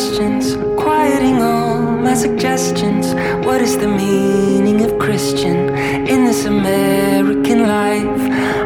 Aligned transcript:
questions, 0.00 0.56
quieting 0.80 1.42
all 1.42 1.82
my 1.82 2.14
suggestions. 2.14 3.12
What 3.44 3.60
is 3.60 3.76
the 3.76 3.86
meaning 3.86 4.82
of 4.82 4.98
Christian 4.98 5.76
in 6.08 6.24
this 6.24 6.46
American 6.46 7.60
life? 7.64 8.22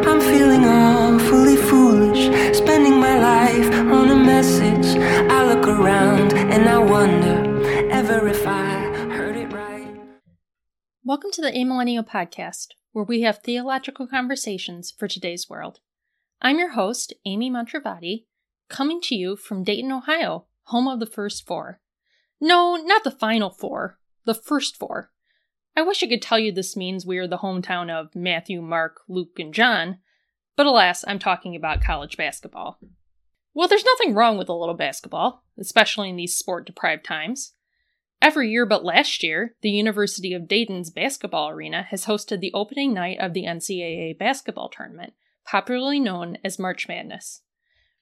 I'm 0.06 0.20
feeling 0.20 0.64
awfully 0.64 1.56
foolish, 1.56 2.56
spending 2.56 3.00
my 3.00 3.18
life 3.18 3.68
on 3.74 4.10
a 4.10 4.14
message. 4.14 4.96
I 5.28 5.44
look 5.52 5.66
around 5.66 6.34
and 6.34 6.68
I 6.68 6.78
wonder 6.78 7.36
ever 7.90 8.28
if 8.28 8.46
I 8.46 8.70
heard 9.16 9.36
it 9.36 9.52
right. 9.52 9.92
Welcome 11.02 11.32
to 11.32 11.42
the 11.42 11.50
Amillennial 11.50 12.06
Podcast, 12.06 12.68
where 12.92 13.04
we 13.04 13.22
have 13.22 13.40
theological 13.40 14.06
conversations 14.06 14.94
for 14.96 15.08
today's 15.08 15.50
world. 15.50 15.80
I'm 16.40 16.60
your 16.60 16.74
host, 16.74 17.12
Amy 17.26 17.50
Mantravadi, 17.50 18.26
coming 18.68 19.00
to 19.00 19.16
you 19.16 19.34
from 19.34 19.64
Dayton, 19.64 19.90
Ohio, 19.90 20.46
home 20.64 20.88
of 20.88 21.00
the 21.00 21.06
first 21.06 21.46
four. 21.46 21.80
No, 22.40 22.76
not 22.76 23.04
the 23.04 23.10
final 23.10 23.50
four, 23.50 23.98
the 24.24 24.34
first 24.34 24.76
four. 24.76 25.10
I 25.76 25.82
wish 25.82 26.02
I 26.02 26.06
could 26.06 26.22
tell 26.22 26.38
you 26.38 26.52
this 26.52 26.76
means 26.76 27.04
we 27.04 27.18
are 27.18 27.26
the 27.26 27.38
hometown 27.38 27.90
of 27.90 28.14
Matthew, 28.14 28.62
Mark, 28.62 29.00
Luke, 29.08 29.38
and 29.38 29.52
John, 29.52 29.98
but 30.56 30.66
alas, 30.66 31.04
I'm 31.06 31.18
talking 31.18 31.56
about 31.56 31.82
college 31.82 32.16
basketball. 32.16 32.78
Well, 33.54 33.68
there's 33.68 33.84
nothing 33.84 34.14
wrong 34.14 34.38
with 34.38 34.48
a 34.48 34.54
little 34.54 34.74
basketball, 34.74 35.44
especially 35.58 36.10
in 36.10 36.16
these 36.16 36.36
sport 36.36 36.66
deprived 36.66 37.04
times. 37.04 37.54
Every 38.20 38.50
year 38.50 38.66
but 38.66 38.84
last 38.84 39.22
year, 39.22 39.54
the 39.62 39.70
University 39.70 40.32
of 40.32 40.48
Dayton's 40.48 40.90
basketball 40.90 41.50
arena 41.50 41.82
has 41.90 42.06
hosted 42.06 42.40
the 42.40 42.52
opening 42.54 42.94
night 42.94 43.18
of 43.20 43.32
the 43.32 43.44
NCAA 43.44 44.18
basketball 44.18 44.70
tournament, 44.70 45.12
popularly 45.44 46.00
known 46.00 46.38
as 46.42 46.58
March 46.58 46.88
Madness. 46.88 47.42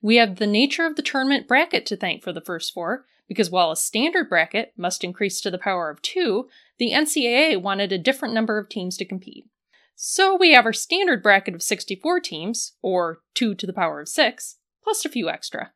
We 0.02 0.16
have 0.16 0.36
the 0.36 0.48
nature 0.48 0.84
of 0.84 0.96
the 0.96 1.02
tournament 1.02 1.46
bracket 1.46 1.86
to 1.86 1.96
thank 1.96 2.24
for 2.24 2.32
the 2.32 2.40
first 2.40 2.74
four, 2.74 3.06
because 3.28 3.50
while 3.50 3.70
a 3.70 3.76
standard 3.76 4.28
bracket 4.28 4.72
must 4.76 5.04
increase 5.04 5.40
to 5.40 5.50
the 5.50 5.58
power 5.58 5.88
of 5.88 6.02
two, 6.02 6.48
the 6.78 6.90
NCAA 6.90 7.62
wanted 7.62 7.92
a 7.92 7.98
different 7.98 8.34
number 8.34 8.58
of 8.58 8.68
teams 8.68 8.96
to 8.96 9.04
compete. 9.04 9.46
So 9.94 10.36
we 10.36 10.52
have 10.52 10.66
our 10.66 10.72
standard 10.72 11.22
bracket 11.22 11.54
of 11.54 11.62
64 11.62 12.18
teams, 12.18 12.72
or 12.82 13.20
2 13.34 13.54
to 13.54 13.66
the 13.66 13.72
power 13.72 14.00
of 14.00 14.08
6, 14.08 14.56
plus 14.82 15.04
a 15.04 15.08
few 15.08 15.30
extra. 15.30 15.70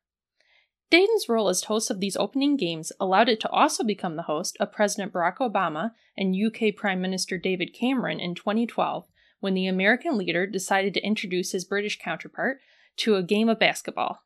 Dayton's 0.91 1.28
role 1.28 1.48
as 1.48 1.64
host 1.64 1.91
of 1.91 2.00
these 2.00 2.16
opening 2.16 2.56
games 2.56 2.92
allowed 2.98 3.28
it 3.28 3.41
to 3.41 3.50
also 3.50 3.84
become 3.84 4.16
the 4.16 4.22
host 4.22 4.56
of 4.58 4.72
President 4.72 5.12
Barack 5.12 5.36
Obama 5.38 5.92
and 6.16 6.34
UK 6.34 6.74
Prime 6.74 7.00
Minister 7.00 7.38
David 7.38 7.72
Cameron 7.72 8.19
in 8.19 8.34
2012 8.34 9.06
when 9.38 9.54
the 9.54 9.66
American 9.66 10.16
leader 10.16 10.47
decided 10.47 10.94
to 10.94 11.04
introduce 11.04 11.52
his 11.52 11.64
British 11.64 11.98
counterpart 11.98 12.58
to 12.98 13.16
a 13.16 13.22
game 13.22 13.48
of 13.48 13.58
basketball. 13.58 14.22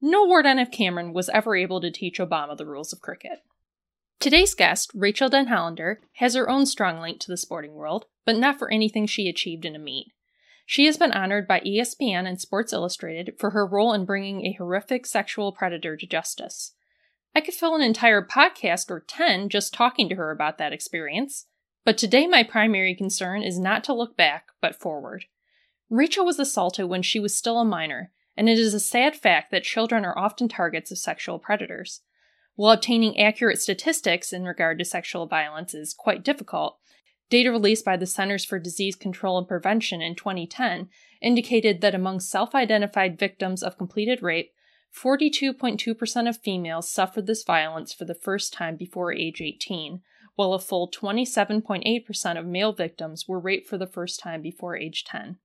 No 0.00 0.26
word 0.26 0.46
on 0.46 0.58
if 0.58 0.70
Cameron 0.70 1.12
was 1.12 1.28
ever 1.30 1.56
able 1.56 1.80
to 1.80 1.90
teach 1.90 2.18
Obama 2.18 2.56
the 2.56 2.66
rules 2.66 2.92
of 2.92 3.00
cricket. 3.00 3.42
Today's 4.20 4.54
guest, 4.54 4.90
Rachel 4.94 5.28
Denhollander, 5.28 5.96
has 6.14 6.34
her 6.34 6.48
own 6.48 6.66
strong 6.66 7.00
link 7.00 7.20
to 7.20 7.30
the 7.30 7.36
sporting 7.36 7.74
world, 7.74 8.06
but 8.24 8.36
not 8.36 8.58
for 8.58 8.70
anything 8.70 9.06
she 9.06 9.28
achieved 9.28 9.64
in 9.64 9.76
a 9.76 9.78
meet. 9.78 10.12
She 10.66 10.86
has 10.86 10.96
been 10.96 11.12
honored 11.12 11.46
by 11.46 11.60
ESPN 11.60 12.26
and 12.26 12.40
Sports 12.40 12.72
Illustrated 12.72 13.34
for 13.38 13.50
her 13.50 13.66
role 13.66 13.92
in 13.92 14.06
bringing 14.06 14.46
a 14.46 14.54
horrific 14.54 15.04
sexual 15.04 15.52
predator 15.52 15.96
to 15.96 16.06
justice. 16.06 16.72
I 17.34 17.40
could 17.40 17.54
fill 17.54 17.74
an 17.74 17.82
entire 17.82 18.24
podcast 18.24 18.90
or 18.90 19.00
10 19.00 19.50
just 19.50 19.74
talking 19.74 20.08
to 20.08 20.14
her 20.14 20.30
about 20.30 20.56
that 20.58 20.72
experience, 20.72 21.46
but 21.84 21.98
today 21.98 22.26
my 22.26 22.42
primary 22.42 22.94
concern 22.94 23.42
is 23.42 23.58
not 23.58 23.84
to 23.84 23.92
look 23.92 24.16
back, 24.16 24.48
but 24.62 24.80
forward. 24.80 25.26
Rachel 25.90 26.24
was 26.24 26.38
assaulted 26.38 26.86
when 26.86 27.02
she 27.02 27.20
was 27.20 27.36
still 27.36 27.58
a 27.58 27.64
minor, 27.64 28.10
and 28.36 28.48
it 28.48 28.58
is 28.58 28.74
a 28.74 28.80
sad 28.80 29.16
fact 29.16 29.50
that 29.50 29.62
children 29.62 30.04
are 30.04 30.18
often 30.18 30.48
targets 30.48 30.90
of 30.90 30.98
sexual 30.98 31.38
predators. 31.38 32.00
While 32.56 32.72
obtaining 32.72 33.18
accurate 33.18 33.60
statistics 33.60 34.32
in 34.32 34.44
regard 34.44 34.78
to 34.78 34.84
sexual 34.84 35.26
violence 35.26 35.74
is 35.74 35.94
quite 35.94 36.24
difficult, 36.24 36.78
data 37.30 37.50
released 37.50 37.84
by 37.84 37.96
the 37.96 38.06
Centers 38.06 38.44
for 38.44 38.58
Disease 38.58 38.94
Control 38.94 39.38
and 39.38 39.48
Prevention 39.48 40.00
in 40.00 40.14
2010 40.14 40.88
indicated 41.20 41.80
that 41.80 41.94
among 41.94 42.20
self 42.20 42.54
identified 42.54 43.18
victims 43.18 43.62
of 43.62 43.78
completed 43.78 44.22
rape, 44.22 44.50
42.2% 44.94 46.28
of 46.28 46.38
females 46.38 46.90
suffered 46.90 47.26
this 47.26 47.42
violence 47.42 47.92
for 47.92 48.04
the 48.04 48.14
first 48.14 48.52
time 48.52 48.76
before 48.76 49.12
age 49.12 49.40
18, 49.40 50.00
while 50.36 50.52
a 50.52 50.60
full 50.60 50.88
27.8% 50.88 52.38
of 52.38 52.46
male 52.46 52.72
victims 52.72 53.26
were 53.26 53.40
raped 53.40 53.68
for 53.68 53.78
the 53.78 53.86
first 53.86 54.20
time 54.20 54.40
before 54.40 54.76
age 54.76 55.04
10. 55.04 55.38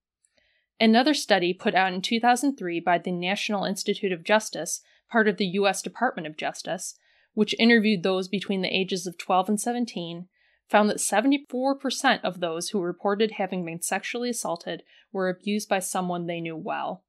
Another 0.80 1.14
study 1.14 1.54
put 1.54 1.76
out 1.76 1.94
in 1.94 2.02
2003 2.02 2.80
by 2.80 2.98
the 2.98 3.12
National 3.12 3.66
Institute 3.66 4.14
of 4.14 4.24
Justice, 4.24 4.82
part 5.12 5.28
of 5.28 5.38
the 5.38 5.48
U.S. 5.48 5.82
Department 5.82 6.26
of 6.28 6.38
Justice, 6.38 6.96
which 7.34 7.56
interviewed 7.60 8.04
those 8.04 8.28
between 8.28 8.62
the 8.62 8.76
ages 8.76 9.06
of 9.06 9.18
12 9.18 9.50
and 9.50 9.60
17, 9.60 10.28
found 10.70 10.90
that 10.90 10.98
74% 10.98 12.22
of 12.24 12.40
those 12.40 12.70
who 12.70 12.80
reported 12.80 13.32
having 13.32 13.66
been 13.66 13.82
sexually 13.82 14.30
assaulted 14.30 14.84
were 15.12 15.30
abused 15.30 15.68
by 15.68 15.80
someone 15.80 16.28
they 16.28 16.40
knew 16.40 16.56
well. 16.56 17.04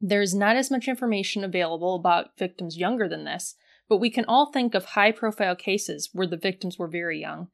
There 0.00 0.20
is 0.20 0.34
not 0.34 0.56
as 0.56 0.70
much 0.70 0.86
information 0.86 1.42
available 1.42 1.96
about 1.96 2.38
victims 2.38 2.76
younger 2.76 3.08
than 3.08 3.24
this, 3.24 3.56
but 3.88 3.96
we 3.96 4.10
can 4.10 4.24
all 4.26 4.52
think 4.52 4.74
of 4.74 4.84
high 4.84 5.12
profile 5.12 5.56
cases 5.56 6.10
where 6.12 6.26
the 6.26 6.36
victims 6.36 6.78
were 6.78 6.88
very 6.88 7.20
young, 7.20 7.48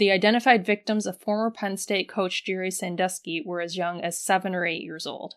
the 0.00 0.10
identified 0.10 0.64
victims 0.64 1.06
of 1.06 1.20
former 1.20 1.50
Penn 1.50 1.76
State 1.76 2.08
coach 2.08 2.42
Jerry 2.42 2.70
Sandusky 2.70 3.42
were 3.44 3.60
as 3.60 3.76
young 3.76 4.00
as 4.00 4.20
seven 4.20 4.54
or 4.54 4.64
eight 4.64 4.82
years 4.82 5.06
old. 5.06 5.34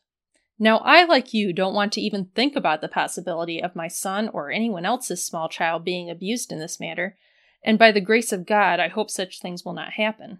Now, 0.57 0.78
I, 0.78 1.03
like 1.03 1.34
you, 1.34 1.51
don't 1.51 1.74
want 1.74 1.91
to 1.94 2.01
even 2.01 2.29
think 2.34 2.56
about 2.56 2.79
the 2.79 2.88
possibility 2.88 3.62
of 3.62 3.75
my 3.75 3.90
son 3.90 4.29
or 4.29 4.50
anyone 4.50 4.85
else's 4.85 5.22
small 5.22 5.50
child 5.50 5.84
being 5.84 6.09
abused 6.09 6.50
in 6.50 6.59
this 6.59 6.79
manner, 6.79 7.18
and 7.62 7.78
by 7.78 7.91
the 7.91 8.00
grace 8.00 8.31
of 8.31 8.46
God, 8.46 8.79
I 8.79 8.88
hope 8.88 9.12
such 9.12 9.41
things 9.41 9.66
will 9.66 9.73
not 9.73 9.94
happen. 9.94 10.40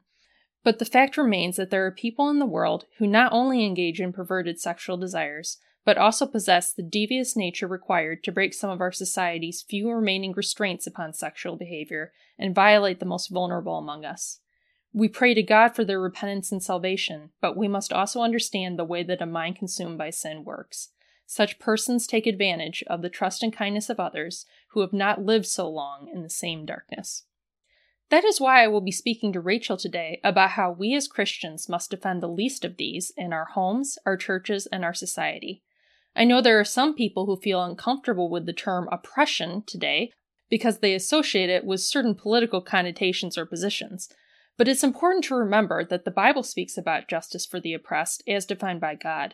But 0.64 0.80
the 0.80 0.86
fact 0.86 1.18
remains 1.18 1.58
that 1.58 1.70
there 1.70 1.86
are 1.86 1.92
people 1.92 2.30
in 2.30 2.40
the 2.40 2.46
world 2.46 2.86
who 3.00 3.08
not 3.08 3.34
only 3.34 3.66
engage 3.66 4.00
in 4.00 4.14
perverted 4.14 4.58
sexual 4.58 4.96
desires, 4.96 5.58
but 5.86 5.98
also 5.98 6.26
possess 6.26 6.72
the 6.72 6.84
devious 6.84 7.36
nature 7.36 7.68
required 7.68 8.24
to 8.24 8.32
break 8.32 8.54
some 8.54 8.70
of 8.70 8.82
our 8.82 8.92
society's 8.92 9.62
few 9.62 9.90
remaining 9.90 10.32
restraints 10.32 10.88
upon 10.88 11.14
sexual 11.14 11.56
behavior 11.56 12.12
and 12.40 12.56
violate 12.56 13.00
the 13.00 13.06
most 13.06 13.30
vulnerable 13.30 13.78
among 13.78 14.06
us. 14.06 14.40
We 14.94 15.08
pray 15.08 15.34
to 15.34 15.44
God 15.44 15.70
for 15.70 15.84
their 15.84 16.00
repentance 16.00 16.52
and 16.52 16.62
salvation, 16.62 17.32
but 17.42 17.58
we 17.58 17.68
must 17.68 17.92
also 17.92 18.22
understand 18.22 18.78
the 18.78 18.86
way 18.86 19.04
that 19.04 19.22
a 19.22 19.26
mind 19.26 19.56
consumed 19.56 19.98
by 19.98 20.12
sin 20.12 20.44
works. 20.44 20.90
Such 21.26 21.60
persons 21.60 22.06
take 22.06 22.28
advantage 22.28 22.84
of 22.88 23.02
the 23.02 23.10
trust 23.10 23.42
and 23.42 23.52
kindness 23.52 23.90
of 23.90 24.00
others 24.00 24.46
who 24.70 24.82
have 24.82 24.94
not 24.94 25.26
lived 25.26 25.48
so 25.48 25.68
long 25.68 26.10
in 26.14 26.22
the 26.22 26.30
same 26.30 26.66
darkness. 26.66 27.24
That 28.10 28.24
is 28.24 28.40
why 28.40 28.64
I 28.64 28.68
will 28.68 28.82
be 28.82 28.92
speaking 28.92 29.34
to 29.34 29.40
Rachel 29.40 29.78
today 29.78 30.20
about 30.24 30.52
how 30.52 30.72
we 30.72 30.94
as 30.94 31.08
Christians 31.08 31.68
must 31.68 31.90
defend 31.90 32.22
the 32.22 32.28
least 32.28 32.64
of 32.64 32.78
these 32.78 33.12
in 33.18 33.34
our 33.34 33.46
homes, 33.46 33.98
our 34.06 34.16
churches, 34.16 34.68
and 34.68 34.86
our 34.86 34.94
society. 34.94 35.64
I 36.16 36.26
know 36.26 36.42
there 36.42 36.60
are 36.60 36.66
some 36.66 36.94
people 36.94 37.26
who 37.26 37.38
feel 37.38 37.64
uncomfortable 37.64 38.30
with 38.30 38.46
the 38.46 38.54
term 38.54 38.88
oppression 38.92 39.64
today 39.66 40.12
because 40.50 40.80
they 40.80 40.94
associate 40.94 41.50
it 41.50 41.66
with 41.66 41.82
certain 41.82 42.14
political 42.14 42.62
connotations 42.62 43.38
or 43.38 43.46
positions. 43.46 44.10
But 44.58 44.68
it's 44.68 44.84
important 44.84 45.24
to 45.26 45.36
remember 45.36 45.84
that 45.84 46.06
the 46.06 46.12
Bible 46.12 46.44
speaks 46.44 46.78
about 46.78 47.08
justice 47.08 47.46
for 47.46 47.60
the 47.60 47.74
oppressed 47.74 48.24
as 48.28 48.46
defined 48.46 48.80
by 48.80 48.96
God. 48.96 49.34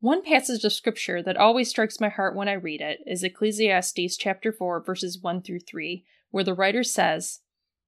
One 0.00 0.22
passage 0.22 0.64
of 0.64 0.72
scripture 0.72 1.22
that 1.22 1.36
always 1.36 1.68
strikes 1.68 2.00
my 2.00 2.08
heart 2.08 2.34
when 2.34 2.48
I 2.48 2.52
read 2.54 2.80
it 2.80 3.00
is 3.06 3.22
Ecclesiastes 3.22 4.16
chapter 4.16 4.52
4 4.52 4.82
verses 4.82 5.18
1 5.20 5.42
through 5.42 5.60
3, 5.60 6.04
where 6.30 6.44
the 6.44 6.54
writer 6.54 6.82
says, 6.82 7.40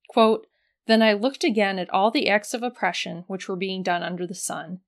quote, 0.09 0.47
Then 0.87 1.03
I 1.03 1.13
looked 1.13 1.45
again 1.45 1.79
at 1.79 1.91
all 1.91 2.11
the 2.11 2.29
acts 2.29 2.55
of 2.55 2.63
oppression 2.63 3.25
which 3.27 3.49
were 3.49 3.57
being 3.57 3.83
done 3.83 4.03
under 4.03 4.27
the 4.27 4.35
sun, 4.35 4.81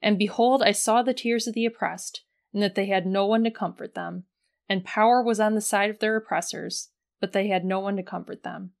and 0.00 0.18
behold 0.18 0.62
I 0.62 0.72
saw 0.72 1.02
the 1.02 1.14
tears 1.14 1.46
of 1.46 1.54
the 1.54 1.66
oppressed, 1.66 2.22
and 2.52 2.62
that 2.62 2.74
they 2.74 2.86
had 2.86 3.06
no 3.06 3.26
one 3.26 3.44
to 3.44 3.50
comfort 3.50 3.94
them, 3.94 4.24
and 4.68 4.84
power 4.84 5.22
was 5.22 5.40
on 5.40 5.54
the 5.54 5.60
side 5.60 5.90
of 5.90 5.98
their 5.98 6.16
oppressors, 6.16 6.90
but 7.20 7.32
they 7.32 7.48
had 7.48 7.64
no 7.64 7.80
one 7.80 7.96
to 7.96 8.02
comfort 8.02 8.42
them. 8.42 8.72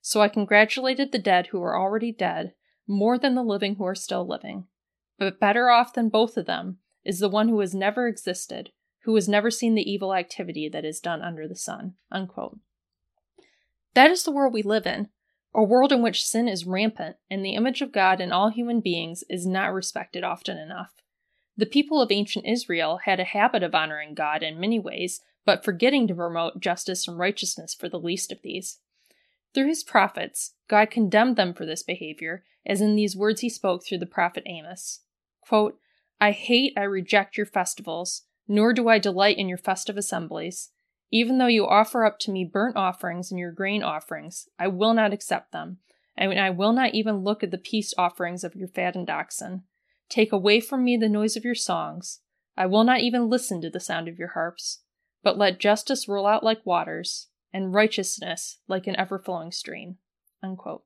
So 0.00 0.20
I 0.20 0.28
congratulated 0.28 1.12
the 1.12 1.18
dead 1.18 1.48
who 1.48 1.60
were 1.60 1.78
already 1.78 2.12
dead, 2.12 2.54
more 2.86 3.18
than 3.18 3.34
the 3.34 3.42
living 3.42 3.76
who 3.76 3.84
are 3.84 3.94
still 3.94 4.26
living. 4.26 4.66
But 5.18 5.40
better 5.40 5.70
off 5.70 5.94
than 5.94 6.08
both 6.08 6.36
of 6.36 6.46
them 6.46 6.78
is 7.04 7.20
the 7.20 7.28
one 7.28 7.48
who 7.48 7.60
has 7.60 7.74
never 7.74 8.06
existed, 8.06 8.70
who 9.04 9.14
has 9.14 9.28
never 9.28 9.50
seen 9.50 9.74
the 9.74 9.90
evil 9.90 10.14
activity 10.14 10.68
that 10.68 10.84
is 10.84 11.00
done 11.00 11.22
under 11.22 11.46
the 11.46 11.56
sun. 11.56 11.94
Unquote. 12.10 12.58
That 13.94 14.10
is 14.10 14.24
the 14.24 14.32
world 14.32 14.52
we 14.52 14.62
live 14.62 14.86
in, 14.86 15.08
a 15.54 15.62
world 15.62 15.92
in 15.92 16.02
which 16.02 16.24
sin 16.24 16.48
is 16.48 16.66
rampant 16.66 17.16
and 17.30 17.44
the 17.44 17.54
image 17.54 17.80
of 17.80 17.92
God 17.92 18.20
in 18.20 18.32
all 18.32 18.50
human 18.50 18.80
beings 18.80 19.22
is 19.30 19.46
not 19.46 19.72
respected 19.72 20.24
often 20.24 20.58
enough. 20.58 20.92
The 21.56 21.66
people 21.66 22.00
of 22.00 22.10
ancient 22.10 22.46
Israel 22.46 23.00
had 23.04 23.20
a 23.20 23.24
habit 23.24 23.62
of 23.62 23.74
honoring 23.74 24.14
God 24.14 24.42
in 24.42 24.58
many 24.58 24.78
ways, 24.78 25.20
but 25.44 25.64
forgetting 25.64 26.08
to 26.08 26.14
promote 26.14 26.60
justice 26.60 27.06
and 27.06 27.18
righteousness 27.18 27.74
for 27.74 27.88
the 27.88 27.98
least 27.98 28.32
of 28.32 28.42
these. 28.42 28.78
Through 29.52 29.68
his 29.68 29.84
prophets, 29.84 30.54
God 30.68 30.90
condemned 30.90 31.36
them 31.36 31.54
for 31.54 31.64
this 31.64 31.82
behavior, 31.82 32.44
as 32.66 32.80
in 32.80 32.96
these 32.96 33.16
words 33.16 33.40
he 33.40 33.48
spoke 33.48 33.84
through 33.84 33.98
the 33.98 34.06
prophet 34.06 34.42
Amos 34.46 35.00
Quote, 35.42 35.78
I 36.20 36.30
hate, 36.30 36.72
I 36.76 36.82
reject 36.82 37.36
your 37.36 37.46
festivals, 37.46 38.22
nor 38.48 38.72
do 38.72 38.88
I 38.88 38.98
delight 38.98 39.36
in 39.36 39.48
your 39.48 39.58
festive 39.58 39.96
assemblies. 39.96 40.70
Even 41.10 41.38
though 41.38 41.46
you 41.46 41.66
offer 41.66 42.04
up 42.04 42.18
to 42.20 42.30
me 42.32 42.44
burnt 42.44 42.76
offerings 42.76 43.30
and 43.30 43.38
your 43.38 43.52
grain 43.52 43.82
offerings, 43.82 44.48
I 44.58 44.68
will 44.68 44.94
not 44.94 45.12
accept 45.12 45.52
them, 45.52 45.78
and 46.16 46.40
I 46.40 46.50
will 46.50 46.72
not 46.72 46.94
even 46.94 47.18
look 47.18 47.42
at 47.42 47.50
the 47.50 47.58
peace 47.58 47.94
offerings 47.96 48.42
of 48.42 48.56
your 48.56 48.68
fattened 48.68 49.10
oxen. 49.10 49.64
Take 50.08 50.32
away 50.32 50.60
from 50.60 50.84
me 50.84 50.96
the 50.96 51.08
noise 51.08 51.36
of 51.36 51.44
your 51.44 51.54
songs. 51.54 52.20
I 52.56 52.66
will 52.66 52.84
not 52.84 53.00
even 53.00 53.28
listen 53.28 53.60
to 53.62 53.70
the 53.70 53.80
sound 53.80 54.08
of 54.08 54.18
your 54.18 54.28
harps, 54.28 54.80
but 55.22 55.38
let 55.38 55.58
justice 55.58 56.08
roll 56.08 56.26
out 56.26 56.44
like 56.44 56.64
waters, 56.64 57.28
and 57.52 57.72
righteousness 57.72 58.58
like 58.68 58.86
an 58.86 58.96
ever 58.96 59.18
flowing 59.18 59.50
stream. 59.50 59.96
Unquote. 60.42 60.84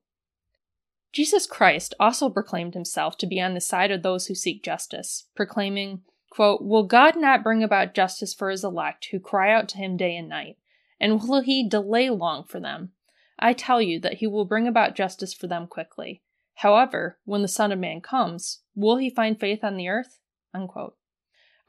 Jesus 1.11 1.47
Christ 1.47 1.93
also 1.99 2.29
proclaimed 2.29 2.75
himself 2.75 3.17
to 3.17 3.27
be 3.27 3.41
on 3.41 3.55
the 3.55 3.61
side 3.61 3.91
of 3.91 4.03
those 4.03 4.27
who 4.27 4.35
seek 4.35 4.63
justice, 4.63 5.25
proclaiming, 5.35 6.01
quote, 6.29 6.61
Will 6.61 6.83
God 6.83 7.15
not 7.15 7.43
bring 7.43 7.63
about 7.63 7.95
justice 7.95 8.33
for 8.33 8.49
his 8.49 8.63
elect 8.63 9.07
who 9.11 9.19
cry 9.19 9.51
out 9.51 9.67
to 9.69 9.77
him 9.77 9.97
day 9.97 10.15
and 10.15 10.29
night? 10.29 10.57
And 10.99 11.21
will 11.21 11.41
he 11.41 11.67
delay 11.67 12.09
long 12.09 12.43
for 12.43 12.59
them? 12.59 12.91
I 13.39 13.53
tell 13.53 13.81
you 13.81 13.99
that 14.01 14.15
he 14.15 14.27
will 14.27 14.45
bring 14.45 14.67
about 14.67 14.95
justice 14.95 15.33
for 15.33 15.47
them 15.47 15.65
quickly. 15.65 16.21
However, 16.59 17.17
when 17.23 17.41
the 17.41 17.47
Son 17.47 17.71
of 17.71 17.79
Man 17.79 18.01
comes, 18.01 18.63
will 18.75 18.97
he 18.97 19.09
find 19.09 19.39
faith 19.39 19.63
on 19.63 19.77
the 19.77 19.87
earth? 19.87 20.19
Unquote. 20.53 20.97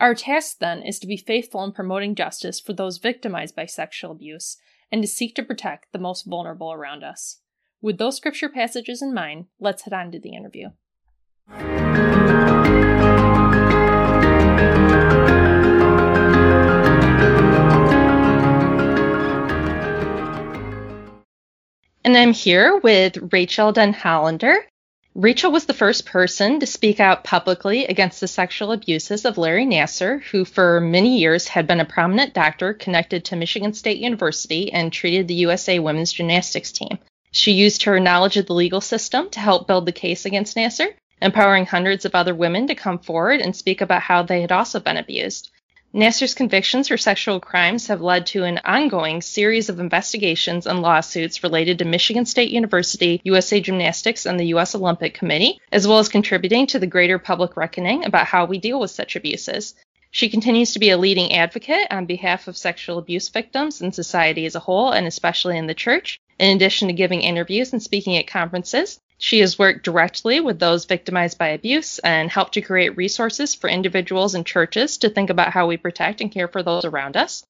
Our 0.01 0.17
task 0.17 0.59
then 0.59 0.83
is 0.83 0.99
to 0.99 1.07
be 1.07 1.17
faithful 1.17 1.63
in 1.63 1.71
promoting 1.71 2.17
justice 2.17 2.59
for 2.59 2.73
those 2.73 2.99
victimized 2.99 3.55
by 3.55 3.67
sexual 3.67 4.11
abuse 4.11 4.57
and 4.91 5.01
to 5.01 5.07
seek 5.07 5.37
to 5.37 5.45
protect 5.45 5.93
the 5.93 6.01
most 6.01 6.27
vulnerable 6.27 6.73
around 6.73 7.05
us. 7.05 7.41
With 7.81 7.99
those 7.99 8.17
scripture 8.17 8.49
passages 8.49 9.01
in 9.01 9.15
mind, 9.15 9.45
let's 9.61 9.83
head 9.83 9.93
on 9.93 10.11
to 10.11 10.19
the 10.19 10.35
interview. 10.35 10.71
And 22.03 22.17
I'm 22.17 22.33
here 22.33 22.81
with 22.83 23.33
Rachel 23.33 23.73
Denhollander. 23.73 24.57
Rachel 25.17 25.51
was 25.51 25.67
the 25.67 25.75
first 25.75 26.07
person 26.07 26.61
to 26.61 26.67
speak 26.67 27.01
out 27.01 27.25
publicly 27.25 27.85
against 27.85 28.21
the 28.21 28.29
sexual 28.29 28.71
abuses 28.71 29.25
of 29.25 29.39
Larry 29.39 29.67
Nassar, 29.67 30.23
who 30.31 30.45
for 30.45 30.81
many 30.81 31.19
years 31.19 31.49
had 31.49 31.67
been 31.67 31.81
a 31.81 31.85
prominent 31.85 32.33
doctor 32.33 32.75
connected 32.75 33.25
to 33.25 33.37
Michigan 33.37 33.73
State 33.73 33.99
University 33.99 34.73
and 34.73 34.93
treated 34.93 35.27
the 35.27 35.35
USA 35.35 35.81
women's 35.81 36.13
gymnastics 36.13 36.71
team. 36.71 36.99
She 37.33 37.51
used 37.53 37.83
her 37.83 37.99
knowledge 37.99 38.37
of 38.37 38.47
the 38.47 38.55
legal 38.55 38.81
system 38.81 39.29
to 39.31 39.41
help 39.41 39.67
build 39.67 39.85
the 39.85 39.93
case 39.93 40.27
against 40.27 40.57
Nassar, 40.57 40.95
empowering 41.21 41.67
hundreds 41.67 42.05
of 42.05 42.15
other 42.15 42.35
women 42.35 42.69
to 42.69 42.77
come 42.77 43.01
forward 43.01 43.41
and 43.41 43.55
speak 43.55 43.81
about 43.81 44.03
how 44.03 44.23
they 44.23 44.41
had 44.41 44.53
also 44.53 44.79
been 44.79 44.97
abused. 44.97 45.51
Nassar's 45.93 46.35
convictions 46.35 46.87
for 46.87 46.97
sexual 46.97 47.41
crimes 47.41 47.89
have 47.89 48.01
led 48.01 48.25
to 48.27 48.45
an 48.45 48.61
ongoing 48.65 49.21
series 49.21 49.69
of 49.69 49.81
investigations 49.81 50.65
and 50.65 50.83
lawsuits 50.83 51.43
related 51.43 51.81
to 51.81 51.85
Michigan 51.85 52.25
State 52.25 52.51
University, 52.51 53.21
USA 53.25 53.61
Gymnastics, 53.61 54.25
and 54.25 54.39
the 54.39 54.47
U.S. 54.55 54.77
Olympic 54.77 55.15
Committee, 55.15 55.61
as 55.73 55.89
well 55.89 55.99
as 55.99 56.09
contributing 56.09 56.69
to 56.69 56.79
the 56.79 56.87
greater 56.87 57.19
public 57.19 57.57
reckoning 57.57 58.05
about 58.05 58.27
how 58.27 58.45
we 58.45 58.57
deal 58.57 58.79
with 58.79 58.93
such 58.93 59.17
abuses. 59.17 59.75
She 60.13 60.29
continues 60.29 60.75
to 60.75 60.79
be 60.79 60.91
a 60.91 60.97
leading 60.97 61.35
advocate 61.35 61.89
on 61.91 62.07
behalf 62.07 62.47
of 62.47 62.57
sexual 62.57 62.99
abuse 62.99 63.29
victims 63.29 63.83
in 63.83 63.91
society 63.91 64.47
as 64.47 64.55
a 64.55 64.61
whole, 64.61 64.93
and 64.93 65.09
especially 65.09 65.59
in 65.59 65.67
the 65.67 65.75
church. 65.75 66.21
In 66.39 66.55
addition 66.55 66.87
to 66.87 66.95
giving 66.95 67.23
interviews 67.23 67.73
and 67.73 67.83
speaking 67.83 68.17
at 68.17 68.29
conferences, 68.29 69.01
she 69.23 69.41
has 69.41 69.59
worked 69.59 69.85
directly 69.85 70.41
with 70.41 70.59
those 70.59 70.87
victimized 70.87 71.37
by 71.37 71.49
abuse 71.49 71.99
and 71.99 72.31
helped 72.31 72.55
to 72.55 72.63
create 72.63 72.97
resources 72.97 73.55
for 73.55 73.69
individuals 73.69 74.35
and 74.35 74.47
churches 74.47 74.97
to 74.97 75.11
think 75.11 75.29
about 75.29 75.53
how 75.53 75.67
we 75.67 75.77
protect 75.77 76.23
and 76.23 76.33
care 76.33 76.49
for 76.49 76.63
those 76.63 76.87
around 76.87 77.19
us. 77.19 77.45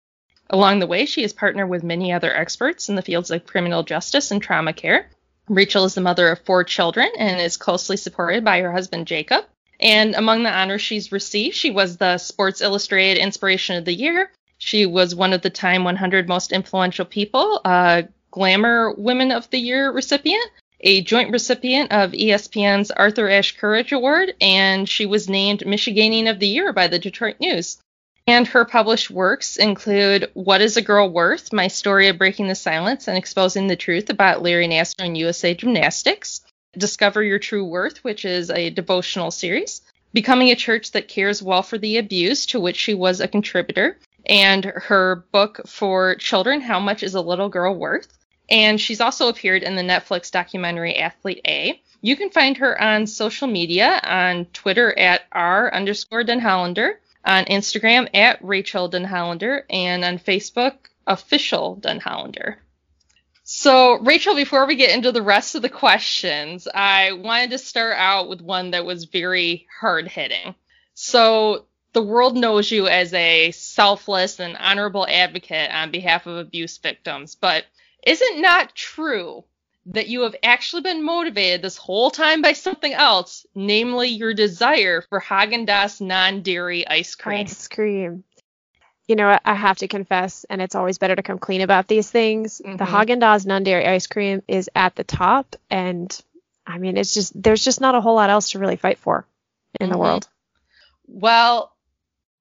Along 0.51 0.81
the 0.81 0.89
way, 0.89 1.07
she 1.07 1.23
has 1.23 1.33
partnered 1.33 1.69
with 1.69 1.85
many 1.85 2.13
other 2.13 2.35
experts 2.35 2.89
in 2.89 2.97
the 2.97 3.03
fields 3.03 3.31
of 3.31 3.47
criminal 3.47 3.85
justice 3.85 4.33
and 4.33 4.43
trauma 4.43 4.73
care. 4.73 5.11
Rachel 5.49 5.85
is 5.85 5.95
the 5.95 6.01
mother 6.01 6.29
of 6.31 6.41
four 6.41 6.65
children 6.65 7.09
and 7.17 7.41
is 7.41 7.57
closely 7.57 7.97
supported 7.97 8.45
by 8.45 8.61
her 8.61 8.73
husband 8.73 9.07
Jacob. 9.07 9.45
And 9.79 10.17
among 10.17 10.43
the 10.43 10.53
honors 10.53 10.83
she's 10.83 11.13
received, 11.13 11.55
she 11.55 11.71
was 11.71 11.97
the 11.97 12.19
Sports 12.19 12.61
Illustrated 12.61 13.23
Inspiration 13.23 13.77
of 13.77 13.85
the 13.85 13.95
Year. 13.95 14.33
She 14.59 14.87
was 14.87 15.15
one 15.15 15.33
of 15.33 15.43
the 15.43 15.51
Time 15.51 15.85
100 15.85 16.27
Most 16.27 16.51
Influential 16.51 17.05
People, 17.05 17.61
uh, 17.65 18.03
Glamour 18.33 18.93
Women 18.95 19.31
of 19.31 19.49
the 19.51 19.59
Year 19.59 19.93
recipient, 19.93 20.51
a 20.83 21.03
joint 21.03 21.31
recipient 21.31 21.93
of 21.93 22.13
ESPN's 22.13 22.91
Arthur 22.91 23.29
Ashe 23.29 23.57
Courage 23.57 23.93
Award, 23.93 24.35
and 24.41 24.89
she 24.89 25.07
was 25.07 25.29
named 25.29 25.61
Michiganian 25.61 26.29
of 26.29 26.39
the 26.39 26.49
Year 26.49 26.73
by 26.73 26.87
the 26.87 26.99
Detroit 26.99 27.37
News. 27.41 27.79
And 28.27 28.47
her 28.49 28.65
published 28.65 29.11
works 29.11 29.57
include 29.57 30.31
What 30.35 30.61
is 30.61 30.77
a 30.77 30.83
Girl 30.83 31.09
Worth? 31.09 31.53
My 31.53 31.69
Story 31.69 32.09
of 32.09 32.19
Breaking 32.19 32.49
the 32.49 32.55
Silence 32.55 33.09
and 33.09 33.19
Exposing 33.19 33.67
the 33.67 33.77
Truth 33.77 34.09
About 34.09 34.43
Larry 34.43 34.69
Nassar 34.69 35.05
and 35.05 35.19
USA 35.19 35.55
Gymnastics, 35.55 36.43
Discover 36.77 37.25
Your 37.25 37.39
True 37.39 37.65
Worth, 37.65 38.05
which 38.05 38.25
is 38.25 38.51
a 38.51 38.71
devotional 38.71 39.31
series, 39.31 39.83
Becoming 40.13 40.51
a 40.51 40.57
Church 40.57 40.93
That 40.93 41.09
Cares 41.09 41.43
Well 41.43 41.63
for 41.63 41.79
the 41.79 41.99
Abused, 41.99 42.51
to 42.51 42.61
which 42.61 42.77
she 42.77 42.95
was 42.95 43.21
a 43.21 43.29
contributor, 43.29 43.99
and 44.27 44.65
her 44.65 45.25
book 45.33 45.63
for 45.67 46.15
children, 46.15 46.61
How 46.61 46.79
Much 46.79 47.03
is 47.03 47.15
a 47.15 47.21
Little 47.21 47.49
Girl 47.49 47.75
Worth? 47.75 48.17
And 48.51 48.81
she's 48.81 49.01
also 49.01 49.29
appeared 49.29 49.63
in 49.63 49.77
the 49.77 49.83
Netflix 49.83 50.31
documentary 50.31 50.97
Athlete 50.97 51.41
A. 51.47 51.81
You 52.03 52.17
can 52.17 52.31
find 52.31 52.57
her 52.57 52.81
on 52.81 53.07
social 53.07 53.47
media 53.47 54.01
on 54.03 54.47
Twitter 54.47 54.99
at 54.99 55.23
r 55.33 55.73
underscore 55.73 56.25
Denhollander, 56.25 56.95
on 57.25 57.45
Instagram 57.45 58.09
at 58.15 58.43
Rachel 58.43 58.91
Denhollander, 58.91 59.63
and 59.71 60.05
on 60.05 60.19
Facebook 60.19 60.75
official 61.07 61.79
Denhollander. 61.81 62.57
So, 63.53 63.99
Rachel, 63.99 64.35
before 64.37 64.67
we 64.67 64.77
get 64.77 64.95
into 64.95 65.11
the 65.11 65.23
rest 65.23 65.57
of 65.57 65.63
the 65.63 65.69
questions, 65.69 66.69
I 66.73 67.13
wanted 67.13 67.51
to 67.51 67.59
start 67.59 67.97
out 67.99 68.29
with 68.29 68.41
one 68.41 68.71
that 68.71 68.85
was 68.85 69.05
very 69.05 69.67
hard 69.81 70.07
hitting. 70.07 70.55
So, 70.95 71.67
the 71.93 72.03
world 72.03 72.37
knows 72.37 72.71
you 72.71 72.87
as 72.87 73.13
a 73.13 73.51
selfless 73.51 74.39
and 74.39 74.57
honorable 74.57 75.07
advocate 75.09 75.71
on 75.73 75.91
behalf 75.91 76.27
of 76.27 76.37
abuse 76.37 76.79
victims, 76.79 77.35
but 77.35 77.65
is 78.07 78.21
it 78.23 78.41
not 78.41 78.75
true 78.75 79.45
that 79.87 80.09
you 80.09 80.23
have 80.23 80.37
actually 80.43 80.83
been 80.83 81.03
motivated 81.03 81.63
this 81.63 81.77
whole 81.77 82.11
time 82.11 82.43
by 82.43 82.53
something 82.53 82.93
else, 82.93 83.47
namely 83.55 84.09
your 84.09 84.35
desire 84.35 85.03
for 85.03 85.21
Haagen-Dazs 85.21 86.01
non-dairy 86.01 86.87
ice 86.87 87.15
cream? 87.15 87.47
Ice 87.47 87.67
cream. 87.67 88.25
You 89.09 89.17
know, 89.17 89.37
I 89.45 89.55
have 89.55 89.79
to 89.79 89.89
confess, 89.89 90.45
and 90.49 90.63
it's 90.63 90.75
always 90.75 90.99
better 90.99 91.17
to 91.17 91.23
come 91.23 91.39
clean 91.39 91.63
about 91.63 91.89
these 91.89 92.09
things. 92.11 92.61
Mm-hmm. 92.65 92.77
The 92.77 92.85
Haagen-Dazs 92.85 93.47
non-dairy 93.47 93.87
ice 93.87 94.07
cream 94.07 94.43
is 94.47 94.71
at 94.75 94.95
the 94.95 95.05
top, 95.05 95.57
and 95.69 96.17
I 96.67 96.79
mean, 96.79 96.97
it's 96.97 97.15
just 97.15 97.33
there's 97.43 97.65
just 97.65 97.81
not 97.81 97.97
a 97.97 98.01
whole 98.01 98.15
lot 98.15 98.31
else 98.31 98.51
to 98.51 98.59
really 98.59 98.77
fight 98.77 98.99
for 98.99 99.27
in 99.81 99.87
mm-hmm. 99.87 99.93
the 99.93 99.99
world. 99.99 100.29
Well, 101.09 101.73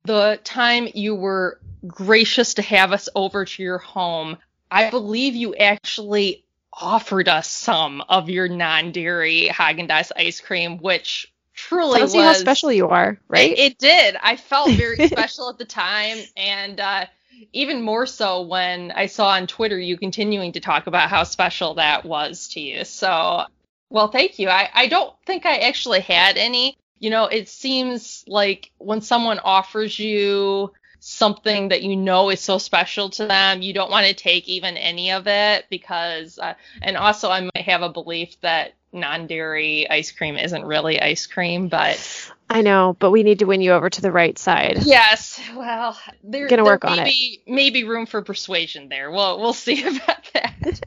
the 0.04 0.40
time 0.44 0.88
you 0.94 1.16
were 1.16 1.60
gracious 1.88 2.56
to 2.56 2.62
have 2.62 2.92
us 2.92 3.10
over 3.16 3.46
to 3.46 3.64
your 3.64 3.80
home, 3.80 4.38
I 4.72 4.90
believe 4.90 5.36
you 5.36 5.56
actually 5.56 6.46
offered 6.74 7.28
us 7.28 7.50
some 7.50 8.02
of 8.08 8.30
your 8.30 8.48
non-dairy 8.48 9.50
Haagen-Dazs 9.52 10.12
ice 10.16 10.40
cream, 10.40 10.78
which 10.78 11.32
truly 11.54 12.00
Tells 12.00 12.16
was. 12.16 12.24
how 12.24 12.34
special 12.34 12.72
you 12.72 12.88
are, 12.88 13.20
right? 13.28 13.52
It, 13.52 13.60
it 13.60 13.78
did. 13.78 14.16
I 14.22 14.36
felt 14.36 14.72
very 14.72 15.08
special 15.08 15.50
at 15.50 15.58
the 15.58 15.66
time, 15.66 16.18
and 16.38 16.80
uh, 16.80 17.06
even 17.54 17.82
more 17.82 18.06
so 18.06 18.42
when 18.42 18.92
I 18.92 19.08
saw 19.08 19.30
on 19.30 19.48
Twitter 19.48 19.78
you 19.78 19.98
continuing 19.98 20.54
to 20.54 20.60
talk 20.60 20.88
about 20.88 21.10
how 21.10 21.24
special 21.24 21.76
that 21.76 22.06
was 22.06 22.50
to 22.50 22.62
you. 22.62 22.86
So, 22.86 23.46
well, 23.90 24.08
thank 24.10 24.40
you. 24.40 24.50
I, 24.50 24.70
I 24.74 24.88
don't 24.88 25.14
think 25.26 25.46
I 25.46 25.58
actually 25.58 26.02
had 26.02 26.38
any. 26.38 26.78
You 27.00 27.10
know, 27.10 27.26
it 27.26 27.48
seems 27.48 28.26
like 28.28 28.72
when 28.78 29.00
someone 29.00 29.40
offers 29.40 29.98
you 29.98 30.74
something 31.00 31.70
that 31.70 31.82
you 31.82 31.96
know 31.96 32.30
is 32.30 32.40
so 32.40 32.58
special 32.58 33.10
to 33.12 33.28
them, 33.28 33.62
you 33.62 33.74
don't 33.74 33.92
want 33.92 34.08
to 34.08 34.14
take 34.14 34.48
even 34.48 34.78
any 34.78 35.12
of 35.12 35.28
it 35.28 35.66
because, 35.70 36.40
uh, 36.40 36.54
and 36.82 36.98
also 36.98 37.30
I 37.30 37.42
might 37.42 37.66
have 37.66 37.82
a 37.82 37.90
belief 37.90 38.40
that 38.42 38.74
non-dairy 38.92 39.90
ice 39.90 40.12
cream 40.12 40.36
isn't 40.36 40.66
really 40.66 41.02
ice 41.02 41.28
cream, 41.28 41.68
but 41.68 42.32
I 42.50 42.62
know, 42.62 42.96
but 42.98 43.12
we 43.12 43.24
need 43.24 43.40
to 43.40 43.46
win 43.46 43.62
you 43.62 43.74
over 43.74 43.90
to 43.90 44.02
the 44.02 44.12
right 44.12 44.38
side. 44.38 44.80
Yes, 44.84 45.40
well, 45.56 45.98
there's 46.24 46.50
gonna 46.50 46.64
work 46.64 46.82
there 46.82 46.92
on 46.92 47.00
it. 47.06 47.14
Maybe 47.48 47.84
room 47.84 48.06
for 48.06 48.22
persuasion 48.24 48.90
there. 48.90 49.12
Well, 49.12 49.40
we'll 49.40 49.54
see 49.54 49.84
about 49.88 50.30
that. 50.34 50.82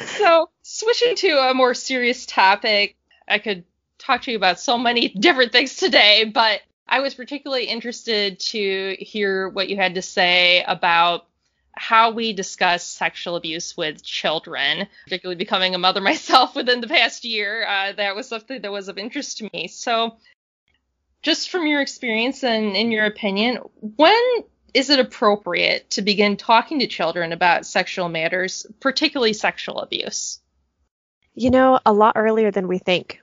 so, 0.18 0.50
switching 0.62 1.14
to 1.16 1.50
a 1.50 1.54
more 1.54 1.74
serious 1.74 2.26
topic, 2.26 2.96
I 3.28 3.38
could 3.38 3.64
talk 3.98 4.22
to 4.22 4.30
you 4.32 4.36
about 4.36 4.58
so 4.58 4.78
many 4.78 5.08
different 5.20 5.52
things 5.52 5.76
today, 5.76 6.24
but 6.24 6.60
I 6.90 7.00
was 7.00 7.14
particularly 7.14 7.66
interested 7.66 8.40
to 8.40 8.96
hear 8.98 9.48
what 9.48 9.68
you 9.68 9.76
had 9.76 9.94
to 9.94 10.02
say 10.02 10.64
about 10.64 11.26
how 11.72 12.10
we 12.10 12.32
discuss 12.32 12.84
sexual 12.84 13.36
abuse 13.36 13.76
with 13.76 14.02
children, 14.02 14.88
particularly 15.04 15.38
becoming 15.38 15.74
a 15.74 15.78
mother 15.78 16.00
myself 16.12 16.56
within 16.56 16.80
the 16.80 16.88
past 16.88 17.24
year. 17.24 17.64
Uh, 17.64 17.92
that 17.92 18.16
was 18.16 18.28
something 18.28 18.60
that 18.60 18.72
was 18.72 18.88
of 18.88 18.98
interest 18.98 19.38
to 19.38 19.48
me. 19.52 19.68
So, 19.68 20.16
just 21.22 21.50
from 21.50 21.66
your 21.66 21.80
experience 21.80 22.42
and 22.42 22.74
in 22.74 22.90
your 22.90 23.04
opinion, 23.04 23.60
when 23.96 24.20
is 24.74 24.90
it 24.90 24.98
appropriate 24.98 25.90
to 25.90 26.02
begin 26.02 26.36
talking 26.36 26.80
to 26.80 26.86
children 26.86 27.32
about 27.32 27.66
sexual 27.66 28.08
matters, 28.08 28.66
particularly 28.80 29.32
sexual 29.32 29.80
abuse? 29.80 30.40
You 31.34 31.50
know, 31.50 31.78
a 31.86 31.92
lot 31.92 32.14
earlier 32.16 32.50
than 32.50 32.68
we 32.68 32.78
think. 32.78 33.20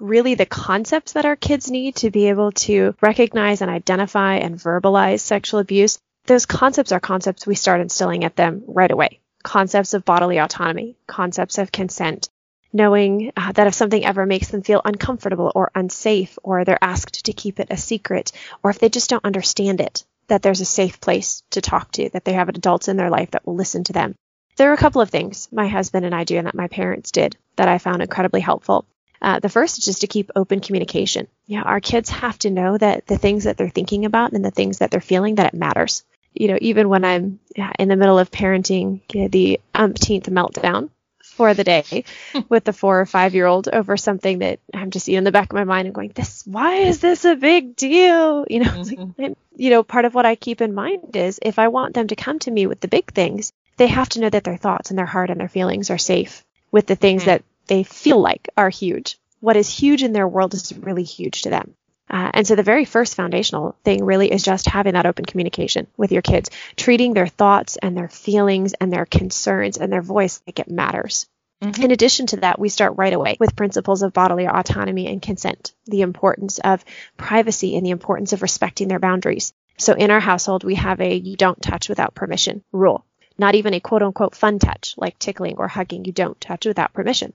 Really, 0.00 0.36
the 0.36 0.46
concepts 0.46 1.14
that 1.14 1.24
our 1.24 1.34
kids 1.34 1.68
need 1.68 1.96
to 1.96 2.10
be 2.10 2.28
able 2.28 2.52
to 2.52 2.94
recognize 3.00 3.62
and 3.62 3.70
identify 3.70 4.36
and 4.36 4.54
verbalize 4.54 5.20
sexual 5.20 5.58
abuse, 5.58 5.98
those 6.26 6.46
concepts 6.46 6.92
are 6.92 7.00
concepts 7.00 7.46
we 7.46 7.56
start 7.56 7.80
instilling 7.80 8.22
at 8.22 8.36
them 8.36 8.62
right 8.68 8.92
away. 8.92 9.18
Concepts 9.42 9.94
of 9.94 10.04
bodily 10.04 10.38
autonomy, 10.38 10.96
concepts 11.08 11.58
of 11.58 11.72
consent, 11.72 12.28
knowing 12.72 13.32
uh, 13.36 13.50
that 13.50 13.66
if 13.66 13.74
something 13.74 14.04
ever 14.04 14.24
makes 14.24 14.48
them 14.48 14.62
feel 14.62 14.82
uncomfortable 14.84 15.50
or 15.56 15.72
unsafe, 15.74 16.38
or 16.44 16.64
they're 16.64 16.84
asked 16.84 17.24
to 17.24 17.32
keep 17.32 17.58
it 17.58 17.66
a 17.70 17.76
secret, 17.76 18.30
or 18.62 18.70
if 18.70 18.78
they 18.78 18.88
just 18.88 19.10
don't 19.10 19.24
understand 19.24 19.80
it, 19.80 20.04
that 20.28 20.42
there's 20.42 20.60
a 20.60 20.64
safe 20.64 21.00
place 21.00 21.42
to 21.50 21.60
talk 21.60 21.90
to, 21.90 22.08
that 22.10 22.24
they 22.24 22.34
have 22.34 22.48
adults 22.48 22.86
in 22.86 22.96
their 22.96 23.10
life 23.10 23.32
that 23.32 23.44
will 23.44 23.56
listen 23.56 23.82
to 23.82 23.92
them. 23.92 24.14
There 24.56 24.70
are 24.70 24.74
a 24.74 24.78
couple 24.78 25.00
of 25.00 25.10
things 25.10 25.48
my 25.50 25.66
husband 25.66 26.06
and 26.06 26.14
I 26.14 26.22
do 26.22 26.36
and 26.36 26.46
that 26.46 26.54
my 26.54 26.68
parents 26.68 27.10
did 27.10 27.36
that 27.56 27.68
I 27.68 27.78
found 27.78 28.02
incredibly 28.02 28.40
helpful. 28.40 28.86
Uh, 29.20 29.40
the 29.40 29.48
first 29.48 29.78
is 29.78 29.84
just 29.84 30.00
to 30.02 30.06
keep 30.06 30.30
open 30.36 30.60
communication. 30.60 31.26
Yeah, 31.46 31.62
our 31.62 31.80
kids 31.80 32.10
have 32.10 32.38
to 32.40 32.50
know 32.50 32.78
that 32.78 33.06
the 33.06 33.18
things 33.18 33.44
that 33.44 33.56
they're 33.56 33.68
thinking 33.68 34.04
about 34.04 34.32
and 34.32 34.44
the 34.44 34.50
things 34.50 34.78
that 34.78 34.90
they're 34.90 35.00
feeling 35.00 35.36
that 35.36 35.54
it 35.54 35.58
matters. 35.58 36.04
You 36.34 36.48
know, 36.48 36.58
even 36.60 36.88
when 36.88 37.04
I'm 37.04 37.40
in 37.78 37.88
the 37.88 37.96
middle 37.96 38.18
of 38.18 38.30
parenting 38.30 39.00
the 39.30 39.60
umpteenth 39.74 40.26
meltdown, 40.26 40.90
for 41.38 41.54
the 41.54 41.62
day 41.62 42.04
with 42.48 42.64
the 42.64 42.72
four 42.72 43.00
or 43.00 43.06
five 43.06 43.32
year 43.32 43.46
old 43.46 43.68
over 43.68 43.96
something 43.96 44.40
that 44.40 44.58
I'm 44.74 44.90
just 44.90 45.08
in 45.08 45.22
the 45.22 45.30
back 45.30 45.52
of 45.52 45.56
my 45.56 45.62
mind 45.62 45.86
and 45.86 45.94
going, 45.94 46.10
this, 46.12 46.42
why 46.44 46.78
is 46.78 46.98
this 46.98 47.24
a 47.24 47.36
big 47.36 47.76
deal? 47.76 48.44
You 48.58 48.60
know, 48.60 48.70
mm-hmm. 48.70 49.22
like, 49.22 49.36
you 49.54 49.70
know, 49.70 49.82
part 49.82 50.04
of 50.04 50.14
what 50.14 50.26
I 50.26 50.34
keep 50.34 50.60
in 50.60 50.74
mind 50.74 51.14
is 51.16 51.38
if 51.40 51.58
I 51.58 51.68
want 51.68 51.94
them 51.94 52.08
to 52.08 52.16
come 52.16 52.38
to 52.40 52.50
me 52.50 52.66
with 52.66 52.80
the 52.80 52.88
big 52.88 53.12
things, 53.12 53.52
they 53.76 53.86
have 53.86 54.08
to 54.10 54.20
know 54.20 54.30
that 54.30 54.42
their 54.42 54.56
thoughts 54.56 54.90
and 54.90 54.98
their 54.98 55.06
heart 55.06 55.30
and 55.30 55.38
their 55.38 55.48
feelings 55.48 55.90
are 55.90 55.98
safe 55.98 56.44
with 56.72 56.86
the 56.86 56.96
things 56.96 57.22
mm-hmm. 57.22 57.30
that 57.30 57.44
they 57.68 57.84
feel 57.84 58.20
like 58.20 58.48
are 58.56 58.70
huge. 58.70 59.18
What 59.40 59.56
is 59.56 59.68
huge 59.68 60.02
in 60.02 60.12
their 60.12 60.26
world 60.26 60.54
is 60.54 60.76
really 60.76 61.04
huge 61.04 61.42
to 61.42 61.50
them. 61.50 61.74
Uh, 62.10 62.30
and 62.32 62.46
so 62.46 62.54
the 62.54 62.62
very 62.62 62.84
first 62.84 63.14
foundational 63.14 63.76
thing 63.84 64.04
really 64.04 64.32
is 64.32 64.42
just 64.42 64.66
having 64.66 64.94
that 64.94 65.06
open 65.06 65.26
communication 65.26 65.86
with 65.96 66.10
your 66.10 66.22
kids, 66.22 66.50
treating 66.74 67.12
their 67.12 67.26
thoughts 67.26 67.76
and 67.76 67.96
their 67.96 68.08
feelings 68.08 68.72
and 68.74 68.92
their 68.92 69.04
concerns 69.04 69.76
and 69.76 69.92
their 69.92 70.02
voice 70.02 70.40
like 70.46 70.58
it 70.58 70.70
matters. 70.70 71.26
Mm-hmm. 71.62 71.82
In 71.82 71.90
addition 71.90 72.26
to 72.28 72.36
that, 72.38 72.58
we 72.58 72.68
start 72.68 72.94
right 72.96 73.12
away 73.12 73.36
with 73.40 73.56
principles 73.56 74.02
of 74.02 74.12
bodily 74.12 74.46
autonomy 74.46 75.08
and 75.08 75.20
consent, 75.20 75.72
the 75.86 76.02
importance 76.02 76.58
of 76.58 76.84
privacy 77.16 77.76
and 77.76 77.84
the 77.84 77.90
importance 77.90 78.32
of 78.32 78.42
respecting 78.42 78.88
their 78.88 79.00
boundaries. 79.00 79.52
So 79.76 79.92
in 79.92 80.10
our 80.10 80.20
household, 80.20 80.64
we 80.64 80.76
have 80.76 81.00
a 81.00 81.14
you 81.14 81.36
don't 81.36 81.60
touch 81.60 81.88
without 81.88 82.14
permission 82.14 82.62
rule. 82.72 83.04
Not 83.38 83.54
even 83.54 83.74
a 83.74 83.80
quote 83.80 84.02
unquote 84.02 84.34
fun 84.34 84.58
touch 84.58 84.94
like 84.96 85.18
tickling 85.18 85.56
or 85.58 85.68
hugging. 85.68 86.04
You 86.04 86.12
don't 86.12 86.40
touch 86.40 86.64
without 86.64 86.92
permission. 86.92 87.32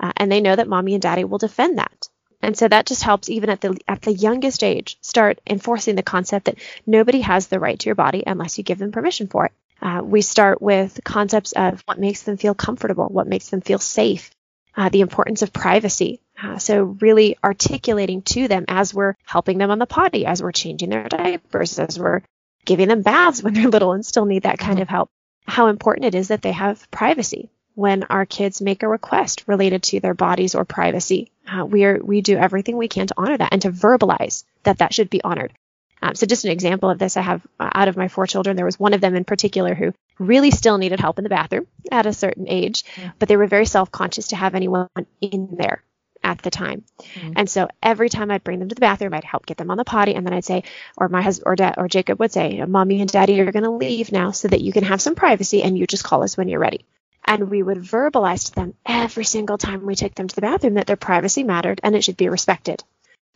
Uh, 0.00 0.12
and 0.16 0.32
they 0.32 0.40
know 0.40 0.56
that 0.56 0.68
mommy 0.68 0.94
and 0.94 1.02
daddy 1.02 1.24
will 1.24 1.38
defend 1.38 1.78
that. 1.78 2.08
And 2.42 2.56
so 2.56 2.66
that 2.66 2.86
just 2.86 3.02
helps 3.02 3.28
even 3.28 3.50
at 3.50 3.60
the 3.60 3.78
at 3.86 4.00
the 4.00 4.12
youngest 4.12 4.64
age 4.64 4.96
start 5.02 5.40
enforcing 5.46 5.94
the 5.94 6.02
concept 6.02 6.46
that 6.46 6.58
nobody 6.86 7.20
has 7.20 7.48
the 7.48 7.60
right 7.60 7.78
to 7.78 7.86
your 7.86 7.94
body 7.94 8.24
unless 8.26 8.56
you 8.56 8.64
give 8.64 8.78
them 8.78 8.92
permission 8.92 9.26
for 9.26 9.46
it. 9.46 9.52
Uh, 9.82 10.00
we 10.02 10.22
start 10.22 10.60
with 10.60 11.00
concepts 11.04 11.52
of 11.52 11.82
what 11.86 11.98
makes 11.98 12.22
them 12.22 12.36
feel 12.36 12.54
comfortable, 12.54 13.06
what 13.06 13.26
makes 13.26 13.48
them 13.48 13.60
feel 13.60 13.78
safe, 13.78 14.30
uh, 14.76 14.88
the 14.88 15.00
importance 15.00 15.42
of 15.42 15.52
privacy. 15.52 16.20
Uh, 16.42 16.58
so 16.58 16.82
really 17.00 17.36
articulating 17.44 18.22
to 18.22 18.48
them 18.48 18.64
as 18.68 18.94
we're 18.94 19.16
helping 19.24 19.58
them 19.58 19.70
on 19.70 19.78
the 19.78 19.86
potty, 19.86 20.24
as 20.24 20.42
we're 20.42 20.52
changing 20.52 20.90
their 20.90 21.08
diapers, 21.08 21.78
as 21.78 21.98
we're 21.98 22.22
giving 22.64 22.88
them 22.88 23.02
baths 23.02 23.42
when 23.42 23.54
they're 23.54 23.68
little 23.76 23.92
and 23.92 24.04
still 24.04 24.24
need 24.24 24.44
that 24.44 24.58
kind 24.58 24.76
mm-hmm. 24.76 24.82
of 24.82 24.88
help, 24.88 25.10
how 25.46 25.68
important 25.68 26.06
it 26.06 26.14
is 26.14 26.28
that 26.28 26.42
they 26.42 26.52
have 26.52 26.90
privacy 26.90 27.50
when 27.80 28.04
our 28.04 28.26
kids 28.26 28.60
make 28.60 28.82
a 28.82 28.88
request 28.88 29.44
related 29.46 29.82
to 29.82 30.00
their 30.00 30.12
bodies 30.12 30.54
or 30.54 30.64
privacy. 30.66 31.32
Uh, 31.50 31.64
we 31.64 31.84
are 31.86 31.98
we 32.02 32.20
do 32.20 32.36
everything 32.36 32.76
we 32.76 32.88
can 32.88 33.06
to 33.06 33.14
honor 33.16 33.38
that 33.38 33.52
and 33.52 33.62
to 33.62 33.70
verbalize 33.70 34.44
that 34.64 34.78
that 34.78 34.92
should 34.92 35.08
be 35.08 35.24
honored. 35.24 35.52
Um, 36.02 36.14
so 36.14 36.26
just 36.26 36.44
an 36.44 36.50
example 36.50 36.90
of 36.90 36.98
this, 36.98 37.16
I 37.16 37.22
have 37.22 37.46
uh, 37.58 37.70
out 37.74 37.88
of 37.88 37.96
my 37.96 38.08
four 38.08 38.26
children, 38.26 38.56
there 38.56 38.66
was 38.66 38.78
one 38.78 38.94
of 38.94 39.00
them 39.00 39.14
in 39.14 39.24
particular 39.24 39.74
who 39.74 39.94
really 40.18 40.50
still 40.50 40.78
needed 40.78 41.00
help 41.00 41.18
in 41.18 41.24
the 41.24 41.30
bathroom 41.30 41.66
at 41.90 42.06
a 42.06 42.12
certain 42.12 42.48
age, 42.48 42.84
yeah. 42.98 43.12
but 43.18 43.28
they 43.28 43.36
were 43.36 43.46
very 43.46 43.66
self-conscious 43.66 44.28
to 44.28 44.36
have 44.36 44.54
anyone 44.54 44.88
in 45.20 45.48
there 45.58 45.82
at 46.22 46.42
the 46.42 46.50
time. 46.50 46.84
Mm-hmm. 47.00 47.32
And 47.36 47.50
so 47.50 47.68
every 47.82 48.08
time 48.08 48.30
I'd 48.30 48.44
bring 48.44 48.58
them 48.58 48.68
to 48.68 48.74
the 48.74 48.80
bathroom, 48.80 49.14
I'd 49.14 49.24
help 49.24 49.46
get 49.46 49.56
them 49.56 49.70
on 49.70 49.78
the 49.78 49.84
potty, 49.84 50.14
and 50.14 50.26
then 50.26 50.34
I'd 50.34 50.44
say, 50.44 50.64
or 50.96 51.08
my 51.08 51.22
husband 51.22 51.46
or 51.46 51.56
dad 51.56 51.74
or 51.78 51.88
Jacob 51.88 52.18
would 52.20 52.32
say, 52.32 52.62
"Mommy 52.64 53.00
and 53.00 53.10
Daddy 53.10 53.40
are 53.40 53.52
going 53.52 53.64
to 53.64 53.70
leave 53.70 54.12
now, 54.12 54.30
so 54.30 54.48
that 54.48 54.60
you 54.60 54.72
can 54.72 54.84
have 54.84 55.00
some 55.00 55.14
privacy, 55.14 55.62
and 55.62 55.78
you 55.78 55.86
just 55.86 56.04
call 56.04 56.22
us 56.22 56.36
when 56.36 56.48
you're 56.48 56.60
ready." 56.60 56.84
And 57.30 57.48
we 57.48 57.62
would 57.62 57.78
verbalize 57.78 58.46
to 58.46 58.54
them 58.56 58.74
every 58.84 59.24
single 59.24 59.56
time 59.56 59.86
we 59.86 59.94
took 59.94 60.16
them 60.16 60.26
to 60.26 60.34
the 60.34 60.40
bathroom 60.40 60.74
that 60.74 60.88
their 60.88 60.96
privacy 60.96 61.44
mattered 61.44 61.80
and 61.84 61.94
it 61.94 62.02
should 62.02 62.16
be 62.16 62.28
respected. 62.28 62.82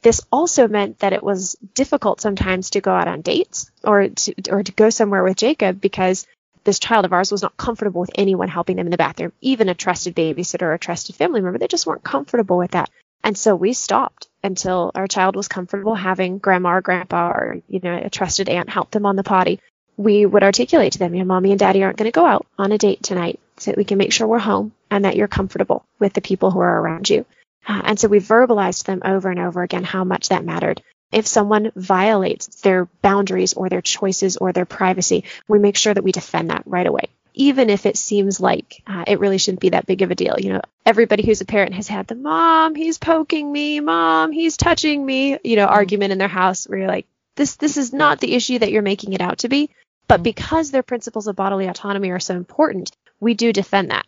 This 0.03 0.21
also 0.33 0.67
meant 0.67 0.99
that 0.99 1.13
it 1.13 1.23
was 1.23 1.55
difficult 1.75 2.21
sometimes 2.21 2.71
to 2.71 2.81
go 2.81 2.91
out 2.93 3.07
on 3.07 3.21
dates 3.21 3.71
or 3.85 4.09
to, 4.09 4.35
or 4.51 4.65
to 4.65 4.73
go 4.73 4.91
somewhere 4.91 5.23
with 5.23 5.37
Jacob 5.37 5.81
because 5.81 6.27
this 6.65 6.81
child 6.81 7.05
of 7.05 7.13
ours 7.13 7.31
was 7.31 7.43
not 7.43 7.57
comfortable 7.57 8.01
with 8.01 8.11
anyone 8.17 8.49
helping 8.49 8.79
them 8.79 8.89
in 8.89 8.91
the 8.91 8.97
bathroom, 8.97 9.33
even 9.41 9.69
a 9.69 9.75
trusted 9.75 10.17
babysitter 10.17 10.63
or 10.63 10.73
a 10.73 10.79
trusted 10.79 11.15
family 11.15 11.41
member. 11.41 11.61
They 11.61 11.69
just 11.69 11.87
weren't 11.87 12.03
comfortable 12.03 12.59
with 12.59 12.73
that. 12.73 12.91
And 13.23 13.39
so 13.39 13.55
we 13.55 13.75
stopped 13.75 14.27
until 14.43 14.91
our 14.97 15.07
child 15.07 15.37
was 15.37 15.47
comfortable 15.47 15.95
having 15.95 16.39
grandma 16.39 16.71
or 16.71 16.81
grandpa 16.81 17.31
or, 17.31 17.61
you 17.69 17.79
know, 17.81 17.97
a 17.97 18.11
trusted 18.11 18.49
aunt 18.49 18.71
help 18.71 18.91
them 18.91 19.07
on 19.07 19.15
the 19.15 19.23
potty. 19.23 19.61
We 19.97 20.27
would 20.27 20.43
articulate 20.43 20.93
to 20.95 20.99
them, 20.99 21.15
you 21.15 21.21
know, 21.21 21.27
mommy 21.27 21.51
and 21.51 21.59
daddy 21.59 21.83
aren't 21.83 21.97
going 21.97 22.11
to 22.11 22.21
go 22.21 22.27
out 22.27 22.47
on 22.59 22.73
a 22.73 22.79
date 22.79 23.03
tonight 23.03 23.39
so 23.59 23.71
that 23.71 23.79
we 23.79 23.85
can 23.85 23.99
make 23.99 24.13
sure 24.13 24.27
we're 24.27 24.39
home 24.39 24.73
and 24.91 25.05
that 25.05 25.17
you're 25.17 25.29
comfortable 25.29 25.85
with 25.99 26.13
the 26.13 26.21
people 26.21 26.51
who 26.51 26.61
are 26.61 26.81
around 26.81 27.09
you. 27.09 27.25
Uh, 27.67 27.83
and 27.85 27.99
so 27.99 28.09
we 28.09 28.19
verbalized 28.19 28.81
to 28.81 28.87
them 28.87 29.03
over 29.05 29.31
and 29.31 29.41
over 29.41 29.63
again 29.63 29.85
how 29.85 30.05
much 30.05 30.29
that 30.29 30.45
mattered. 30.45 30.83
If 31.13 31.27
someone 31.27 31.71
violates 31.77 32.47
their 32.63 32.87
boundaries 33.01 33.53
or 33.55 33.69
their 33.69 33.81
choices 33.81 34.37
or 34.37 34.53
their 34.53 34.65
privacy, 34.65 35.25
we 35.47 35.59
make 35.59 35.77
sure 35.77 35.95
that 35.95 36.03
we 36.03 36.13
defend 36.13 36.51
that 36.51 36.65
right 36.67 36.87
away. 36.87 37.09
Even 37.35 37.71
if 37.71 37.87
it 37.87 37.97
seems 37.97 38.41
like 38.41 38.83
uh, 38.87 39.05
it 39.07 39.19
really 39.19 39.39
shouldn't 39.39 39.61
be 39.61 39.71
that 39.71 39.87
big 39.87 40.03
of 40.03 40.11
a 40.11 40.15
deal. 40.15 40.37
You 40.39 40.55
know, 40.55 40.61
everybody 40.85 41.25
who's 41.25 41.41
a 41.41 41.45
parent 41.45 41.75
has 41.75 41.89
had 41.89 42.07
the 42.07 42.15
mom, 42.15 42.75
he's 42.75 42.99
poking 42.99 43.51
me, 43.51 43.81
mom, 43.81 44.33
he's 44.33 44.57
touching 44.57 45.05
me, 45.05 45.39
you 45.43 45.57
know, 45.57 45.67
mm-hmm. 45.67 45.75
argument 45.75 46.13
in 46.13 46.19
their 46.19 46.29
house 46.29 46.69
where 46.69 46.79
you're 46.79 46.89
like, 46.89 47.07
this, 47.37 47.57
this 47.57 47.77
is 47.77 47.93
not 47.93 48.21
the 48.21 48.35
issue 48.35 48.59
that 48.59 48.71
you're 48.71 48.83
making 48.83 49.13
it 49.13 49.21
out 49.21 49.39
to 49.39 49.49
be. 49.49 49.71
But 50.07 50.23
because 50.23 50.71
their 50.71 50.83
principles 50.83 51.27
of 51.27 51.37
bodily 51.37 51.67
autonomy 51.67 52.11
are 52.11 52.21
so 52.21 52.37
important, 52.37 52.91
we 53.21 53.35
do 53.35 53.53
defend 53.53 53.91
that 53.91 54.07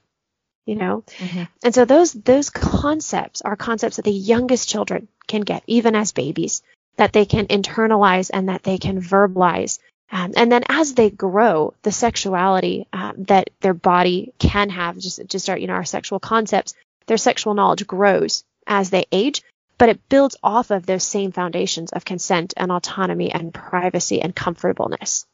you 0.66 0.74
know? 0.74 1.04
Mm-hmm. 1.18 1.44
and 1.64 1.74
so 1.74 1.84
those 1.84 2.12
those 2.12 2.50
concepts 2.50 3.40
are 3.40 3.56
concepts 3.56 3.96
that 3.96 4.04
the 4.04 4.10
youngest 4.10 4.68
children 4.68 5.08
can 5.26 5.42
get 5.42 5.62
even 5.66 5.94
as 5.94 6.12
babies 6.12 6.62
that 6.96 7.12
they 7.12 7.24
can 7.24 7.46
internalize 7.46 8.30
and 8.32 8.48
that 8.48 8.62
they 8.62 8.78
can 8.78 9.00
verbalize. 9.00 9.78
Um, 10.10 10.32
and 10.36 10.50
then 10.50 10.64
as 10.68 10.94
they 10.94 11.10
grow 11.10 11.74
the 11.82 11.92
sexuality 11.92 12.86
uh, 12.92 13.12
that 13.18 13.50
their 13.60 13.74
body 13.74 14.32
can 14.38 14.70
have 14.70 14.98
just 14.98 15.20
just 15.26 15.50
our 15.50 15.58
you 15.58 15.66
know 15.66 15.74
our 15.74 15.84
sexual 15.84 16.20
concepts 16.20 16.74
their 17.06 17.16
sexual 17.16 17.54
knowledge 17.54 17.86
grows 17.86 18.44
as 18.66 18.90
they 18.90 19.06
age 19.10 19.42
but 19.78 19.88
it 19.88 20.08
builds 20.08 20.36
off 20.42 20.70
of 20.70 20.86
those 20.86 21.02
same 21.02 21.32
foundations 21.32 21.92
of 21.92 22.04
consent 22.04 22.54
and 22.56 22.70
autonomy 22.70 23.32
and 23.32 23.52
privacy 23.52 24.22
and 24.22 24.34
comfortableness 24.34 25.26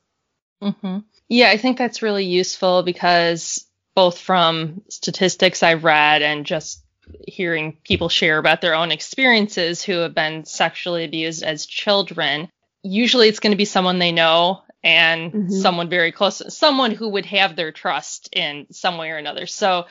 mm-hmm. 0.63 0.99
yeah 1.29 1.51
i 1.51 1.57
think 1.57 1.77
that's 1.77 2.03
really 2.03 2.25
useful 2.25 2.83
because 2.83 3.67
both 3.95 4.19
from 4.19 4.83
statistics 4.89 5.63
I've 5.63 5.85
read 5.85 6.23
and 6.23 6.47
just 6.47 6.83
hearing 7.27 7.77
people 7.85 8.09
share 8.09 8.39
about 8.39 8.61
their 8.61 8.75
own 8.75 8.91
experiences 8.91 9.83
who 9.83 9.99
have 9.99 10.15
been 10.15 10.45
sexually 10.45 11.05
abused 11.05 11.43
as 11.43 11.67
children. 11.67 12.49
Usually 12.83 13.29
it's 13.29 13.41
going 13.41 13.53
to 13.53 13.57
be 13.57 13.65
someone 13.65 13.99
they 13.99 14.13
know 14.13 14.63
and 14.83 15.33
mm-hmm. 15.33 15.51
someone 15.51 15.89
very 15.89 16.13
close, 16.13 16.43
someone 16.57 16.93
who 16.93 17.11
would 17.11 17.27
have 17.27 17.55
their 17.55 17.73
trust 17.73 18.29
in 18.33 18.67
some 18.71 18.99
way 18.99 19.11
or 19.11 19.17
another. 19.17 19.47
So 19.47 19.87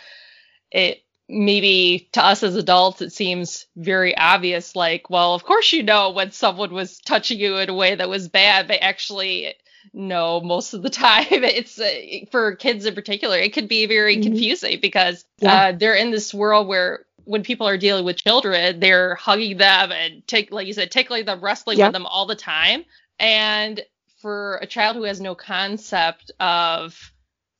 it 0.71 1.03
maybe 1.29 2.09
to 2.11 2.21
us 2.21 2.43
as 2.43 2.57
adults 2.57 3.01
it 3.01 3.13
seems 3.13 3.65
very 3.77 4.17
obvious 4.17 4.75
like 4.75 5.09
well 5.09 5.33
of 5.33 5.45
course 5.45 5.71
you 5.71 5.81
know 5.81 6.11
when 6.11 6.29
someone 6.33 6.73
was 6.73 6.99
touching 6.99 7.39
you 7.39 7.55
in 7.55 7.69
a 7.69 7.73
way 7.73 7.95
that 7.95 8.09
was 8.09 8.27
bad 8.27 8.67
but 8.67 8.79
actually 8.81 9.53
no 9.93 10.41
most 10.41 10.73
of 10.73 10.81
the 10.81 10.89
time 10.89 11.25
it's 11.31 11.79
uh, 11.79 12.25
for 12.31 12.55
kids 12.55 12.85
in 12.85 12.95
particular 12.95 13.37
it 13.37 13.53
could 13.53 13.67
be 13.67 13.85
very 13.85 14.15
mm-hmm. 14.15 14.23
confusing 14.23 14.79
because 14.81 15.25
yeah. 15.39 15.53
uh, 15.53 15.71
they're 15.71 15.95
in 15.95 16.11
this 16.11 16.33
world 16.33 16.67
where 16.67 17.05
when 17.23 17.43
people 17.43 17.67
are 17.67 17.77
dealing 17.77 18.05
with 18.05 18.17
children 18.17 18.79
they're 18.79 19.15
hugging 19.15 19.57
them 19.57 19.91
and 19.91 20.25
take 20.27 20.51
like 20.51 20.67
you 20.67 20.73
said 20.73 20.91
tickling 20.91 21.25
them 21.25 21.41
wrestling 21.41 21.77
yeah. 21.77 21.87
with 21.87 21.93
them 21.93 22.05
all 22.05 22.25
the 22.25 22.35
time 22.35 22.83
and 23.19 23.81
for 24.21 24.57
a 24.61 24.67
child 24.67 24.95
who 24.95 25.03
has 25.03 25.19
no 25.19 25.35
concept 25.35 26.31
of 26.39 27.11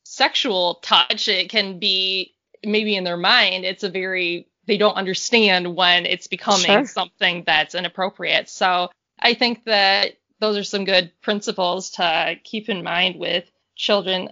sexual 0.04 0.76
touch 0.82 1.28
it 1.28 1.48
can 1.48 1.78
be 1.78 2.34
maybe 2.64 2.96
in 2.96 3.04
their 3.04 3.16
mind 3.16 3.64
it's 3.64 3.82
a 3.82 3.88
very 3.88 4.48
they 4.66 4.76
don't 4.76 4.94
understand 4.94 5.74
when 5.74 6.06
it's 6.06 6.28
becoming 6.28 6.66
sure. 6.66 6.86
something 6.86 7.42
that's 7.46 7.74
inappropriate 7.74 8.48
so 8.48 8.90
i 9.18 9.34
think 9.34 9.64
that 9.64 10.12
those 10.42 10.58
are 10.58 10.64
some 10.64 10.84
good 10.84 11.12
principles 11.22 11.92
to 11.92 12.36
keep 12.42 12.68
in 12.68 12.82
mind 12.82 13.18
with 13.18 13.48
children. 13.76 14.28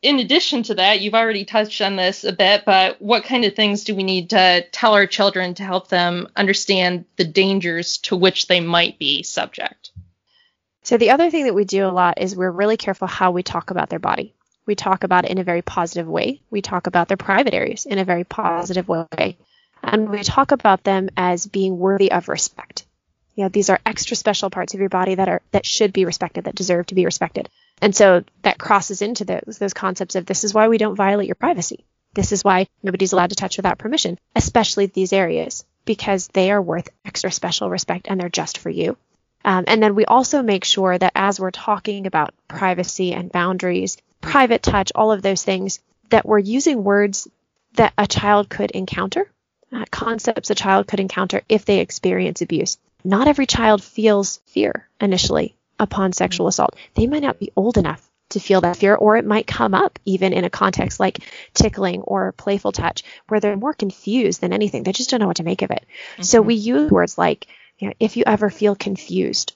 In 0.00 0.18
addition 0.18 0.62
to 0.64 0.74
that, 0.76 1.00
you've 1.00 1.14
already 1.14 1.44
touched 1.44 1.82
on 1.82 1.96
this 1.96 2.24
a 2.24 2.32
bit, 2.32 2.64
but 2.64 3.02
what 3.02 3.24
kind 3.24 3.44
of 3.44 3.54
things 3.54 3.84
do 3.84 3.94
we 3.94 4.02
need 4.02 4.30
to 4.30 4.64
tell 4.72 4.94
our 4.94 5.06
children 5.06 5.52
to 5.54 5.62
help 5.62 5.88
them 5.88 6.28
understand 6.36 7.04
the 7.16 7.24
dangers 7.24 7.98
to 7.98 8.16
which 8.16 8.46
they 8.46 8.60
might 8.60 8.98
be 8.98 9.22
subject? 9.22 9.90
So, 10.84 10.96
the 10.96 11.10
other 11.10 11.30
thing 11.30 11.44
that 11.44 11.54
we 11.54 11.66
do 11.66 11.86
a 11.86 11.92
lot 11.92 12.20
is 12.20 12.34
we're 12.34 12.50
really 12.50 12.78
careful 12.78 13.06
how 13.06 13.30
we 13.30 13.42
talk 13.42 13.70
about 13.70 13.90
their 13.90 13.98
body. 13.98 14.34
We 14.64 14.74
talk 14.74 15.04
about 15.04 15.26
it 15.26 15.32
in 15.32 15.38
a 15.38 15.44
very 15.44 15.62
positive 15.62 16.08
way. 16.08 16.40
We 16.50 16.62
talk 16.62 16.86
about 16.86 17.08
their 17.08 17.16
private 17.18 17.52
areas 17.52 17.84
in 17.84 17.98
a 17.98 18.04
very 18.04 18.24
positive 18.24 18.88
way. 18.88 19.36
And 19.82 20.08
we 20.08 20.22
talk 20.22 20.52
about 20.52 20.82
them 20.82 21.10
as 21.16 21.46
being 21.46 21.78
worthy 21.78 22.10
of 22.10 22.28
respect. 22.28 22.86
You 23.36 23.44
know, 23.44 23.48
these 23.50 23.70
are 23.70 23.80
extra 23.86 24.16
special 24.16 24.50
parts 24.50 24.74
of 24.74 24.80
your 24.80 24.88
body 24.88 25.14
that 25.14 25.28
are 25.28 25.42
that 25.52 25.66
should 25.66 25.92
be 25.92 26.04
respected, 26.04 26.44
that 26.44 26.54
deserve 26.54 26.86
to 26.86 26.94
be 26.94 27.04
respected. 27.04 27.48
And 27.80 27.94
so 27.94 28.24
that 28.42 28.58
crosses 28.58 29.02
into 29.02 29.24
those 29.24 29.58
those 29.58 29.74
concepts 29.74 30.14
of 30.14 30.26
this 30.26 30.42
is 30.42 30.54
why 30.54 30.68
we 30.68 30.78
don't 30.78 30.96
violate 30.96 31.28
your 31.28 31.34
privacy. 31.36 31.84
This 32.14 32.32
is 32.32 32.42
why 32.42 32.66
nobody's 32.82 33.12
allowed 33.12 33.30
to 33.30 33.36
touch 33.36 33.58
without 33.58 33.78
permission, 33.78 34.18
especially 34.34 34.86
these 34.86 35.12
areas, 35.12 35.66
because 35.84 36.28
they 36.28 36.50
are 36.50 36.62
worth 36.62 36.88
extra 37.04 37.30
special 37.30 37.68
respect 37.68 38.06
and 38.08 38.18
they're 38.18 38.30
just 38.30 38.56
for 38.56 38.70
you. 38.70 38.96
Um, 39.44 39.64
and 39.66 39.82
then 39.82 39.94
we 39.94 40.06
also 40.06 40.42
make 40.42 40.64
sure 40.64 40.96
that 40.96 41.12
as 41.14 41.38
we're 41.38 41.50
talking 41.50 42.06
about 42.06 42.34
privacy 42.48 43.12
and 43.12 43.30
boundaries, 43.30 43.98
private 44.22 44.62
touch, 44.62 44.92
all 44.94 45.12
of 45.12 45.22
those 45.22 45.44
things, 45.44 45.78
that 46.08 46.26
we're 46.26 46.38
using 46.38 46.82
words 46.82 47.28
that 47.74 47.92
a 47.98 48.06
child 48.06 48.48
could 48.48 48.70
encounter, 48.70 49.30
uh, 49.72 49.84
concepts 49.90 50.50
a 50.50 50.54
child 50.54 50.88
could 50.88 51.00
encounter 51.00 51.42
if 51.48 51.64
they 51.64 51.80
experience 51.80 52.40
abuse. 52.40 52.78
Not 53.06 53.28
every 53.28 53.46
child 53.46 53.84
feels 53.84 54.40
fear 54.46 54.88
initially 55.00 55.54
upon 55.78 56.12
sexual 56.12 56.48
assault. 56.48 56.74
They 56.94 57.06
might 57.06 57.22
not 57.22 57.38
be 57.38 57.52
old 57.54 57.78
enough 57.78 58.02
to 58.30 58.40
feel 58.40 58.62
that 58.62 58.76
fear, 58.76 58.96
or 58.96 59.16
it 59.16 59.24
might 59.24 59.46
come 59.46 59.74
up 59.74 60.00
even 60.04 60.32
in 60.32 60.42
a 60.42 60.50
context 60.50 60.98
like 60.98 61.20
tickling 61.54 62.02
or 62.02 62.32
playful 62.32 62.72
touch, 62.72 63.04
where 63.28 63.38
they're 63.38 63.56
more 63.56 63.74
confused 63.74 64.40
than 64.40 64.52
anything. 64.52 64.82
They 64.82 64.90
just 64.90 65.08
don't 65.08 65.20
know 65.20 65.28
what 65.28 65.36
to 65.36 65.44
make 65.44 65.62
of 65.62 65.70
it. 65.70 65.86
Mm-hmm. 66.14 66.22
So 66.24 66.42
we 66.42 66.54
use 66.54 66.90
words 66.90 67.16
like, 67.16 67.46
you 67.78 67.86
know, 67.86 67.94
if 68.00 68.16
you 68.16 68.24
ever 68.26 68.50
feel 68.50 68.74
confused 68.74 69.54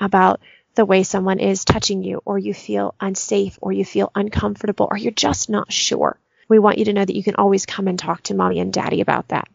about 0.00 0.40
the 0.76 0.84
way 0.84 1.02
someone 1.02 1.40
is 1.40 1.64
touching 1.64 2.04
you, 2.04 2.22
or 2.24 2.38
you 2.38 2.54
feel 2.54 2.94
unsafe, 3.00 3.58
or 3.60 3.72
you 3.72 3.84
feel 3.84 4.12
uncomfortable, 4.14 4.86
or 4.88 4.96
you're 4.96 5.10
just 5.10 5.50
not 5.50 5.72
sure, 5.72 6.16
we 6.48 6.60
want 6.60 6.78
you 6.78 6.84
to 6.84 6.92
know 6.92 7.04
that 7.04 7.16
you 7.16 7.24
can 7.24 7.34
always 7.34 7.66
come 7.66 7.88
and 7.88 7.98
talk 7.98 8.22
to 8.22 8.34
mommy 8.34 8.60
and 8.60 8.72
daddy 8.72 9.00
about 9.00 9.26
that. 9.28 9.48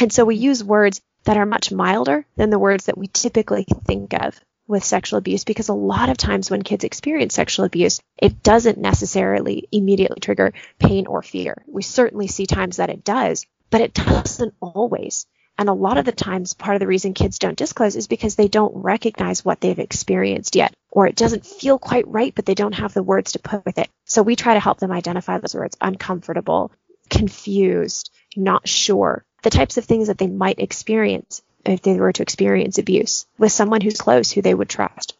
And 0.00 0.12
so 0.12 0.24
we 0.24 0.34
use 0.34 0.64
words 0.64 1.00
that 1.24 1.36
are 1.36 1.46
much 1.46 1.72
milder 1.72 2.26
than 2.36 2.50
the 2.50 2.58
words 2.58 2.86
that 2.86 2.98
we 2.98 3.08
typically 3.08 3.66
think 3.86 4.14
of 4.14 4.40
with 4.66 4.84
sexual 4.84 5.18
abuse 5.18 5.44
because 5.44 5.68
a 5.68 5.74
lot 5.74 6.08
of 6.08 6.16
times 6.16 6.50
when 6.50 6.62
kids 6.62 6.84
experience 6.84 7.34
sexual 7.34 7.66
abuse, 7.66 8.00
it 8.16 8.42
doesn't 8.42 8.78
necessarily 8.78 9.68
immediately 9.72 10.20
trigger 10.20 10.52
pain 10.78 11.06
or 11.06 11.22
fear. 11.22 11.62
We 11.66 11.82
certainly 11.82 12.28
see 12.28 12.46
times 12.46 12.76
that 12.76 12.90
it 12.90 13.04
does, 13.04 13.46
but 13.70 13.80
it 13.80 13.94
doesn't 13.94 14.54
always. 14.60 15.26
And 15.56 15.68
a 15.68 15.74
lot 15.74 15.98
of 15.98 16.04
the 16.04 16.12
times, 16.12 16.52
part 16.52 16.74
of 16.74 16.80
the 16.80 16.86
reason 16.86 17.14
kids 17.14 17.38
don't 17.38 17.56
disclose 17.56 17.94
is 17.94 18.08
because 18.08 18.34
they 18.34 18.48
don't 18.48 18.74
recognize 18.74 19.44
what 19.44 19.60
they've 19.60 19.78
experienced 19.78 20.56
yet, 20.56 20.74
or 20.90 21.06
it 21.06 21.14
doesn't 21.14 21.46
feel 21.46 21.78
quite 21.78 22.08
right, 22.08 22.34
but 22.34 22.44
they 22.44 22.54
don't 22.54 22.74
have 22.74 22.92
the 22.92 23.04
words 23.04 23.32
to 23.32 23.38
put 23.38 23.64
with 23.64 23.78
it. 23.78 23.88
So 24.04 24.22
we 24.22 24.34
try 24.34 24.54
to 24.54 24.60
help 24.60 24.80
them 24.80 24.90
identify 24.90 25.38
those 25.38 25.54
words 25.54 25.76
uncomfortable, 25.80 26.72
confused, 27.08 28.10
not 28.36 28.66
sure, 28.66 29.24
the 29.44 29.50
types 29.50 29.76
of 29.76 29.84
things 29.84 30.08
that 30.08 30.18
they 30.18 30.26
might 30.26 30.58
experience 30.58 31.42
if 31.64 31.82
they 31.82 31.98
were 31.98 32.12
to 32.12 32.22
experience 32.22 32.78
abuse 32.78 33.26
with 33.38 33.52
someone 33.52 33.80
who's 33.80 34.00
close 34.00 34.30
who 34.32 34.42
they 34.42 34.54
would 34.54 34.68
trust. 34.68 35.14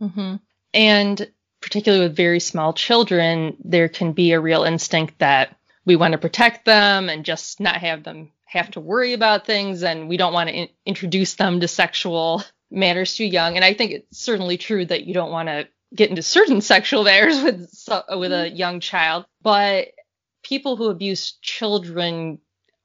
Mm-hmm. 0.00 0.36
And 0.72 1.30
particularly 1.60 2.04
with 2.04 2.16
very 2.16 2.40
small 2.40 2.72
children, 2.72 3.56
there 3.64 3.88
can 3.88 4.12
be 4.12 4.32
a 4.32 4.40
real 4.40 4.64
instinct 4.64 5.18
that 5.18 5.56
we 5.84 5.96
want 5.96 6.12
to 6.12 6.18
protect 6.18 6.64
them 6.64 7.08
and 7.08 7.24
just 7.24 7.58
not 7.58 7.76
have 7.76 8.04
them 8.04 8.30
have 8.44 8.70
to 8.70 8.80
worry 8.80 9.12
about 9.12 9.44
things, 9.44 9.82
and 9.82 10.08
we 10.08 10.16
don't 10.16 10.32
want 10.32 10.48
to 10.48 10.54
in- 10.54 10.68
introduce 10.86 11.34
them 11.34 11.60
to 11.60 11.68
sexual 11.68 12.42
matters 12.70 13.14
too 13.14 13.26
young. 13.26 13.56
And 13.56 13.64
I 13.64 13.74
think 13.74 13.92
it's 13.92 14.18
certainly 14.18 14.56
true 14.56 14.86
that 14.86 15.04
you 15.04 15.12
don't 15.12 15.30
want 15.30 15.48
to 15.48 15.68
get 15.94 16.08
into 16.10 16.22
certain 16.22 16.60
sexual 16.72 17.04
matters 17.04 17.42
with 17.42 17.70
with 18.10 18.32
a 18.32 18.48
young 18.48 18.80
child, 18.80 19.26
but 19.42 19.88
people 20.42 20.76
who 20.76 20.88
abuse 20.88 21.32
children 21.42 22.38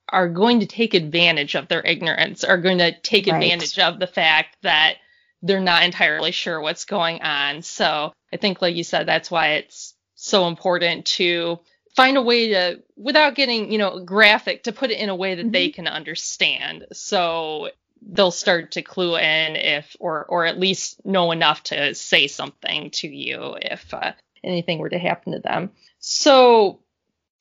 are 0.10 0.30
going 0.30 0.60
to 0.60 0.66
take 0.66 0.94
advantage 0.94 1.56
of 1.56 1.68
their 1.68 1.82
ignorance, 1.82 2.44
are 2.44 2.58
going 2.58 2.80
to 2.80 3.00
take 3.02 3.28
right. 3.28 3.36
advantage 3.36 3.80
of 3.80 4.00
the 4.00 4.08
fact 4.08 4.58
that 4.62 4.96
they're 5.42 5.60
not 5.60 5.84
entirely 5.84 6.32
sure 6.32 6.62
what's 6.62 6.86
going 6.86 7.22
on. 7.22 7.62
So 7.62 8.14
I 8.32 8.38
think, 8.38 8.62
like 8.62 8.76
you 8.76 8.84
said, 8.84 9.08
that's 9.08 9.32
why 9.32 9.54
it's 9.54 9.94
so 10.16 10.48
important 10.48 11.06
to 11.06 11.60
find 11.96 12.18
a 12.18 12.22
way 12.22 12.50
to, 12.50 12.82
without 12.96 13.36
getting, 13.36 13.72
you 13.72 13.78
know, 13.78 14.00
graphic, 14.00 14.64
to 14.64 14.72
put 14.72 14.90
it 14.90 15.00
in 15.00 15.10
a 15.10 15.16
way 15.16 15.36
that 15.36 15.44
mm-hmm. 15.44 15.52
they 15.52 15.70
can 15.70 15.88
understand. 15.88 16.86
So 16.94 17.70
they'll 18.02 18.32
start 18.32 18.72
to 18.72 18.82
clue 18.82 19.16
in 19.18 19.56
if, 19.56 19.96
or, 20.00 20.26
or 20.26 20.46
at 20.46 20.60
least 20.60 21.06
know 21.06 21.32
enough 21.32 21.64
to 21.64 21.94
say 21.94 22.28
something 22.28 22.90
to 22.92 23.08
you 23.08 23.58
if 23.62 23.94
uh, 23.94 24.14
anything 24.44 24.80
were 24.80 24.90
to 24.90 25.00
happen 25.00 25.34
to 25.34 25.40
them. 25.40 25.72
So 26.00 26.80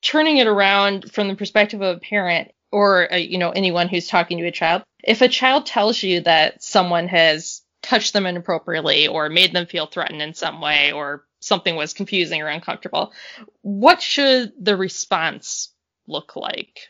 turning 0.02 0.38
it 0.38 0.46
around 0.46 1.10
from 1.10 1.28
the 1.28 1.36
perspective 1.36 1.80
of 1.80 1.96
a 1.96 2.00
parent 2.00 2.50
or 2.70 3.12
uh, 3.12 3.16
you 3.16 3.38
know 3.38 3.50
anyone 3.50 3.88
who's 3.88 4.08
talking 4.08 4.38
to 4.38 4.46
a 4.46 4.52
child 4.52 4.82
if 5.02 5.22
a 5.22 5.28
child 5.28 5.66
tells 5.66 6.02
you 6.02 6.20
that 6.20 6.62
someone 6.62 7.08
has 7.08 7.62
touched 7.82 8.12
them 8.12 8.26
inappropriately 8.26 9.08
or 9.08 9.28
made 9.28 9.52
them 9.52 9.66
feel 9.66 9.86
threatened 9.86 10.22
in 10.22 10.34
some 10.34 10.60
way 10.60 10.92
or 10.92 11.24
something 11.40 11.74
was 11.74 11.94
confusing 11.94 12.40
or 12.40 12.46
uncomfortable 12.48 13.12
what 13.62 14.00
should 14.00 14.52
the 14.58 14.76
response 14.76 15.72
look 16.06 16.36
like? 16.36 16.88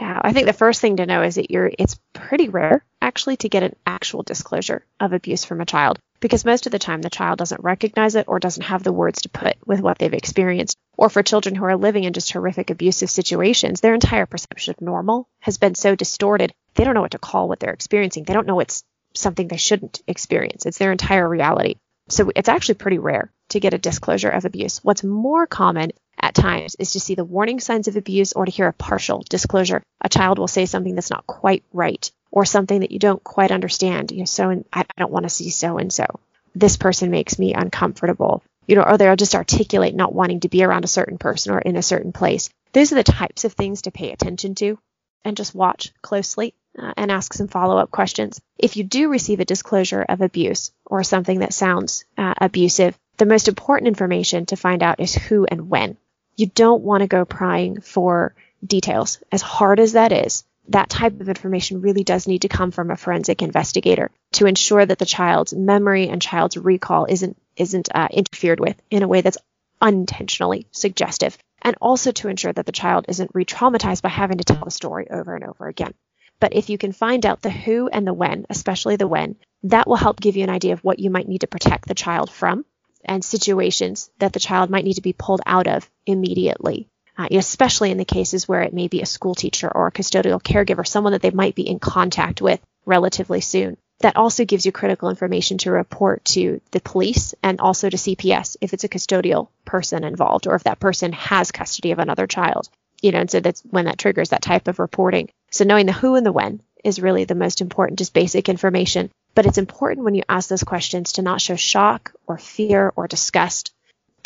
Yeah, 0.00 0.20
I 0.22 0.32
think 0.32 0.46
the 0.46 0.52
first 0.52 0.80
thing 0.80 0.96
to 0.96 1.06
know 1.06 1.22
is 1.22 1.36
that 1.36 1.50
you're 1.50 1.70
it's 1.78 1.98
pretty 2.12 2.48
rare 2.48 2.84
actually 3.00 3.36
to 3.38 3.48
get 3.48 3.62
an 3.62 3.76
actual 3.86 4.22
disclosure 4.22 4.84
of 5.00 5.12
abuse 5.12 5.44
from 5.44 5.60
a 5.60 5.66
child 5.66 5.98
because 6.20 6.44
most 6.44 6.66
of 6.66 6.72
the 6.72 6.78
time 6.78 7.02
the 7.02 7.10
child 7.10 7.38
doesn't 7.38 7.62
recognize 7.62 8.14
it 8.14 8.28
or 8.28 8.38
doesn't 8.38 8.64
have 8.64 8.82
the 8.82 8.92
words 8.92 9.22
to 9.22 9.28
put 9.28 9.56
with 9.66 9.80
what 9.80 9.98
they've 9.98 10.12
experienced. 10.12 10.76
Or 10.96 11.08
for 11.08 11.22
children 11.22 11.54
who 11.54 11.64
are 11.64 11.76
living 11.76 12.04
in 12.04 12.12
just 12.12 12.32
horrific 12.32 12.70
abusive 12.70 13.10
situations, 13.10 13.80
their 13.80 13.94
entire 13.94 14.26
perception 14.26 14.72
of 14.72 14.80
normal 14.80 15.28
has 15.40 15.58
been 15.58 15.74
so 15.74 15.94
distorted, 15.94 16.52
they 16.74 16.84
don't 16.84 16.94
know 16.94 17.02
what 17.02 17.12
to 17.12 17.18
call 17.18 17.48
what 17.48 17.60
they're 17.60 17.72
experiencing. 17.72 18.24
They 18.24 18.34
don't 18.34 18.46
know 18.46 18.60
it's 18.60 18.84
something 19.14 19.48
they 19.48 19.56
shouldn't 19.56 20.02
experience. 20.06 20.66
It's 20.66 20.78
their 20.78 20.92
entire 20.92 21.28
reality. 21.28 21.76
So 22.08 22.30
it's 22.34 22.48
actually 22.48 22.76
pretty 22.76 22.98
rare 22.98 23.32
to 23.50 23.60
get 23.60 23.74
a 23.74 23.78
disclosure 23.78 24.30
of 24.30 24.44
abuse. 24.44 24.84
What's 24.84 25.02
more 25.02 25.46
common 25.46 25.92
at 26.20 26.34
times 26.34 26.76
is 26.76 26.92
to 26.92 27.00
see 27.00 27.14
the 27.14 27.24
warning 27.24 27.60
signs 27.60 27.88
of 27.88 27.96
abuse 27.96 28.32
or 28.32 28.44
to 28.44 28.50
hear 28.50 28.68
a 28.68 28.72
partial 28.72 29.24
disclosure. 29.28 29.82
A 30.00 30.08
child 30.08 30.38
will 30.38 30.48
say 30.48 30.66
something 30.66 30.94
that's 30.94 31.10
not 31.10 31.26
quite 31.26 31.64
right 31.72 32.10
or 32.30 32.44
something 32.44 32.80
that 32.80 32.90
you 32.90 32.98
don't 32.98 33.22
quite 33.22 33.50
understand. 33.50 34.12
You 34.12 34.20
know, 34.20 34.24
so 34.24 34.50
and 34.50 34.64
I 34.72 34.84
don't 34.98 35.12
want 35.12 35.24
to 35.24 35.30
see 35.30 35.50
so 35.50 35.78
and 35.78 35.92
so. 35.92 36.06
This 36.54 36.76
person 36.76 37.10
makes 37.10 37.38
me 37.38 37.54
uncomfortable. 37.54 38.42
You 38.66 38.76
know, 38.76 38.82
or 38.82 38.98
they'll 38.98 39.16
just 39.16 39.34
articulate 39.34 39.94
not 39.94 40.14
wanting 40.14 40.40
to 40.40 40.48
be 40.48 40.64
around 40.64 40.84
a 40.84 40.88
certain 40.88 41.18
person 41.18 41.52
or 41.52 41.60
in 41.60 41.76
a 41.76 41.82
certain 41.82 42.12
place. 42.12 42.50
Those 42.72 42.92
are 42.92 42.96
the 42.96 43.04
types 43.04 43.44
of 43.44 43.52
things 43.52 43.82
to 43.82 43.90
pay 43.90 44.10
attention 44.12 44.54
to 44.56 44.78
and 45.24 45.36
just 45.36 45.54
watch 45.54 45.92
closely 46.02 46.54
uh, 46.78 46.92
and 46.96 47.10
ask 47.10 47.32
some 47.32 47.48
follow 47.48 47.78
up 47.78 47.90
questions. 47.90 48.40
If 48.58 48.76
you 48.76 48.84
do 48.84 49.08
receive 49.08 49.40
a 49.40 49.44
disclosure 49.44 50.02
of 50.02 50.20
abuse 50.20 50.72
or 50.84 51.02
something 51.02 51.40
that 51.40 51.52
sounds 51.52 52.04
uh, 52.18 52.34
abusive, 52.38 52.98
the 53.18 53.26
most 53.26 53.48
important 53.48 53.88
information 53.88 54.46
to 54.46 54.56
find 54.56 54.82
out 54.82 55.00
is 55.00 55.14
who 55.14 55.46
and 55.46 55.70
when. 55.70 55.96
You 56.36 56.46
don't 56.46 56.82
want 56.82 57.00
to 57.00 57.06
go 57.06 57.24
prying 57.24 57.80
for 57.80 58.34
details. 58.64 59.18
As 59.32 59.42
hard 59.42 59.80
as 59.80 59.92
that 59.92 60.12
is, 60.12 60.44
that 60.68 60.90
type 60.90 61.20
of 61.20 61.28
information 61.28 61.80
really 61.80 62.04
does 62.04 62.26
need 62.26 62.42
to 62.42 62.48
come 62.48 62.70
from 62.70 62.90
a 62.90 62.96
forensic 62.96 63.40
investigator 63.40 64.10
to 64.32 64.46
ensure 64.46 64.84
that 64.84 64.98
the 64.98 65.06
child's 65.06 65.54
memory 65.54 66.08
and 66.08 66.20
child's 66.20 66.56
recall 66.56 67.06
isn't 67.08 67.36
isn't 67.56 67.88
uh, 67.94 68.08
interfered 68.10 68.60
with 68.60 68.80
in 68.90 69.02
a 69.02 69.08
way 69.08 69.20
that's 69.22 69.38
unintentionally 69.80 70.66
suggestive, 70.72 71.38
and 71.62 71.76
also 71.80 72.12
to 72.12 72.28
ensure 72.28 72.52
that 72.52 72.66
the 72.66 72.72
child 72.72 73.06
isn't 73.08 73.30
re-traumatized 73.32 74.02
by 74.02 74.08
having 74.08 74.38
to 74.38 74.44
tell 74.44 74.64
the 74.64 74.70
story 74.70 75.08
over 75.10 75.34
and 75.34 75.44
over 75.44 75.68
again. 75.68 75.94
But 76.38 76.54
if 76.54 76.68
you 76.68 76.76
can 76.76 76.92
find 76.92 77.24
out 77.24 77.40
the 77.40 77.50
who 77.50 77.88
and 77.88 78.06
the 78.06 78.12
when, 78.12 78.44
especially 78.50 78.96
the 78.96 79.06
when, 79.06 79.36
that 79.62 79.86
will 79.86 79.96
help 79.96 80.20
give 80.20 80.36
you 80.36 80.44
an 80.44 80.50
idea 80.50 80.74
of 80.74 80.84
what 80.84 80.98
you 80.98 81.08
might 81.08 81.28
need 81.28 81.40
to 81.40 81.46
protect 81.46 81.88
the 81.88 81.94
child 81.94 82.30
from 82.30 82.66
and 83.04 83.24
situations 83.24 84.10
that 84.18 84.32
the 84.32 84.40
child 84.40 84.68
might 84.68 84.84
need 84.84 84.94
to 84.94 85.02
be 85.02 85.12
pulled 85.14 85.40
out 85.46 85.66
of 85.66 85.88
immediately, 86.06 86.88
uh, 87.18 87.28
especially 87.30 87.90
in 87.90 87.98
the 87.98 88.04
cases 88.04 88.48
where 88.48 88.62
it 88.62 88.72
may 88.72 88.88
be 88.88 89.02
a 89.02 89.06
school 89.06 89.34
teacher 89.34 89.70
or 89.70 89.86
a 89.86 89.92
custodial 89.92 90.42
caregiver, 90.42 90.86
someone 90.86 91.12
that 91.12 91.22
they 91.22 91.30
might 91.30 91.54
be 91.54 91.68
in 91.68 91.78
contact 91.78 92.40
with 92.40 92.60
relatively 92.84 93.40
soon. 93.40 93.76
That 94.00 94.16
also 94.16 94.44
gives 94.44 94.66
you 94.66 94.72
critical 94.72 95.08
information 95.08 95.56
to 95.58 95.70
report 95.70 96.24
to 96.26 96.60
the 96.70 96.80
police 96.80 97.34
and 97.42 97.60
also 97.60 97.88
to 97.88 97.96
CPS 97.96 98.56
if 98.60 98.74
it's 98.74 98.84
a 98.84 98.90
custodial 98.90 99.48
person 99.64 100.04
involved 100.04 100.46
or 100.46 100.54
if 100.54 100.64
that 100.64 100.80
person 100.80 101.12
has 101.12 101.50
custody 101.50 101.92
of 101.92 101.98
another 101.98 102.26
child. 102.26 102.68
You 103.00 103.12
know, 103.12 103.20
and 103.20 103.30
so 103.30 103.40
that's 103.40 103.62
when 103.62 103.86
that 103.86 103.98
triggers 103.98 104.30
that 104.30 104.42
type 104.42 104.68
of 104.68 104.78
reporting. 104.78 105.30
So 105.50 105.64
knowing 105.64 105.86
the 105.86 105.92
who 105.92 106.14
and 106.14 106.26
the 106.26 106.32
when 106.32 106.60
is 106.84 107.00
really 107.00 107.24
the 107.24 107.34
most 107.34 107.60
important, 107.60 107.98
just 107.98 108.12
basic 108.12 108.48
information. 108.48 109.10
But 109.34 109.46
it's 109.46 109.58
important 109.58 110.04
when 110.04 110.14
you 110.14 110.22
ask 110.28 110.48
those 110.48 110.62
questions 110.62 111.12
to 111.12 111.22
not 111.22 111.40
show 111.40 111.56
shock 111.56 112.12
or 112.26 112.38
fear 112.38 112.92
or 112.96 113.06
disgust, 113.06 113.72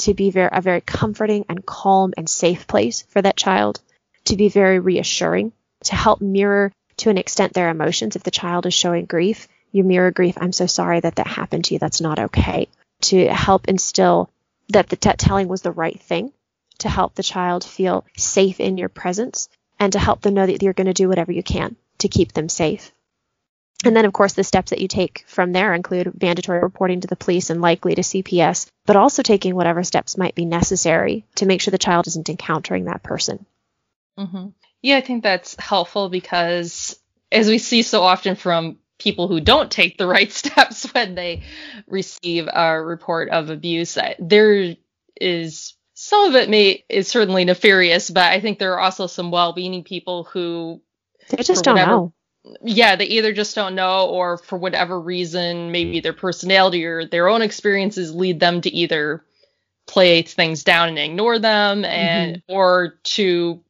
to 0.00 0.14
be 0.14 0.30
very, 0.30 0.48
a 0.52 0.60
very 0.60 0.80
comforting 0.80 1.44
and 1.48 1.64
calm 1.64 2.12
and 2.16 2.28
safe 2.28 2.66
place 2.66 3.02
for 3.08 3.22
that 3.22 3.36
child, 3.36 3.80
to 4.24 4.36
be 4.36 4.48
very 4.48 4.78
reassuring, 4.78 5.52
to 5.84 5.94
help 5.94 6.20
mirror 6.20 6.72
to 6.98 7.10
an 7.10 7.18
extent 7.18 7.52
their 7.52 7.70
emotions. 7.70 8.16
If 8.16 8.22
the 8.22 8.30
child 8.30 8.66
is 8.66 8.74
showing 8.74 9.06
grief, 9.06 9.48
you 9.72 9.84
mirror 9.84 10.10
grief. 10.10 10.36
I'm 10.40 10.52
so 10.52 10.66
sorry 10.66 11.00
that 11.00 11.16
that 11.16 11.26
happened 11.26 11.66
to 11.66 11.74
you. 11.74 11.78
That's 11.78 12.00
not 12.00 12.18
okay. 12.18 12.68
To 13.02 13.28
help 13.28 13.68
instill 13.68 14.30
that 14.68 14.88
the 14.88 14.96
t- 14.96 15.10
telling 15.16 15.48
was 15.48 15.62
the 15.62 15.70
right 15.70 16.00
thing, 16.00 16.32
to 16.78 16.88
help 16.88 17.14
the 17.14 17.22
child 17.22 17.64
feel 17.64 18.04
safe 18.16 18.60
in 18.60 18.78
your 18.78 18.88
presence, 18.88 19.48
and 19.78 19.92
to 19.92 19.98
help 19.98 20.20
them 20.20 20.34
know 20.34 20.46
that 20.46 20.62
you're 20.62 20.72
going 20.72 20.86
to 20.86 20.92
do 20.92 21.08
whatever 21.08 21.32
you 21.32 21.42
can 21.42 21.76
to 21.98 22.08
keep 22.08 22.32
them 22.32 22.48
safe. 22.48 22.92
And 23.84 23.96
then, 23.96 24.04
of 24.04 24.12
course, 24.12 24.34
the 24.34 24.44
steps 24.44 24.70
that 24.70 24.80
you 24.80 24.88
take 24.88 25.24
from 25.26 25.52
there 25.52 25.72
include 25.72 26.20
mandatory 26.20 26.60
reporting 26.60 27.00
to 27.00 27.06
the 27.06 27.16
police 27.16 27.50
and 27.50 27.62
likely 27.62 27.94
to 27.94 28.02
CPS, 28.02 28.66
but 28.84 28.96
also 28.96 29.22
taking 29.22 29.54
whatever 29.54 29.82
steps 29.84 30.18
might 30.18 30.34
be 30.34 30.44
necessary 30.44 31.24
to 31.36 31.46
make 31.46 31.60
sure 31.60 31.72
the 31.72 31.78
child 31.78 32.06
isn't 32.06 32.28
encountering 32.28 32.84
that 32.84 33.02
person. 33.02 33.46
Mm-hmm. 34.18 34.48
Yeah, 34.82 34.96
I 34.96 35.00
think 35.00 35.22
that's 35.22 35.56
helpful 35.58 36.08
because, 36.08 36.98
as 37.32 37.48
we 37.48 37.58
see 37.58 37.82
so 37.82 38.02
often 38.02 38.36
from 38.36 38.78
people 38.98 39.28
who 39.28 39.40
don't 39.40 39.70
take 39.70 39.96
the 39.96 40.06
right 40.06 40.30
steps 40.32 40.92
when 40.92 41.14
they 41.14 41.42
receive 41.86 42.48
a 42.52 42.82
report 42.82 43.30
of 43.30 43.48
abuse, 43.48 43.96
there 44.18 44.76
is 45.18 45.74
some 45.94 46.28
of 46.28 46.34
it 46.34 46.48
may 46.48 46.84
is 46.88 47.08
certainly 47.08 47.44
nefarious, 47.44 48.08
but 48.10 48.24
I 48.24 48.40
think 48.40 48.58
there 48.58 48.72
are 48.74 48.80
also 48.80 49.06
some 49.06 49.30
well-meaning 49.30 49.84
people 49.84 50.24
who 50.24 50.80
they 51.28 51.42
just 51.42 51.62
don't 51.62 51.74
whatever, 51.74 51.90
know. 51.90 52.12
Yeah, 52.62 52.96
they 52.96 53.04
either 53.04 53.32
just 53.32 53.54
don't 53.54 53.74
know, 53.74 54.06
or 54.06 54.38
for 54.38 54.58
whatever 54.58 54.98
reason, 54.98 55.72
maybe 55.72 56.00
their 56.00 56.14
personality 56.14 56.84
or 56.86 57.06
their 57.06 57.28
own 57.28 57.42
experiences 57.42 58.14
lead 58.14 58.40
them 58.40 58.62
to 58.62 58.70
either 58.70 59.24
play 59.86 60.22
things 60.22 60.64
down 60.64 60.88
and 60.88 60.98
ignore 60.98 61.38
them, 61.38 61.84
and 61.84 62.36
mm-hmm. 62.36 62.52
or 62.52 62.98
to 63.02 63.62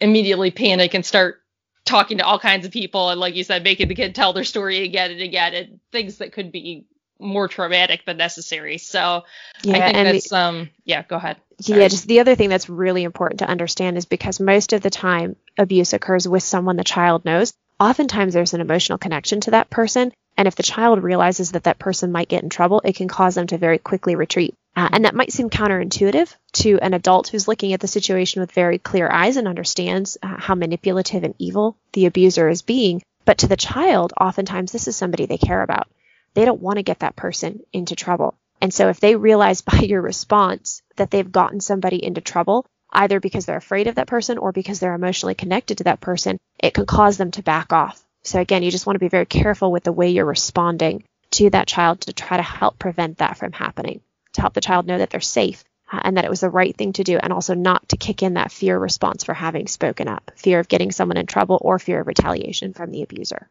immediately 0.00 0.50
panic 0.50 0.94
and 0.94 1.06
start 1.06 1.42
talking 1.84 2.18
to 2.18 2.24
all 2.24 2.38
kinds 2.38 2.66
of 2.66 2.72
people, 2.72 3.08
and 3.08 3.18
like 3.18 3.34
you 3.36 3.44
said, 3.44 3.64
making 3.64 3.88
the 3.88 3.94
kid 3.94 4.14
tell 4.14 4.32
their 4.32 4.44
story 4.44 4.82
again 4.82 5.10
and 5.10 5.20
again, 5.20 5.54
and 5.54 5.80
things 5.90 6.18
that 6.18 6.32
could 6.32 6.52
be 6.52 6.84
more 7.18 7.48
traumatic 7.48 8.04
than 8.04 8.16
necessary. 8.16 8.78
So 8.78 9.24
yeah, 9.62 9.76
I 9.76 9.92
think 9.92 9.94
that's 9.94 10.28
the, 10.30 10.36
um 10.36 10.70
yeah, 10.84 11.02
go 11.02 11.16
ahead. 11.16 11.36
Sorry. 11.60 11.80
Yeah, 11.80 11.88
just 11.88 12.06
the 12.06 12.20
other 12.20 12.34
thing 12.34 12.48
that's 12.48 12.68
really 12.68 13.02
important 13.02 13.40
to 13.40 13.48
understand 13.48 13.98
is 13.98 14.06
because 14.06 14.40
most 14.40 14.72
of 14.72 14.80
the 14.80 14.90
time 14.90 15.36
abuse 15.58 15.92
occurs 15.92 16.26
with 16.26 16.42
someone 16.42 16.76
the 16.76 16.84
child 16.84 17.24
knows, 17.24 17.52
oftentimes 17.80 18.34
there's 18.34 18.54
an 18.54 18.60
emotional 18.60 18.98
connection 18.98 19.40
to 19.40 19.52
that 19.52 19.70
person. 19.70 20.12
And 20.36 20.46
if 20.46 20.54
the 20.54 20.62
child 20.62 21.02
realizes 21.02 21.52
that 21.52 21.64
that 21.64 21.78
person 21.78 22.12
might 22.12 22.28
get 22.28 22.42
in 22.42 22.50
trouble, 22.50 22.80
it 22.84 22.94
can 22.94 23.08
cause 23.08 23.34
them 23.34 23.46
to 23.48 23.58
very 23.58 23.78
quickly 23.78 24.14
retreat. 24.14 24.54
Uh, 24.76 24.88
and 24.92 25.04
that 25.04 25.14
might 25.14 25.32
seem 25.32 25.50
counterintuitive 25.50 26.34
to 26.52 26.78
an 26.80 26.94
adult 26.94 27.28
who's 27.28 27.48
looking 27.48 27.72
at 27.72 27.80
the 27.80 27.88
situation 27.88 28.40
with 28.40 28.52
very 28.52 28.78
clear 28.78 29.08
eyes 29.10 29.36
and 29.36 29.48
understands 29.48 30.16
uh, 30.22 30.36
how 30.38 30.54
manipulative 30.54 31.24
and 31.24 31.34
evil 31.38 31.76
the 31.92 32.06
abuser 32.06 32.48
is 32.48 32.62
being. 32.62 33.02
But 33.24 33.38
to 33.38 33.48
the 33.48 33.56
child, 33.56 34.12
oftentimes 34.18 34.72
this 34.72 34.88
is 34.88 34.96
somebody 34.96 35.26
they 35.26 35.38
care 35.38 35.62
about. 35.62 35.88
They 36.34 36.44
don't 36.44 36.62
want 36.62 36.76
to 36.76 36.84
get 36.84 37.00
that 37.00 37.16
person 37.16 37.60
into 37.72 37.96
trouble. 37.96 38.34
And 38.60 38.72
so 38.72 38.88
if 38.88 39.00
they 39.00 39.16
realize 39.16 39.60
by 39.72 39.78
your 39.78 40.00
response 40.00 40.82
that 40.96 41.10
they've 41.10 41.30
gotten 41.30 41.60
somebody 41.60 42.02
into 42.02 42.20
trouble, 42.20 42.66
either 42.92 43.20
because 43.20 43.46
they're 43.46 43.56
afraid 43.56 43.86
of 43.86 43.96
that 43.96 44.06
person 44.06 44.38
or 44.38 44.52
because 44.52 44.80
they're 44.80 44.94
emotionally 44.94 45.34
connected 45.34 45.78
to 45.78 45.84
that 45.84 46.00
person, 46.00 46.38
it 46.58 46.74
can 46.74 46.86
cause 46.86 47.16
them 47.16 47.30
to 47.32 47.42
back 47.42 47.72
off. 47.72 48.02
So 48.22 48.40
again, 48.40 48.62
you 48.62 48.70
just 48.70 48.86
want 48.86 48.96
to 48.96 49.00
be 49.00 49.08
very 49.08 49.26
careful 49.26 49.72
with 49.72 49.84
the 49.84 49.92
way 49.92 50.10
you're 50.10 50.24
responding 50.24 51.04
to 51.32 51.50
that 51.50 51.68
child 51.68 52.02
to 52.02 52.12
try 52.12 52.36
to 52.36 52.42
help 52.42 52.78
prevent 52.78 53.18
that 53.18 53.38
from 53.38 53.52
happening, 53.52 54.00
to 54.34 54.40
help 54.40 54.54
the 54.54 54.60
child 54.60 54.86
know 54.86 54.98
that 54.98 55.10
they're 55.10 55.20
safe 55.20 55.64
uh, 55.90 56.00
and 56.02 56.16
that 56.16 56.24
it 56.24 56.30
was 56.30 56.40
the 56.40 56.50
right 56.50 56.76
thing 56.76 56.92
to 56.94 57.04
do, 57.04 57.18
and 57.18 57.32
also 57.32 57.54
not 57.54 57.88
to 57.88 57.96
kick 57.96 58.22
in 58.22 58.34
that 58.34 58.52
fear 58.52 58.78
response 58.78 59.24
for 59.24 59.34
having 59.34 59.66
spoken 59.66 60.08
up, 60.08 60.32
fear 60.36 60.60
of 60.60 60.68
getting 60.68 60.92
someone 60.92 61.16
in 61.16 61.26
trouble 61.26 61.58
or 61.60 61.78
fear 61.78 62.00
of 62.00 62.06
retaliation 62.06 62.72
from 62.72 62.90
the 62.90 63.02
abuser. 63.02 63.48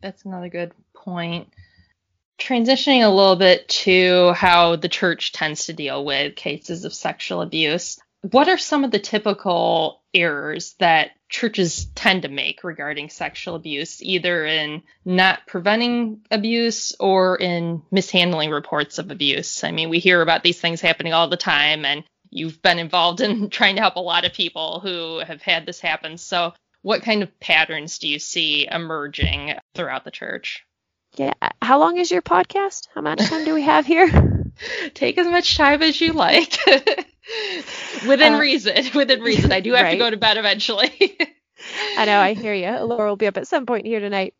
That's 0.00 0.24
another 0.24 0.48
good 0.48 0.72
point 0.94 1.48
transitioning 2.38 3.04
a 3.04 3.08
little 3.08 3.36
bit 3.36 3.68
to 3.68 4.32
how 4.32 4.76
the 4.76 4.88
church 4.88 5.32
tends 5.32 5.66
to 5.66 5.72
deal 5.72 6.04
with 6.04 6.36
cases 6.36 6.84
of 6.84 6.94
sexual 6.94 7.42
abuse, 7.42 7.98
what 8.22 8.48
are 8.48 8.58
some 8.58 8.84
of 8.84 8.90
the 8.90 8.98
typical 8.98 10.02
errors 10.12 10.74
that 10.78 11.10
churches 11.28 11.86
tend 11.94 12.22
to 12.22 12.28
make 12.28 12.64
regarding 12.64 13.10
sexual 13.10 13.54
abuse, 13.54 14.02
either 14.02 14.44
in 14.44 14.82
not 15.04 15.46
preventing 15.46 16.22
abuse 16.30 16.94
or 16.98 17.36
in 17.36 17.82
mishandling 17.90 18.50
reports 18.50 18.98
of 18.98 19.10
abuse? 19.10 19.62
I 19.62 19.70
mean, 19.70 19.88
we 19.88 19.98
hear 19.98 20.20
about 20.20 20.42
these 20.42 20.60
things 20.60 20.80
happening 20.80 21.12
all 21.12 21.28
the 21.28 21.36
time, 21.36 21.84
and 21.84 22.04
you've 22.30 22.60
been 22.60 22.78
involved 22.78 23.20
in 23.20 23.50
trying 23.50 23.76
to 23.76 23.82
help 23.82 23.96
a 23.96 24.00
lot 24.00 24.24
of 24.24 24.32
people 24.32 24.80
who 24.80 25.20
have 25.20 25.42
had 25.42 25.66
this 25.66 25.80
happen. 25.80 26.18
So, 26.18 26.54
what 26.82 27.02
kind 27.02 27.22
of 27.22 27.40
patterns 27.40 27.98
do 27.98 28.08
you 28.08 28.18
see 28.18 28.66
emerging 28.70 29.54
throughout 29.74 30.04
the 30.04 30.10
church? 30.10 30.64
Yeah. 31.16 31.34
How 31.60 31.80
long 31.80 31.98
is 31.98 32.10
your 32.10 32.22
podcast? 32.22 32.88
How 32.94 33.00
much 33.00 33.20
time 33.20 33.44
do 33.44 33.54
we 33.54 33.62
have 33.62 33.86
here? 33.86 34.52
Take 34.94 35.18
as 35.18 35.26
much 35.26 35.56
time 35.56 35.82
as 35.82 36.00
you 36.00 36.12
like. 36.12 36.56
within 38.06 38.34
uh, 38.34 38.38
reason. 38.38 38.74
Within 38.94 39.20
reason. 39.20 39.52
I 39.52 39.60
do 39.60 39.72
have 39.72 39.84
right. 39.84 39.92
to 39.92 39.98
go 39.98 40.10
to 40.10 40.16
bed 40.16 40.36
eventually. 40.36 41.18
I 41.96 42.04
know. 42.04 42.18
I 42.18 42.34
hear 42.34 42.54
you. 42.54 42.70
Laura 42.84 43.08
will 43.08 43.16
be 43.16 43.26
up 43.26 43.36
at 43.36 43.48
some 43.48 43.66
point 43.66 43.86
here 43.86 44.00
tonight. 44.00 44.34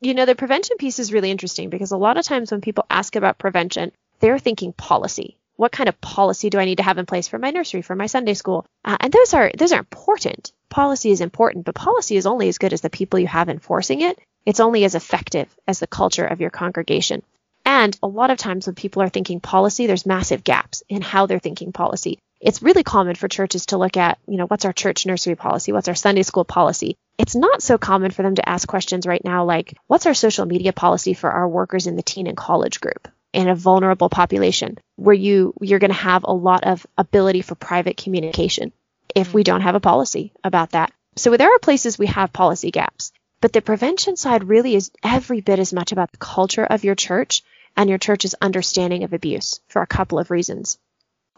You 0.00 0.14
know, 0.14 0.26
the 0.26 0.34
prevention 0.34 0.76
piece 0.76 0.98
is 0.98 1.12
really 1.12 1.30
interesting 1.30 1.70
because 1.70 1.92
a 1.92 1.96
lot 1.96 2.18
of 2.18 2.24
times 2.24 2.50
when 2.50 2.60
people 2.60 2.84
ask 2.90 3.16
about 3.16 3.38
prevention, 3.38 3.92
they're 4.20 4.38
thinking 4.38 4.72
policy. 4.72 5.36
What 5.56 5.72
kind 5.72 5.88
of 5.88 6.00
policy 6.00 6.50
do 6.50 6.58
I 6.58 6.64
need 6.64 6.78
to 6.78 6.82
have 6.82 6.98
in 6.98 7.06
place 7.06 7.28
for 7.28 7.38
my 7.38 7.50
nursery, 7.50 7.82
for 7.82 7.94
my 7.94 8.06
Sunday 8.06 8.34
school? 8.34 8.66
Uh, 8.84 8.96
and 9.00 9.12
those 9.12 9.34
are 9.34 9.52
those 9.56 9.72
are 9.72 9.78
important. 9.78 10.52
Policy 10.68 11.10
is 11.10 11.20
important, 11.20 11.64
but 11.64 11.76
policy 11.76 12.16
is 12.16 12.26
only 12.26 12.48
as 12.48 12.58
good 12.58 12.72
as 12.72 12.80
the 12.80 12.90
people 12.90 13.20
you 13.20 13.28
have 13.28 13.48
enforcing 13.48 14.00
it. 14.00 14.18
It's 14.44 14.60
only 14.60 14.84
as 14.84 14.96
effective 14.96 15.48
as 15.66 15.78
the 15.78 15.86
culture 15.86 16.26
of 16.26 16.40
your 16.40 16.50
congregation. 16.50 17.22
And 17.64 17.96
a 18.02 18.08
lot 18.08 18.30
of 18.30 18.38
times 18.38 18.66
when 18.66 18.74
people 18.74 19.02
are 19.02 19.08
thinking 19.08 19.40
policy, 19.40 19.86
there's 19.86 20.04
massive 20.04 20.44
gaps 20.44 20.82
in 20.88 21.00
how 21.00 21.26
they're 21.26 21.38
thinking 21.38 21.72
policy. 21.72 22.18
It's 22.44 22.62
really 22.62 22.82
common 22.82 23.14
for 23.14 23.26
churches 23.26 23.66
to 23.66 23.78
look 23.78 23.96
at, 23.96 24.18
you 24.28 24.36
know, 24.36 24.46
what's 24.46 24.66
our 24.66 24.72
church 24.72 25.06
nursery 25.06 25.34
policy? 25.34 25.72
What's 25.72 25.88
our 25.88 25.94
Sunday 25.94 26.22
school 26.22 26.44
policy? 26.44 26.94
It's 27.16 27.34
not 27.34 27.62
so 27.62 27.78
common 27.78 28.10
for 28.10 28.22
them 28.22 28.34
to 28.34 28.46
ask 28.46 28.68
questions 28.68 29.06
right 29.06 29.24
now 29.24 29.46
like, 29.46 29.76
what's 29.86 30.04
our 30.04 30.14
social 30.14 30.44
media 30.44 30.74
policy 30.74 31.14
for 31.14 31.30
our 31.30 31.48
workers 31.48 31.86
in 31.86 31.96
the 31.96 32.02
teen 32.02 32.26
and 32.26 32.36
college 32.36 32.80
group? 32.80 33.08
in 33.34 33.48
a 33.48 33.54
vulnerable 33.54 34.08
population 34.08 34.78
where 34.94 35.14
you 35.14 35.52
you're 35.60 35.80
going 35.80 35.90
to 35.90 36.06
have 36.12 36.22
a 36.24 36.32
lot 36.32 36.62
of 36.62 36.86
ability 36.96 37.42
for 37.42 37.56
private 37.56 37.96
communication 37.96 38.72
if 39.14 39.34
we 39.34 39.42
don't 39.42 39.62
have 39.62 39.74
a 39.74 39.80
policy 39.80 40.32
about 40.44 40.70
that. 40.70 40.92
So 41.16 41.36
there 41.36 41.52
are 41.52 41.58
places 41.58 41.98
we 41.98 42.06
have 42.06 42.32
policy 42.32 42.70
gaps. 42.70 43.12
But 43.40 43.52
the 43.52 43.60
prevention 43.60 44.16
side 44.16 44.44
really 44.44 44.74
is 44.76 44.92
every 45.02 45.40
bit 45.40 45.58
as 45.58 45.72
much 45.72 45.90
about 45.90 46.12
the 46.12 46.18
culture 46.18 46.64
of 46.64 46.84
your 46.84 46.94
church 46.94 47.42
and 47.76 47.90
your 47.90 47.98
church's 47.98 48.36
understanding 48.40 49.02
of 49.02 49.12
abuse 49.12 49.60
for 49.66 49.82
a 49.82 49.86
couple 49.86 50.20
of 50.20 50.30
reasons. 50.30 50.78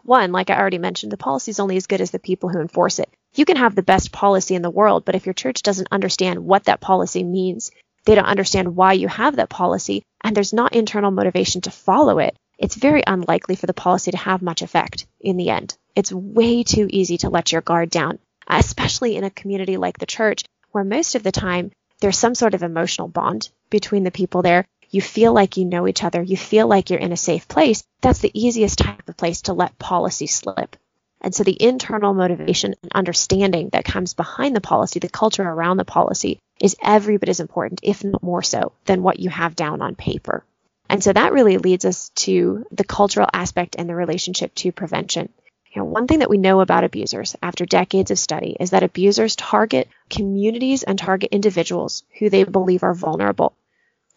One, 0.03 0.31
like 0.31 0.49
I 0.49 0.57
already 0.57 0.77
mentioned, 0.77 1.11
the 1.11 1.17
policy 1.17 1.51
is 1.51 1.59
only 1.59 1.77
as 1.77 1.87
good 1.87 2.01
as 2.01 2.11
the 2.11 2.19
people 2.19 2.49
who 2.49 2.61
enforce 2.61 2.99
it. 2.99 3.09
You 3.35 3.45
can 3.45 3.57
have 3.57 3.75
the 3.75 3.83
best 3.83 4.11
policy 4.11 4.55
in 4.55 4.61
the 4.61 4.69
world, 4.69 5.05
but 5.05 5.15
if 5.15 5.25
your 5.25 5.33
church 5.33 5.61
doesn't 5.61 5.89
understand 5.91 6.45
what 6.45 6.65
that 6.65 6.81
policy 6.81 7.23
means, 7.23 7.71
they 8.05 8.15
don't 8.15 8.25
understand 8.25 8.75
why 8.75 8.93
you 8.93 9.07
have 9.07 9.35
that 9.35 9.49
policy, 9.49 10.03
and 10.23 10.35
there's 10.35 10.53
not 10.53 10.75
internal 10.75 11.11
motivation 11.11 11.61
to 11.61 11.71
follow 11.71 12.19
it, 12.19 12.37
it's 12.57 12.75
very 12.75 13.03
unlikely 13.05 13.55
for 13.55 13.67
the 13.67 13.73
policy 13.73 14.11
to 14.11 14.17
have 14.17 14.41
much 14.41 14.61
effect 14.61 15.05
in 15.19 15.37
the 15.37 15.49
end. 15.49 15.77
It's 15.95 16.11
way 16.11 16.63
too 16.63 16.87
easy 16.89 17.17
to 17.19 17.29
let 17.29 17.51
your 17.51 17.61
guard 17.61 17.89
down, 17.89 18.19
especially 18.47 19.15
in 19.15 19.23
a 19.23 19.29
community 19.29 19.77
like 19.77 19.99
the 19.99 20.05
church, 20.05 20.43
where 20.71 20.83
most 20.83 21.15
of 21.15 21.23
the 21.23 21.31
time 21.31 21.71
there's 21.99 22.17
some 22.17 22.35
sort 22.35 22.53
of 22.53 22.63
emotional 22.63 23.07
bond 23.07 23.49
between 23.69 24.03
the 24.03 24.11
people 24.11 24.41
there. 24.41 24.65
You 24.89 25.01
feel 25.01 25.33
like 25.33 25.57
you 25.57 25.65
know 25.65 25.87
each 25.87 26.03
other. 26.03 26.21
You 26.21 26.37
feel 26.37 26.67
like 26.67 26.89
you're 26.89 26.99
in 26.99 27.11
a 27.11 27.17
safe 27.17 27.47
place. 27.47 27.83
That's 28.01 28.19
the 28.19 28.31
easiest 28.33 28.79
type 28.79 29.07
of 29.07 29.17
place 29.17 29.43
to 29.43 29.53
let 29.53 29.77
policy 29.79 30.27
slip. 30.27 30.75
And 31.21 31.33
so 31.33 31.43
the 31.43 31.61
internal 31.61 32.13
motivation 32.13 32.75
and 32.83 32.91
understanding 32.93 33.69
that 33.69 33.85
comes 33.85 34.13
behind 34.13 34.55
the 34.55 34.61
policy, 34.61 34.99
the 34.99 35.09
culture 35.09 35.43
around 35.43 35.77
the 35.77 35.85
policy, 35.85 36.39
is 36.61 36.75
every 36.81 37.17
bit 37.17 37.29
as 37.29 37.39
important, 37.39 37.81
if 37.83 38.03
not 38.03 38.21
more 38.23 38.43
so, 38.43 38.71
than 38.85 39.03
what 39.03 39.19
you 39.19 39.29
have 39.29 39.55
down 39.55 39.81
on 39.81 39.95
paper. 39.95 40.43
And 40.89 41.03
so 41.03 41.11
that 41.11 41.33
really 41.33 41.57
leads 41.57 41.85
us 41.85 42.09
to 42.15 42.65
the 42.71 42.83
cultural 42.83 43.27
aspect 43.33 43.75
and 43.77 43.89
the 43.89 43.95
relationship 43.95 44.55
to 44.55 44.71
prevention. 44.71 45.29
You 45.73 45.81
know, 45.81 45.85
one 45.85 46.07
thing 46.07 46.19
that 46.19 46.29
we 46.29 46.37
know 46.37 46.61
about 46.61 46.83
abusers 46.83 47.35
after 47.43 47.65
decades 47.65 48.09
of 48.09 48.19
study 48.19 48.55
is 48.59 48.69
that 48.69 48.83
abusers 48.83 49.35
target 49.35 49.89
communities 50.09 50.83
and 50.83 50.97
target 50.97 51.29
individuals 51.31 52.03
who 52.19 52.29
they 52.29 52.45
believe 52.45 52.83
are 52.83 52.93
vulnerable, 52.93 53.53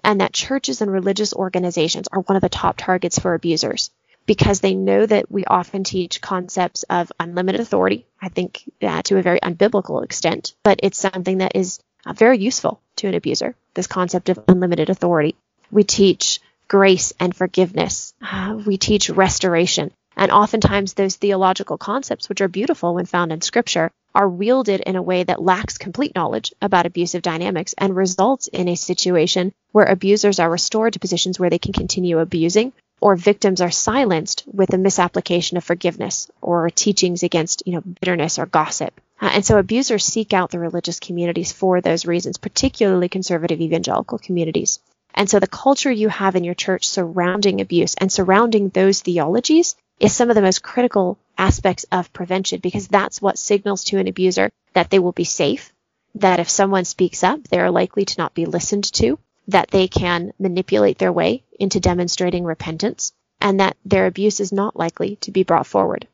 and 0.04 0.20
that 0.20 0.32
churches 0.32 0.80
and 0.80 0.92
religious 0.92 1.32
organizations 1.32 2.08
are 2.08 2.20
one 2.20 2.36
of 2.36 2.42
the 2.42 2.48
top 2.48 2.76
targets 2.76 3.18
for 3.18 3.34
abusers 3.34 3.90
because 4.26 4.60
they 4.60 4.74
know 4.74 5.06
that 5.06 5.30
we 5.30 5.44
often 5.44 5.84
teach 5.84 6.20
concepts 6.20 6.82
of 6.84 7.10
unlimited 7.18 7.60
authority. 7.60 8.06
I 8.20 8.28
think 8.28 8.62
uh, 8.82 9.02
to 9.02 9.18
a 9.18 9.22
very 9.22 9.40
unbiblical 9.40 10.04
extent, 10.04 10.54
but 10.62 10.80
it's 10.82 10.98
something 10.98 11.38
that 11.38 11.56
is 11.56 11.80
uh, 12.06 12.12
very 12.12 12.38
useful 12.38 12.80
to 12.96 13.08
an 13.08 13.14
abuser, 13.14 13.56
this 13.74 13.86
concept 13.86 14.28
of 14.28 14.38
unlimited 14.48 14.90
authority. 14.90 15.36
We 15.70 15.84
teach 15.84 16.40
grace 16.68 17.12
and 17.18 17.34
forgiveness. 17.34 18.14
Uh, 18.22 18.60
we 18.64 18.76
teach 18.76 19.10
restoration. 19.10 19.92
And 20.20 20.30
oftentimes, 20.30 20.92
those 20.92 21.16
theological 21.16 21.78
concepts, 21.78 22.28
which 22.28 22.42
are 22.42 22.48
beautiful 22.48 22.94
when 22.94 23.06
found 23.06 23.32
in 23.32 23.40
Scripture, 23.40 23.90
are 24.14 24.28
wielded 24.28 24.80
in 24.82 24.96
a 24.96 25.02
way 25.02 25.22
that 25.22 25.42
lacks 25.42 25.78
complete 25.78 26.14
knowledge 26.14 26.52
about 26.60 26.84
abusive 26.84 27.22
dynamics 27.22 27.74
and 27.78 27.96
results 27.96 28.46
in 28.46 28.68
a 28.68 28.74
situation 28.74 29.50
where 29.72 29.86
abusers 29.86 30.38
are 30.38 30.50
restored 30.50 30.92
to 30.92 30.98
positions 30.98 31.40
where 31.40 31.48
they 31.48 31.58
can 31.58 31.72
continue 31.72 32.18
abusing 32.18 32.74
or 33.00 33.16
victims 33.16 33.62
are 33.62 33.70
silenced 33.70 34.44
with 34.52 34.74
a 34.74 34.78
misapplication 34.78 35.56
of 35.56 35.64
forgiveness 35.64 36.30
or 36.42 36.68
teachings 36.68 37.22
against 37.22 37.62
you 37.64 37.72
know 37.72 37.82
bitterness 38.02 38.38
or 38.38 38.44
gossip. 38.44 39.00
Uh, 39.22 39.30
and 39.32 39.46
so 39.46 39.56
abusers 39.56 40.04
seek 40.04 40.34
out 40.34 40.50
the 40.50 40.58
religious 40.58 41.00
communities 41.00 41.50
for 41.50 41.80
those 41.80 42.04
reasons 42.04 42.36
particularly 42.36 43.08
conservative 43.08 43.62
evangelical 43.62 44.18
communities. 44.18 44.80
And 45.14 45.30
so 45.30 45.40
the 45.40 45.46
culture 45.46 45.90
you 45.90 46.10
have 46.10 46.36
in 46.36 46.44
your 46.44 46.54
church 46.54 46.86
surrounding 46.86 47.62
abuse 47.62 47.94
and 47.94 48.12
surrounding 48.12 48.68
those 48.68 49.00
theologies 49.00 49.76
is 50.00 50.16
some 50.16 50.30
of 50.30 50.34
the 50.34 50.42
most 50.42 50.62
critical 50.62 51.18
aspects 51.36 51.84
of 51.92 52.12
prevention 52.12 52.58
because 52.58 52.88
that's 52.88 53.20
what 53.20 53.38
signals 53.38 53.84
to 53.84 53.98
an 53.98 54.08
abuser 54.08 54.50
that 54.72 54.90
they 54.90 54.98
will 54.98 55.12
be 55.12 55.24
safe, 55.24 55.72
that 56.14 56.40
if 56.40 56.48
someone 56.48 56.84
speaks 56.84 57.22
up, 57.22 57.42
they 57.44 57.60
are 57.60 57.70
likely 57.70 58.06
to 58.06 58.18
not 58.18 58.34
be 58.34 58.46
listened 58.46 58.90
to, 58.94 59.18
that 59.48 59.70
they 59.70 59.86
can 59.88 60.32
manipulate 60.38 60.98
their 60.98 61.12
way 61.12 61.44
into 61.58 61.80
demonstrating 61.80 62.44
repentance, 62.44 63.12
and 63.40 63.60
that 63.60 63.76
their 63.84 64.06
abuse 64.06 64.40
is 64.40 64.52
not 64.52 64.74
likely 64.74 65.16
to 65.16 65.30
be 65.30 65.42
brought 65.42 65.66
forward. 65.66 66.08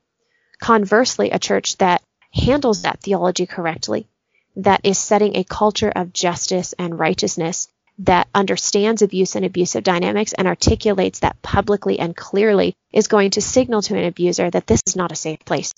Conversely, 0.58 1.30
a 1.30 1.38
church 1.38 1.76
that 1.76 2.02
handles 2.32 2.82
that 2.82 3.00
theology 3.00 3.46
correctly, 3.46 4.08
that 4.56 4.80
is 4.84 4.98
setting 4.98 5.36
a 5.36 5.44
culture 5.44 5.92
of 5.94 6.12
justice 6.12 6.74
and 6.78 6.98
righteousness 6.98 7.68
that 7.98 8.28
understands 8.34 9.02
abuse 9.02 9.36
and 9.36 9.44
abusive 9.44 9.82
dynamics 9.82 10.32
and 10.34 10.46
articulates 10.46 11.20
that 11.20 11.40
publicly 11.42 11.98
and 11.98 12.14
clearly 12.16 12.74
is 12.92 13.08
going 13.08 13.30
to 13.30 13.40
signal 13.40 13.82
to 13.82 13.96
an 13.96 14.04
abuser 14.04 14.50
that 14.50 14.66
this 14.66 14.82
is 14.86 14.96
not 14.96 15.12
a 15.12 15.16
safe 15.16 15.44
place 15.44 15.72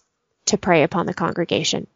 to 0.46 0.58
prey 0.58 0.82
upon 0.82 1.06
the 1.06 1.14
congregation. 1.14 1.86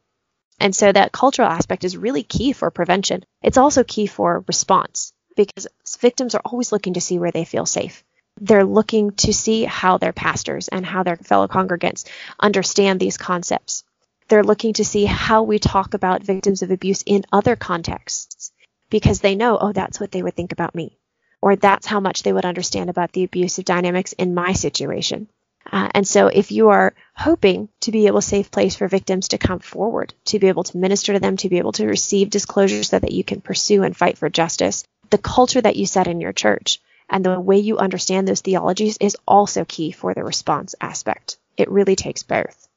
And 0.61 0.77
so 0.77 0.93
that 0.93 1.11
cultural 1.11 1.49
aspect 1.49 1.83
is 1.83 1.97
really 1.97 2.23
key 2.23 2.53
for 2.53 2.71
prevention. 2.71 3.25
It's 3.43 3.59
also 3.59 3.83
key 3.83 4.07
for 4.07 4.45
response 4.47 5.13
because 5.35 5.67
victims 5.99 6.35
are 6.35 6.43
always 6.45 6.71
looking 6.71 6.95
to 6.95 7.01
see 7.01 7.19
where 7.19 7.33
they 7.33 7.45
feel 7.45 7.67
safe. 7.67 8.05
They're 8.41 8.65
looking 8.65 9.13
to 9.13 9.33
see 9.33 9.65
how 9.65 9.99
their 9.99 10.13
pastors 10.13 10.69
and 10.69 10.87
how 10.87 11.03
their 11.03 11.17
fellow 11.17 11.49
congregants 11.49 12.05
understand 12.39 13.01
these 13.01 13.17
concepts. 13.17 13.83
They're 14.29 14.45
looking 14.45 14.75
to 14.75 14.85
see 14.85 15.05
how 15.05 15.43
we 15.43 15.59
talk 15.59 15.95
about 15.95 16.23
victims 16.23 16.63
of 16.63 16.71
abuse 16.71 17.03
in 17.05 17.25
other 17.33 17.57
contexts 17.57 18.52
because 18.93 19.21
they 19.21 19.35
know, 19.35 19.57
oh, 19.59 19.73
that's 19.73 19.99
what 19.99 20.13
they 20.13 20.23
would 20.23 20.37
think 20.37 20.53
about 20.53 20.75
me, 20.75 20.99
or 21.41 21.57
that's 21.57 21.87
how 21.87 21.99
much 21.99 22.23
they 22.23 22.33
would 22.33 22.45
understand 22.45 22.91
about 22.91 23.11
the 23.13 23.25
abusive 23.25 23.65
dynamics 23.65 24.13
in 24.13 24.35
my 24.35 24.53
situation. 24.53 25.29
Uh, 25.71 25.89
and 25.95 26.07
so, 26.07 26.27
if 26.27 26.53
you 26.53 26.69
are 26.69 26.93
hoping 27.17 27.71
to 27.81 27.91
be 27.91 28.07
able 28.07 28.21
to 28.21 28.27
safe 28.27 28.51
place 28.51 28.77
for 28.77 28.89
victims 28.89 29.29
to 29.29 29.39
come 29.39 29.61
forward, 29.61 30.13
to 30.27 30.39
be 30.39 30.49
able 30.49 30.65
to 30.65 30.77
minister 30.77 31.15
to 31.15 31.21
them, 31.21 31.39
to 31.39 31.49
be 31.49 31.57
able 31.57 31.73
to 31.73 31.87
receive 31.87 32.29
disclosure 32.29 32.85
so 32.85 32.99
that 32.99 33.13
you 33.13 33.25
can 33.25 33.41
pursue 33.41 33.83
and 33.83 33.97
fight 33.97 34.19
for 34.19 34.29
justice, 34.29 34.85
the 35.09 35.19
culture 35.19 35.61
that 35.61 35.77
you 35.77 35.87
set 35.87 36.07
in 36.07 36.21
your 36.21 36.35
church 36.35 36.79
and 37.09 37.25
the 37.25 37.41
way 37.41 37.59
you 37.59 37.79
understand 37.79 38.29
those 38.29 38.43
theologies 38.43 38.99
is 39.01 39.17
also 39.27 39.65
key 39.65 39.91
for 39.91 40.13
the 40.13 40.25
response 40.25 40.75
aspect. 40.81 41.39
It 41.57 41.71
really 41.71 41.97
takes 41.97 42.23
both. 42.23 42.69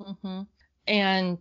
Mm-hmm. 0.00 0.42
And 0.86 1.38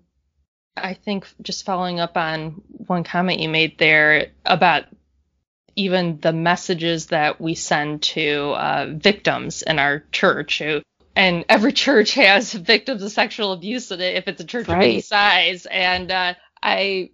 I 0.77 0.93
think 0.93 1.27
just 1.41 1.65
following 1.65 1.99
up 1.99 2.17
on 2.17 2.61
one 2.87 3.03
comment 3.03 3.39
you 3.39 3.49
made 3.49 3.77
there 3.77 4.27
about 4.45 4.85
even 5.75 6.19
the 6.19 6.33
messages 6.33 7.07
that 7.07 7.39
we 7.39 7.55
send 7.55 8.01
to 8.01 8.53
uh, 8.55 8.87
victims 8.89 9.61
in 9.61 9.79
our 9.79 10.03
church 10.11 10.59
who 10.59 10.81
and 11.15 11.45
every 11.49 11.73
church 11.85 12.13
has 12.13 12.53
victims 12.53 13.03
of 13.03 13.11
sexual 13.11 13.51
abuse 13.51 13.91
in 13.91 14.01
it 14.01 14.15
if 14.15 14.27
it's 14.27 14.41
a 14.41 14.45
church 14.45 14.67
right. 14.67 14.77
of 14.77 14.83
any 14.83 15.01
size 15.01 15.65
and 15.65 16.11
uh, 16.11 16.33
i 16.61 17.09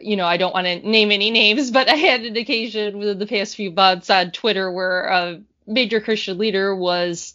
you 0.00 0.16
know 0.16 0.26
i 0.26 0.36
don't 0.36 0.54
want 0.54 0.66
to 0.66 0.78
name 0.88 1.12
any 1.12 1.30
names 1.30 1.70
but 1.70 1.88
i 1.88 1.94
had 1.94 2.22
an 2.22 2.36
occasion 2.36 2.98
within 2.98 3.18
the 3.18 3.26
past 3.26 3.56
few 3.56 3.70
months 3.70 4.10
on 4.10 4.30
twitter 4.30 4.70
where 4.70 5.06
a 5.06 5.40
major 5.66 6.00
christian 6.00 6.38
leader 6.38 6.74
was 6.74 7.34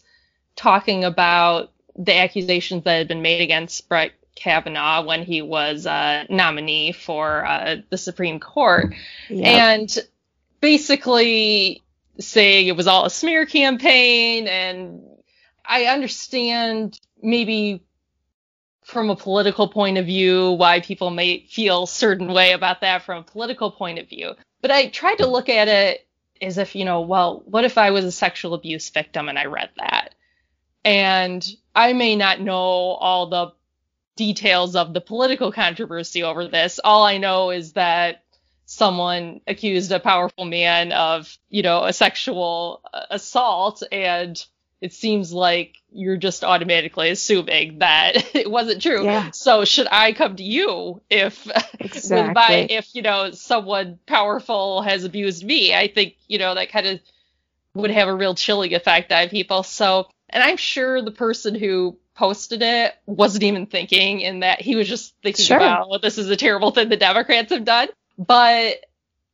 talking 0.56 1.04
about 1.04 1.72
the 1.96 2.16
accusations 2.16 2.84
that 2.84 2.98
had 2.98 3.08
been 3.08 3.22
made 3.22 3.40
against 3.40 3.88
brett 3.88 4.12
Kavanaugh 4.40 5.04
when 5.04 5.22
he 5.22 5.42
was 5.42 5.86
a 5.86 6.26
nominee 6.28 6.92
for 6.92 7.46
uh, 7.46 7.76
the 7.90 7.98
Supreme 7.98 8.40
Court, 8.40 8.94
and 9.28 9.98
basically 10.60 11.82
saying 12.18 12.66
it 12.66 12.76
was 12.76 12.86
all 12.86 13.04
a 13.06 13.10
smear 13.10 13.46
campaign. 13.46 14.48
And 14.48 15.02
I 15.64 15.84
understand 15.84 16.98
maybe 17.22 17.82
from 18.84 19.10
a 19.10 19.16
political 19.16 19.68
point 19.68 19.98
of 19.98 20.06
view 20.06 20.52
why 20.52 20.80
people 20.80 21.10
may 21.10 21.46
feel 21.48 21.86
certain 21.86 22.32
way 22.32 22.52
about 22.52 22.80
that 22.80 23.02
from 23.02 23.18
a 23.18 23.22
political 23.22 23.70
point 23.70 23.98
of 23.98 24.08
view. 24.08 24.34
But 24.62 24.70
I 24.70 24.88
tried 24.88 25.18
to 25.18 25.26
look 25.26 25.48
at 25.48 25.68
it 25.68 26.06
as 26.42 26.58
if, 26.58 26.74
you 26.74 26.84
know, 26.84 27.02
well, 27.02 27.42
what 27.44 27.64
if 27.64 27.78
I 27.78 27.90
was 27.90 28.04
a 28.04 28.12
sexual 28.12 28.54
abuse 28.54 28.88
victim 28.90 29.28
and 29.28 29.38
I 29.38 29.44
read 29.44 29.70
that? 29.76 30.14
And 30.84 31.46
I 31.74 31.92
may 31.92 32.16
not 32.16 32.40
know 32.40 32.54
all 32.54 33.28
the 33.28 33.52
details 34.20 34.76
of 34.76 34.92
the 34.92 35.00
political 35.00 35.50
controversy 35.50 36.22
over 36.22 36.46
this. 36.46 36.78
All 36.84 37.04
I 37.04 37.16
know 37.16 37.48
is 37.48 37.72
that 37.72 38.22
someone 38.66 39.40
accused 39.46 39.90
a 39.92 39.98
powerful 39.98 40.44
man 40.44 40.92
of, 40.92 41.38
you 41.48 41.62
know, 41.62 41.84
a 41.84 41.92
sexual 41.94 42.82
uh, 42.92 43.00
assault 43.08 43.82
and 43.90 44.44
it 44.82 44.92
seems 44.92 45.32
like 45.32 45.76
you're 45.90 46.18
just 46.18 46.44
automatically 46.44 47.08
assuming 47.08 47.78
that 47.78 48.12
it 48.36 48.50
wasn't 48.50 48.82
true. 48.82 49.04
Yeah. 49.04 49.30
So 49.30 49.64
should 49.64 49.88
I 49.90 50.12
come 50.12 50.36
to 50.36 50.44
you 50.44 51.00
if 51.08 51.50
exactly. 51.80 52.34
by 52.34 52.66
if 52.68 52.94
you 52.94 53.00
know 53.00 53.30
someone 53.30 53.98
powerful 54.04 54.82
has 54.82 55.04
abused 55.04 55.44
me? 55.44 55.74
I 55.74 55.88
think 55.88 56.16
you 56.28 56.38
know 56.38 56.54
that 56.54 56.70
kind 56.70 56.86
of 56.86 57.00
would 57.72 57.90
have 57.90 58.08
a 58.08 58.14
real 58.14 58.34
chilling 58.34 58.74
effect 58.74 59.12
on 59.12 59.30
people. 59.30 59.62
So 59.62 60.08
and 60.28 60.42
I'm 60.42 60.58
sure 60.58 61.00
the 61.00 61.10
person 61.10 61.54
who 61.54 61.96
posted 62.20 62.60
it 62.60 62.94
wasn't 63.06 63.42
even 63.42 63.64
thinking 63.64 64.20
in 64.20 64.40
that 64.40 64.60
he 64.60 64.76
was 64.76 64.86
just 64.86 65.14
thinking 65.22 65.46
sure. 65.46 65.56
about 65.56 65.88
well, 65.88 65.98
this 65.98 66.18
is 66.18 66.28
a 66.28 66.36
terrible 66.36 66.70
thing 66.70 66.90
the 66.90 66.96
Democrats 66.98 67.50
have 67.50 67.64
done. 67.64 67.88
But 68.18 68.84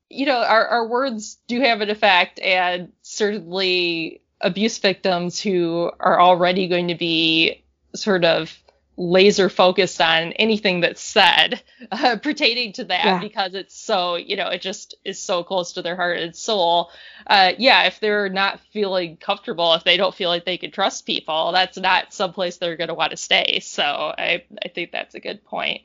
you 0.08 0.24
know, 0.24 0.38
our, 0.38 0.66
our 0.68 0.86
words 0.86 1.36
do 1.48 1.60
have 1.60 1.80
an 1.80 1.90
effect 1.90 2.38
and 2.38 2.92
certainly 3.02 4.22
abuse 4.40 4.78
victims 4.78 5.40
who 5.40 5.90
are 5.98 6.20
already 6.20 6.68
going 6.68 6.88
to 6.88 6.94
be 6.94 7.64
sort 7.96 8.24
of 8.24 8.56
laser 8.96 9.50
focused 9.50 10.00
on 10.00 10.32
anything 10.32 10.80
that's 10.80 11.02
said 11.02 11.62
uh, 11.92 12.16
pertaining 12.22 12.72
to 12.72 12.84
that 12.84 13.04
yeah. 13.04 13.20
because 13.20 13.54
it's 13.54 13.78
so 13.78 14.16
you 14.16 14.36
know 14.36 14.48
it 14.48 14.62
just 14.62 14.94
is 15.04 15.18
so 15.18 15.44
close 15.44 15.74
to 15.74 15.82
their 15.82 15.96
heart 15.96 16.18
and 16.18 16.34
soul. 16.34 16.90
Uh, 17.26 17.52
yeah 17.58 17.84
if 17.84 18.00
they're 18.00 18.30
not 18.30 18.60
feeling 18.72 19.16
comfortable 19.16 19.74
if 19.74 19.84
they 19.84 19.96
don't 19.96 20.14
feel 20.14 20.30
like 20.30 20.44
they 20.44 20.56
can 20.56 20.70
trust 20.70 21.04
people 21.04 21.52
that's 21.52 21.76
not 21.76 22.14
someplace 22.14 22.56
they're 22.56 22.76
going 22.76 22.88
to 22.88 22.94
want 22.94 23.10
to 23.10 23.16
stay. 23.16 23.60
So 23.60 23.82
I, 23.82 24.44
I 24.64 24.68
think 24.68 24.92
that's 24.92 25.14
a 25.14 25.20
good 25.20 25.44
point. 25.44 25.82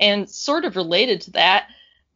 And 0.00 0.28
sort 0.28 0.64
of 0.64 0.76
related 0.76 1.20
to 1.22 1.30
that 1.32 1.68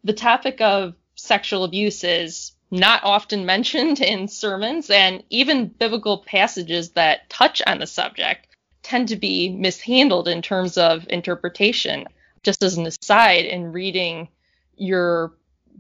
the 0.02 0.12
topic 0.12 0.60
of 0.60 0.94
sexual 1.14 1.64
abuse 1.64 2.02
is 2.02 2.52
not 2.70 3.04
often 3.04 3.46
mentioned 3.54 4.00
in 4.00 4.26
sermons 4.26 4.90
and 4.90 5.22
even 5.30 5.68
biblical 5.68 6.18
passages 6.18 6.90
that 6.90 7.30
touch 7.30 7.62
on 7.64 7.78
the 7.78 7.86
subject 7.86 8.47
tend 8.88 9.08
to 9.08 9.16
be 9.16 9.50
mishandled 9.50 10.28
in 10.28 10.40
terms 10.40 10.78
of 10.78 11.06
interpretation. 11.10 12.06
Just 12.42 12.62
as 12.62 12.78
an 12.78 12.86
aside, 12.86 13.44
in 13.44 13.72
reading 13.72 14.28
your 14.76 15.34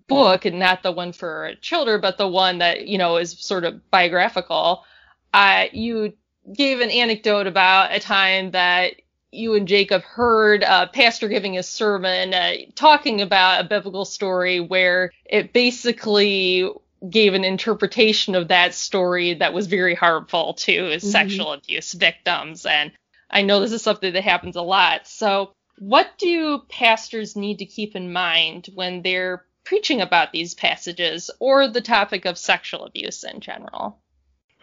book, 0.08 0.44
and 0.44 0.58
not 0.58 0.82
the 0.82 0.92
one 0.92 1.12
for 1.12 1.52
children, 1.62 2.00
but 2.00 2.18
the 2.18 2.28
one 2.28 2.58
that 2.58 2.86
you 2.86 2.98
know 2.98 3.16
is 3.16 3.38
sort 3.38 3.64
of 3.64 3.90
biographical, 3.90 4.84
uh, 5.32 5.64
you 5.72 6.12
gave 6.54 6.80
an 6.80 6.90
anecdote 6.90 7.46
about 7.46 7.94
a 7.94 8.00
time 8.00 8.50
that 8.50 8.94
you 9.30 9.54
and 9.54 9.68
Jacob 9.68 10.02
heard 10.02 10.62
a 10.62 10.86
pastor 10.88 11.28
giving 11.28 11.56
a 11.58 11.62
sermon 11.62 12.34
uh, 12.34 12.52
talking 12.74 13.20
about 13.20 13.60
a 13.60 13.68
biblical 13.68 14.04
story 14.04 14.58
where 14.60 15.12
it 15.24 15.52
basically 15.52 16.68
gave 17.08 17.34
an 17.34 17.44
interpretation 17.44 18.34
of 18.34 18.48
that 18.48 18.74
story 18.74 19.34
that 19.34 19.52
was 19.52 19.66
very 19.66 19.94
harmful 19.94 20.54
to 20.54 20.72
mm-hmm. 20.72 21.06
sexual 21.06 21.52
abuse 21.52 21.92
victims. 21.92 22.66
And 22.66 22.92
I 23.30 23.42
know 23.42 23.60
this 23.60 23.72
is 23.72 23.82
something 23.82 24.12
that 24.12 24.24
happens 24.24 24.56
a 24.56 24.62
lot. 24.62 25.06
So, 25.06 25.52
what 25.78 26.10
do 26.18 26.60
pastors 26.68 27.36
need 27.36 27.58
to 27.58 27.66
keep 27.66 27.94
in 27.94 28.12
mind 28.12 28.68
when 28.74 29.02
they're 29.02 29.44
preaching 29.64 30.00
about 30.00 30.32
these 30.32 30.54
passages 30.54 31.30
or 31.38 31.68
the 31.68 31.80
topic 31.80 32.24
of 32.24 32.36
sexual 32.36 32.84
abuse 32.84 33.22
in 33.22 33.40
general? 33.40 34.00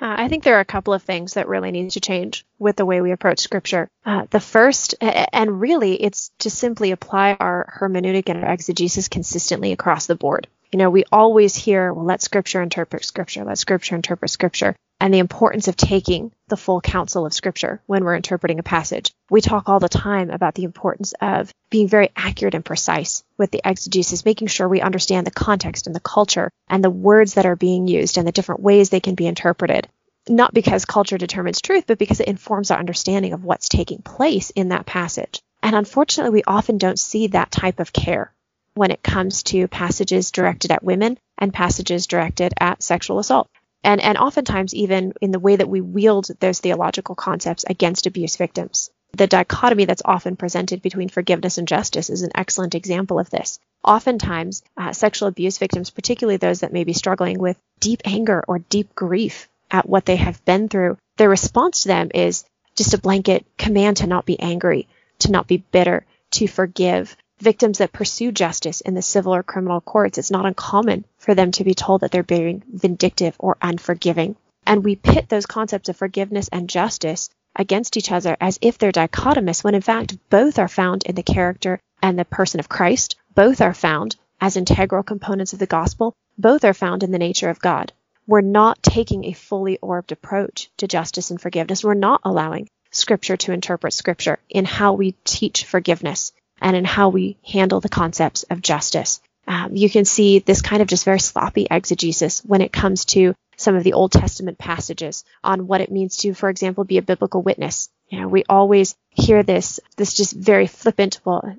Uh, 0.02 0.14
I 0.18 0.28
think 0.28 0.44
there 0.44 0.58
are 0.58 0.62
a 0.62 0.66
couple 0.66 0.94
of 0.94 1.04
things 1.04 1.36
that 1.36 1.48
really 1.48 1.72
need 1.72 1.92
to 1.92 2.02
change 2.02 2.46
with 2.60 2.76
the 2.76 2.86
way 2.86 3.00
we 3.00 3.12
approach 3.12 3.40
scripture. 3.40 3.88
Uh, 4.06 4.26
the 4.30 4.42
first, 4.42 4.96
and 5.00 5.62
really, 5.62 6.02
it's 6.02 6.32
to 6.40 6.50
simply 6.50 6.92
apply 6.92 7.38
our 7.40 7.74
hermeneutic 7.80 8.28
and 8.28 8.44
our 8.44 8.52
exegesis 8.52 9.08
consistently 9.08 9.72
across 9.72 10.06
the 10.06 10.16
board. 10.16 10.48
You 10.76 10.80
know, 10.80 10.90
we 10.90 11.06
always 11.10 11.56
hear, 11.56 11.94
well, 11.94 12.04
let 12.04 12.22
scripture 12.22 12.62
interpret 12.62 13.06
scripture, 13.06 13.46
let 13.46 13.58
scripture 13.58 13.96
interpret 13.96 14.30
scripture, 14.30 14.76
and 15.00 15.14
the 15.14 15.20
importance 15.20 15.70
of 15.70 15.78
taking 15.78 16.34
the 16.50 16.58
full 16.58 16.82
counsel 16.82 17.26
of 17.26 17.34
scripture 17.34 17.82
when 17.86 18.04
we're 18.04 18.18
interpreting 18.18 18.60
a 18.60 18.64
passage. 18.64 19.14
We 19.30 19.40
talk 19.40 19.70
all 19.70 19.80
the 19.80 19.88
time 19.88 20.30
about 20.30 20.54
the 20.54 20.66
importance 20.66 21.14
of 21.22 21.50
being 21.70 21.88
very 21.88 22.10
accurate 22.14 22.56
and 22.56 22.66
precise 22.66 23.24
with 23.38 23.52
the 23.52 23.62
exegesis, 23.64 24.26
making 24.26 24.50
sure 24.50 24.68
we 24.68 24.82
understand 24.82 25.26
the 25.26 25.32
context 25.32 25.88
and 25.88 25.96
the 25.96 26.02
culture 26.02 26.52
and 26.68 26.84
the 26.84 26.90
words 26.90 27.36
that 27.36 27.46
are 27.46 27.56
being 27.56 27.88
used 27.88 28.18
and 28.18 28.28
the 28.28 28.34
different 28.34 28.60
ways 28.60 28.90
they 28.90 29.00
can 29.00 29.16
be 29.16 29.28
interpreted. 29.28 29.88
Not 30.28 30.54
because 30.54 30.84
culture 30.84 31.18
determines 31.18 31.62
truth, 31.62 31.86
but 31.88 32.00
because 32.00 32.20
it 32.20 32.28
informs 32.28 32.70
our 32.70 32.80
understanding 32.80 33.32
of 33.32 33.46
what's 33.46 33.70
taking 33.70 34.02
place 34.02 34.50
in 34.50 34.68
that 34.70 34.86
passage. 34.86 35.40
And 35.64 35.74
unfortunately, 35.74 36.34
we 36.34 36.44
often 36.46 36.78
don't 36.78 37.00
see 37.00 37.28
that 37.28 37.50
type 37.50 37.80
of 37.80 37.94
care 37.94 38.34
when 38.76 38.92
it 38.92 39.02
comes 39.02 39.42
to 39.44 39.68
passages 39.68 40.32
directed 40.32 40.72
at 40.72 40.84
women 40.84 41.18
and 41.38 41.54
passages 41.54 42.08
directed 42.08 42.54
at 42.60 42.84
sexual 42.84 43.20
assault. 43.20 43.50
And, 43.84 44.02
and 44.02 44.18
oftentimes, 44.18 44.74
even 44.74 45.14
in 45.22 45.32
the 45.32 45.40
way 45.40 45.56
that 45.56 45.70
we 45.70 45.82
wield 45.82 46.28
those 46.40 46.60
theological 46.60 47.16
concepts 47.16 47.66
against 47.68 48.08
abuse 48.08 48.36
victims. 48.36 48.90
The 49.14 49.28
dichotomy 49.28 49.86
that's 49.86 50.02
often 50.04 50.36
presented 50.36 50.82
between 50.82 51.08
forgiveness 51.08 51.58
and 51.58 51.68
justice 51.68 52.10
is 52.10 52.22
an 52.22 52.32
excellent 52.36 52.76
example 52.76 53.18
of 53.18 53.30
this. 53.30 53.60
Oftentimes, 53.84 54.64
uh, 54.76 54.92
sexual 54.92 55.30
abuse 55.30 55.58
victims, 55.58 55.90
particularly 55.90 56.38
those 56.38 56.62
that 56.62 56.74
may 56.74 56.84
be 56.84 56.94
struggling 56.94 57.40
with 57.40 57.58
deep 57.80 58.02
anger 58.06 58.44
or 58.48 58.60
deep 58.60 58.94
grief 58.96 59.48
at 59.72 59.88
what 59.88 60.06
they 60.06 60.18
have 60.18 60.44
been 60.44 60.68
through, 60.68 60.98
their 61.18 61.30
response 61.30 61.84
to 61.84 61.88
them 61.88 62.10
is 62.14 62.44
just 62.76 62.94
a 62.94 62.98
blanket 62.98 63.46
command 63.58 63.98
to 63.98 64.08
not 64.08 64.26
be 64.26 64.40
angry, 64.40 64.88
to 65.20 65.32
not 65.32 65.48
be 65.48 65.58
bitter, 65.58 66.06
to 66.32 66.48
forgive, 66.48 67.16
victims 67.40 67.80
that 67.80 67.92
pursue 67.92 68.32
justice 68.32 68.82
in 68.82 68.94
the 68.94 69.02
civil 69.02 69.36
or 69.36 69.44
criminal 69.44 69.82
courts, 69.82 70.18
it's 70.18 70.32
not 70.32 70.46
uncommon 70.46 71.06
for 71.18 71.36
them 71.36 71.52
to 71.52 71.64
be 71.64 71.74
told 71.74 72.02
that 72.02 72.12
they're 72.12 72.24
being 72.24 72.64
vindictive 72.72 73.36
or 73.40 73.58
unforgiving. 73.62 74.36
And 74.66 74.84
we 74.84 74.96
pit 74.96 75.30
those 75.30 75.46
concepts 75.46 75.90
of 75.90 75.98
forgiveness 75.98 76.50
and 76.52 76.70
justice 76.70 77.30
against 77.56 77.98
each 77.98 78.12
other 78.12 78.36
as 78.42 78.58
if 78.62 78.78
they're 78.78 78.92
dichotomous, 78.92 79.64
when 79.64 79.76
in 79.76 79.82
fact 79.82 80.18
both 80.30 80.60
are 80.60 80.68
found 80.68 81.04
in 81.04 81.16
the 81.16 81.24
character 81.24 81.80
and 82.02 82.18
the 82.18 82.26
person 82.26 82.60
of 82.60 82.70
Christ. 82.70 83.16
Both 83.34 83.62
are 83.62 83.74
found 83.74 84.16
as 84.42 84.58
integral 84.58 85.04
components 85.04 85.54
of 85.54 85.60
the 85.60 85.66
gospel. 85.66 86.14
Both 86.38 86.66
are 86.66 86.74
found 86.74 87.04
in 87.04 87.12
the 87.12 87.20
nature 87.20 87.50
of 87.50 87.60
God. 87.60 87.94
We're 88.28 88.42
not 88.42 88.82
taking 88.82 89.26
a 89.26 89.34
fully 89.34 89.78
orbed 89.78 90.12
approach 90.12 90.70
to 90.78 90.88
justice 90.88 91.32
and 91.32 91.40
forgiveness. 91.40 91.84
We're 91.84 91.94
not 91.94 92.22
allowing 92.24 92.68
scripture 92.92 93.38
to 93.38 93.52
interpret 93.52 93.94
scripture 93.94 94.40
in 94.50 94.66
how 94.66 94.94
we 94.94 95.12
teach 95.24 95.66
forgiveness 95.66 96.32
and 96.62 96.76
in 96.76 96.86
how 96.86 97.10
we 97.10 97.38
handle 97.46 97.80
the 97.80 97.90
concepts 97.90 98.44
of 98.44 98.62
justice. 98.62 99.22
Um, 99.48 99.76
you 99.76 99.90
can 99.90 100.06
see 100.06 100.40
this 100.40 100.62
kind 100.62 100.82
of 100.82 100.88
just 100.88 101.06
very 101.06 101.20
sloppy 101.20 101.68
exegesis 101.70 102.40
when 102.40 102.62
it 102.62 102.74
comes 102.74 103.06
to 103.06 103.36
some 103.58 103.76
of 103.76 103.84
the 103.84 103.94
Old 103.94 104.12
Testament 104.12 104.58
passages 104.58 105.24
on 105.44 105.68
what 105.68 105.82
it 105.82 105.92
means 105.92 106.18
to, 106.18 106.34
for 106.34 106.50
example, 106.50 106.84
be 106.84 106.98
a 106.98 107.04
biblical 107.04 107.42
witness. 107.42 107.90
You 108.10 108.22
know, 108.22 108.28
we 108.28 108.44
always 108.50 108.96
hear 109.12 109.44
this, 109.44 109.80
this 109.98 110.14
just 110.14 110.34
very 110.34 110.68
flippant, 110.68 111.20
well, 111.24 111.56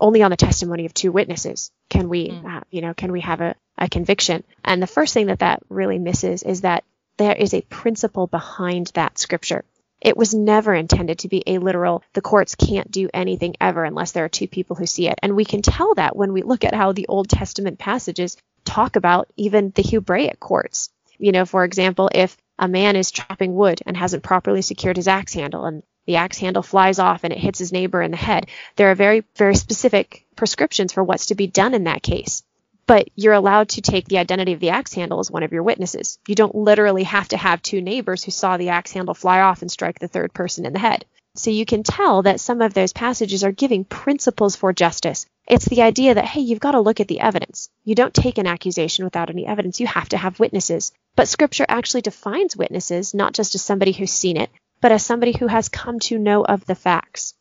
only 0.00 0.22
on 0.22 0.30
the 0.30 0.36
testimony 0.36 0.86
of 0.86 0.94
two 0.94 1.12
witnesses 1.12 1.70
can 1.88 2.08
we, 2.08 2.28
mm. 2.28 2.44
uh, 2.44 2.60
you 2.70 2.80
know, 2.80 2.94
can 2.94 3.12
we 3.12 3.20
have 3.20 3.40
a, 3.40 3.54
a 3.78 3.88
conviction. 3.88 4.44
And 4.64 4.82
the 4.82 4.86
first 4.86 5.14
thing 5.14 5.26
that 5.26 5.40
that 5.40 5.62
really 5.68 5.98
misses 5.98 6.42
is 6.42 6.60
that 6.60 6.84
there 7.16 7.34
is 7.34 7.54
a 7.54 7.62
principle 7.62 8.26
behind 8.26 8.88
that 8.94 9.18
scripture. 9.18 9.64
It 10.00 10.16
was 10.16 10.34
never 10.34 10.74
intended 10.74 11.20
to 11.20 11.28
be 11.28 11.42
a 11.46 11.58
literal, 11.58 12.02
the 12.14 12.22
courts 12.22 12.54
can't 12.54 12.90
do 12.90 13.10
anything 13.12 13.56
ever 13.60 13.84
unless 13.84 14.12
there 14.12 14.24
are 14.24 14.30
two 14.30 14.48
people 14.48 14.76
who 14.76 14.86
see 14.86 15.08
it. 15.08 15.18
And 15.22 15.36
we 15.36 15.44
can 15.44 15.60
tell 15.62 15.94
that 15.94 16.16
when 16.16 16.32
we 16.32 16.42
look 16.42 16.64
at 16.64 16.74
how 16.74 16.92
the 16.92 17.06
Old 17.08 17.28
Testament 17.28 17.78
passages 17.78 18.36
talk 18.64 18.96
about 18.96 19.28
even 19.36 19.72
the 19.74 19.82
Hebraic 19.82 20.40
courts. 20.40 20.88
You 21.18 21.32
know, 21.32 21.44
for 21.44 21.64
example, 21.64 22.08
if 22.14 22.36
a 22.58 22.68
man 22.68 22.96
is 22.96 23.10
chopping 23.10 23.54
wood 23.54 23.80
and 23.84 23.96
hasn't 23.96 24.22
properly 24.22 24.62
secured 24.62 24.96
his 24.96 25.08
axe 25.08 25.34
handle 25.34 25.66
and 25.66 25.82
the 26.06 26.16
axe 26.16 26.38
handle 26.38 26.62
flies 26.62 26.98
off 26.98 27.24
and 27.24 27.32
it 27.32 27.38
hits 27.38 27.58
his 27.58 27.72
neighbor 27.72 28.00
in 28.00 28.10
the 28.10 28.16
head, 28.16 28.46
there 28.76 28.90
are 28.90 28.94
very, 28.94 29.24
very 29.36 29.54
specific 29.54 30.24
prescriptions 30.34 30.92
for 30.94 31.04
what's 31.04 31.26
to 31.26 31.34
be 31.34 31.46
done 31.46 31.74
in 31.74 31.84
that 31.84 32.02
case 32.02 32.42
but 32.90 33.08
you're 33.14 33.34
allowed 33.34 33.68
to 33.68 33.80
take 33.80 34.08
the 34.08 34.18
identity 34.18 34.52
of 34.52 34.58
the 34.58 34.70
axe 34.70 34.92
handle 34.92 35.20
as 35.20 35.30
one 35.30 35.44
of 35.44 35.52
your 35.52 35.62
witnesses. 35.62 36.18
You 36.26 36.34
don't 36.34 36.56
literally 36.56 37.04
have 37.04 37.28
to 37.28 37.36
have 37.36 37.62
two 37.62 37.80
neighbors 37.80 38.24
who 38.24 38.32
saw 38.32 38.56
the 38.56 38.70
axe 38.70 38.90
handle 38.90 39.14
fly 39.14 39.42
off 39.42 39.62
and 39.62 39.70
strike 39.70 40.00
the 40.00 40.08
third 40.08 40.32
person 40.32 40.66
in 40.66 40.72
the 40.72 40.80
head. 40.80 41.04
So 41.36 41.52
you 41.52 41.64
can 41.64 41.84
tell 41.84 42.22
that 42.22 42.40
some 42.40 42.60
of 42.60 42.74
those 42.74 42.92
passages 42.92 43.44
are 43.44 43.52
giving 43.52 43.84
principles 43.84 44.56
for 44.56 44.72
justice. 44.72 45.24
It's 45.46 45.66
the 45.66 45.82
idea 45.82 46.14
that, 46.14 46.24
hey, 46.24 46.40
you've 46.40 46.58
got 46.58 46.72
to 46.72 46.80
look 46.80 46.98
at 46.98 47.06
the 47.06 47.20
evidence. 47.20 47.68
You 47.84 47.94
don't 47.94 48.12
take 48.12 48.38
an 48.38 48.48
accusation 48.48 49.04
without 49.04 49.30
any 49.30 49.46
evidence. 49.46 49.78
You 49.78 49.86
have 49.86 50.08
to 50.08 50.16
have 50.16 50.40
witnesses. 50.40 50.90
But 51.14 51.28
scripture 51.28 51.66
actually 51.68 52.02
defines 52.02 52.56
witnesses 52.56 53.14
not 53.14 53.34
just 53.34 53.54
as 53.54 53.62
somebody 53.62 53.92
who's 53.92 54.10
seen 54.10 54.36
it, 54.36 54.50
but 54.80 54.90
as 54.90 55.06
somebody 55.06 55.30
who 55.30 55.46
has 55.46 55.68
come 55.68 56.00
to 56.00 56.18
know 56.18 56.44
of 56.44 56.66
the 56.66 56.74
facts. 56.74 57.34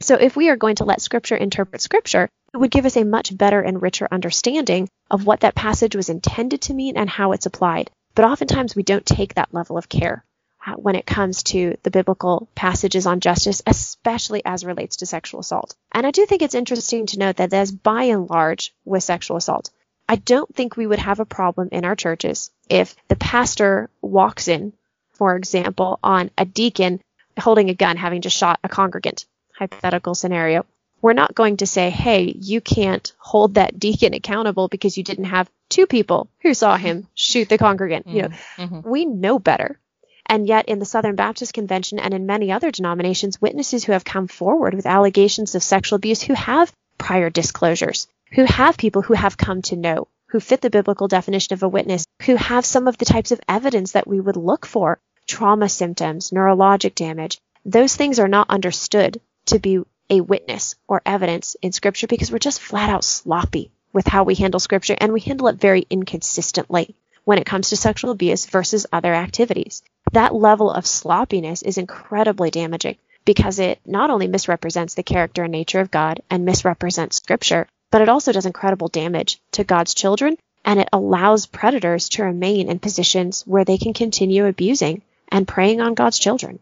So 0.00 0.14
if 0.14 0.36
we 0.36 0.48
are 0.48 0.56
going 0.56 0.76
to 0.76 0.84
let 0.84 1.02
scripture 1.02 1.36
interpret 1.36 1.82
scripture, 1.82 2.30
it 2.54 2.58
would 2.58 2.70
give 2.70 2.86
us 2.86 2.96
a 2.96 3.04
much 3.04 3.36
better 3.36 3.60
and 3.60 3.82
richer 3.82 4.08
understanding 4.10 4.88
of 5.10 5.26
what 5.26 5.40
that 5.40 5.54
passage 5.54 5.94
was 5.96 6.08
intended 6.08 6.62
to 6.62 6.74
mean 6.74 6.96
and 6.96 7.08
how 7.08 7.32
it's 7.32 7.46
applied. 7.46 7.90
But 8.14 8.24
oftentimes 8.24 8.74
we 8.74 8.82
don't 8.82 9.04
take 9.04 9.34
that 9.34 9.52
level 9.52 9.76
of 9.76 9.88
care 9.88 10.24
uh, 10.66 10.72
when 10.72 10.94
it 10.96 11.06
comes 11.06 11.42
to 11.44 11.76
the 11.82 11.90
biblical 11.90 12.48
passages 12.54 13.06
on 13.06 13.20
justice, 13.20 13.62
especially 13.66 14.42
as 14.44 14.64
relates 14.64 14.96
to 14.96 15.06
sexual 15.06 15.40
assault. 15.40 15.74
And 15.92 16.06
I 16.06 16.10
do 16.10 16.24
think 16.24 16.42
it's 16.42 16.54
interesting 16.54 17.06
to 17.06 17.18
note 17.18 17.36
that 17.36 17.52
as 17.52 17.70
by 17.70 18.04
and 18.04 18.30
large 18.30 18.72
with 18.84 19.02
sexual 19.02 19.36
assault, 19.36 19.70
I 20.08 20.16
don't 20.16 20.54
think 20.54 20.76
we 20.76 20.86
would 20.86 20.98
have 20.98 21.20
a 21.20 21.24
problem 21.24 21.68
in 21.72 21.84
our 21.84 21.96
churches 21.96 22.50
if 22.70 22.96
the 23.08 23.16
pastor 23.16 23.90
walks 24.00 24.48
in, 24.48 24.72
for 25.14 25.36
example, 25.36 25.98
on 26.02 26.30
a 26.38 26.44
deacon 26.44 27.00
holding 27.38 27.70
a 27.70 27.74
gun 27.74 27.96
having 27.96 28.22
just 28.22 28.36
shot 28.36 28.60
a 28.64 28.68
congregant, 28.68 29.26
hypothetical 29.52 30.14
scenario 30.14 30.64
we're 31.06 31.12
not 31.12 31.36
going 31.36 31.58
to 31.58 31.68
say, 31.68 31.88
hey, 31.88 32.34
you 32.36 32.60
can't 32.60 33.12
hold 33.18 33.54
that 33.54 33.78
deacon 33.78 34.12
accountable 34.12 34.66
because 34.66 34.98
you 34.98 35.04
didn't 35.04 35.26
have 35.26 35.48
two 35.68 35.86
people 35.86 36.28
who 36.42 36.52
saw 36.52 36.76
him 36.76 37.06
shoot 37.14 37.48
the 37.48 37.58
congregant. 37.58 38.06
Mm-hmm. 38.06 38.16
You 38.16 38.22
know, 38.22 38.28
mm-hmm. 38.28 38.62
mm-hmm. 38.62 38.90
we 38.90 39.04
know 39.04 39.38
better. 39.38 39.78
And 40.26 40.48
yet, 40.48 40.64
in 40.66 40.80
the 40.80 40.84
Southern 40.84 41.14
Baptist 41.14 41.54
Convention 41.54 42.00
and 42.00 42.12
in 42.12 42.26
many 42.26 42.50
other 42.50 42.72
denominations, 42.72 43.40
witnesses 43.40 43.84
who 43.84 43.92
have 43.92 44.04
come 44.04 44.26
forward 44.26 44.74
with 44.74 44.84
allegations 44.84 45.54
of 45.54 45.62
sexual 45.62 45.94
abuse 45.94 46.22
who 46.22 46.34
have 46.34 46.72
prior 46.98 47.30
disclosures, 47.30 48.08
who 48.32 48.42
have 48.42 48.76
people 48.76 49.02
who 49.02 49.14
have 49.14 49.36
come 49.36 49.62
to 49.62 49.76
know, 49.76 50.08
who 50.30 50.40
fit 50.40 50.60
the 50.60 50.70
biblical 50.70 51.06
definition 51.06 51.54
of 51.54 51.62
a 51.62 51.68
witness, 51.68 52.04
who 52.22 52.34
have 52.34 52.66
some 52.66 52.88
of 52.88 52.98
the 52.98 53.04
types 53.04 53.30
of 53.30 53.40
evidence 53.48 53.92
that 53.92 54.08
we 54.08 54.18
would 54.18 54.36
look 54.36 54.66
for 54.66 54.98
trauma 55.28 55.68
symptoms, 55.68 56.32
neurologic 56.32 56.96
damage. 56.96 57.38
Those 57.64 57.94
things 57.94 58.18
are 58.18 58.26
not 58.26 58.50
understood 58.50 59.20
to 59.46 59.60
be 59.60 59.84
a 60.10 60.20
witness 60.20 60.74
or 60.88 61.02
evidence 61.04 61.56
in 61.62 61.72
Scripture 61.72 62.06
because 62.06 62.30
we're 62.30 62.38
just 62.38 62.60
flat 62.60 62.90
out 62.90 63.04
sloppy 63.04 63.70
with 63.92 64.06
how 64.06 64.24
we 64.24 64.34
handle 64.34 64.60
Scripture 64.60 64.96
and 64.98 65.12
we 65.12 65.20
handle 65.20 65.48
it 65.48 65.56
very 65.56 65.86
inconsistently 65.90 66.94
when 67.24 67.38
it 67.38 67.46
comes 67.46 67.70
to 67.70 67.76
sexual 67.76 68.10
abuse 68.10 68.46
versus 68.46 68.86
other 68.92 69.12
activities. 69.12 69.82
That 70.12 70.34
level 70.34 70.70
of 70.70 70.86
sloppiness 70.86 71.62
is 71.62 71.78
incredibly 71.78 72.50
damaging 72.50 72.96
because 73.24 73.58
it 73.58 73.80
not 73.84 74.10
only 74.10 74.28
misrepresents 74.28 74.94
the 74.94 75.02
character 75.02 75.42
and 75.42 75.52
nature 75.52 75.80
of 75.80 75.90
God 75.90 76.20
and 76.30 76.44
misrepresents 76.44 77.16
Scripture, 77.16 77.66
but 77.90 78.02
it 78.02 78.08
also 78.08 78.32
does 78.32 78.46
incredible 78.46 78.88
damage 78.88 79.40
to 79.52 79.64
God's 79.64 79.94
children 79.94 80.36
and 80.64 80.80
it 80.80 80.88
allows 80.92 81.46
predators 81.46 82.08
to 82.10 82.24
remain 82.24 82.68
in 82.68 82.78
positions 82.80 83.42
where 83.46 83.64
they 83.64 83.78
can 83.78 83.94
continue 83.94 84.46
abusing 84.46 85.02
and 85.28 85.46
preying 85.46 85.80
on 85.80 85.94
God's 85.94 86.18
children. 86.18 86.58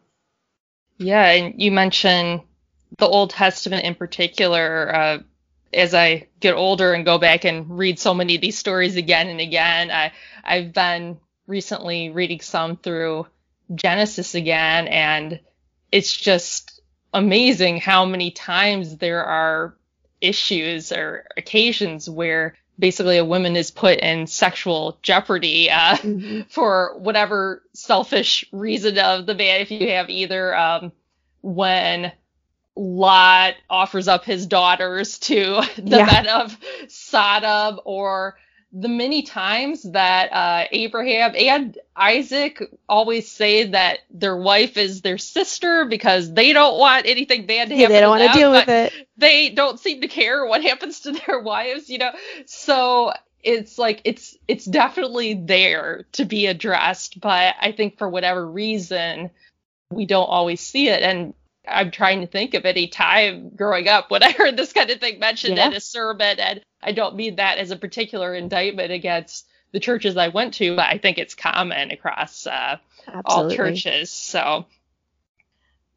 Yeah, 0.98 1.26
and 1.26 1.60
you 1.60 1.72
mentioned 1.72 2.42
the 2.98 3.06
Old 3.06 3.30
Testament 3.30 3.84
in 3.84 3.94
particular, 3.94 4.94
uh, 4.94 5.18
as 5.72 5.94
I 5.94 6.28
get 6.40 6.54
older 6.54 6.92
and 6.92 7.04
go 7.04 7.18
back 7.18 7.44
and 7.44 7.78
read 7.78 7.98
so 7.98 8.14
many 8.14 8.36
of 8.36 8.40
these 8.40 8.58
stories 8.58 8.96
again 8.96 9.28
and 9.28 9.40
again, 9.40 9.90
I, 9.90 10.12
I've 10.44 10.72
been 10.72 11.18
recently 11.46 12.10
reading 12.10 12.40
some 12.40 12.76
through 12.76 13.26
Genesis 13.74 14.34
again, 14.34 14.88
and 14.88 15.40
it's 15.90 16.16
just 16.16 16.80
amazing 17.12 17.78
how 17.78 18.04
many 18.04 18.30
times 18.30 18.98
there 18.98 19.24
are 19.24 19.76
issues 20.20 20.92
or 20.92 21.26
occasions 21.36 22.08
where 22.08 22.56
basically 22.78 23.18
a 23.18 23.24
woman 23.24 23.56
is 23.56 23.70
put 23.70 23.98
in 24.00 24.26
sexual 24.26 24.98
jeopardy 25.02 25.70
uh, 25.70 25.96
mm-hmm. 25.96 26.40
for 26.48 26.96
whatever 26.98 27.62
selfish 27.72 28.44
reason 28.52 28.98
of 28.98 29.26
the 29.26 29.34
man. 29.34 29.60
If 29.60 29.70
you 29.70 29.90
have 29.90 30.10
either 30.10 30.56
um, 30.56 30.92
when 31.42 32.12
Lot 32.76 33.54
offers 33.70 34.08
up 34.08 34.24
his 34.24 34.46
daughters 34.46 35.18
to 35.20 35.62
the 35.76 35.98
yeah. 35.98 36.06
men 36.06 36.28
of 36.28 36.58
Sodom, 36.88 37.80
or 37.84 38.36
the 38.72 38.88
many 38.88 39.22
times 39.22 39.84
that 39.84 40.32
uh, 40.32 40.66
Abraham 40.72 41.32
and 41.38 41.78
Isaac 41.94 42.60
always 42.88 43.30
say 43.30 43.68
that 43.68 44.00
their 44.10 44.36
wife 44.36 44.76
is 44.76 45.00
their 45.00 45.18
sister 45.18 45.84
because 45.84 46.32
they 46.32 46.52
don't 46.52 46.76
want 46.76 47.06
anything 47.06 47.46
bad 47.46 47.68
to 47.68 47.76
happen. 47.76 47.92
they 47.92 48.00
don't 48.00 48.18
want 48.18 48.32
to 48.32 48.38
deal 48.38 48.50
with 48.50 48.68
it. 48.68 48.92
They 49.16 49.50
don't 49.50 49.78
seem 49.78 50.00
to 50.00 50.08
care 50.08 50.44
what 50.44 50.62
happens 50.70 51.00
to 51.00 51.12
their 51.12 51.38
wives, 51.38 51.88
you 51.88 51.98
know. 51.98 52.10
So 52.46 53.12
it's 53.44 53.78
like 53.78 54.00
it's 54.04 54.36
it's 54.48 54.64
definitely 54.64 55.34
there 55.34 56.06
to 56.12 56.24
be 56.24 56.46
addressed, 56.46 57.20
but 57.20 57.54
I 57.60 57.70
think 57.70 57.98
for 57.98 58.08
whatever 58.08 58.44
reason 58.44 59.30
we 59.90 60.06
don't 60.06 60.26
always 60.26 60.60
see 60.60 60.88
it. 60.88 61.02
And 61.04 61.34
I'm 61.66 61.90
trying 61.90 62.20
to 62.20 62.26
think 62.26 62.54
of 62.54 62.64
any 62.64 62.88
time 62.88 63.50
growing 63.50 63.88
up 63.88 64.10
when 64.10 64.22
I 64.22 64.32
heard 64.32 64.56
this 64.56 64.72
kind 64.72 64.90
of 64.90 65.00
thing 65.00 65.18
mentioned 65.18 65.56
yeah. 65.56 65.68
in 65.68 65.74
a 65.74 65.80
sermon, 65.80 66.38
and 66.38 66.60
I 66.82 66.92
don't 66.92 67.16
mean 67.16 67.36
that 67.36 67.58
as 67.58 67.70
a 67.70 67.76
particular 67.76 68.34
indictment 68.34 68.92
against 68.92 69.46
the 69.72 69.80
churches 69.80 70.16
I 70.16 70.28
went 70.28 70.54
to, 70.54 70.76
but 70.76 70.86
I 70.86 70.98
think 70.98 71.18
it's 71.18 71.34
common 71.34 71.90
across 71.90 72.46
uh, 72.46 72.76
all 73.24 73.50
churches. 73.50 74.10
So, 74.10 74.66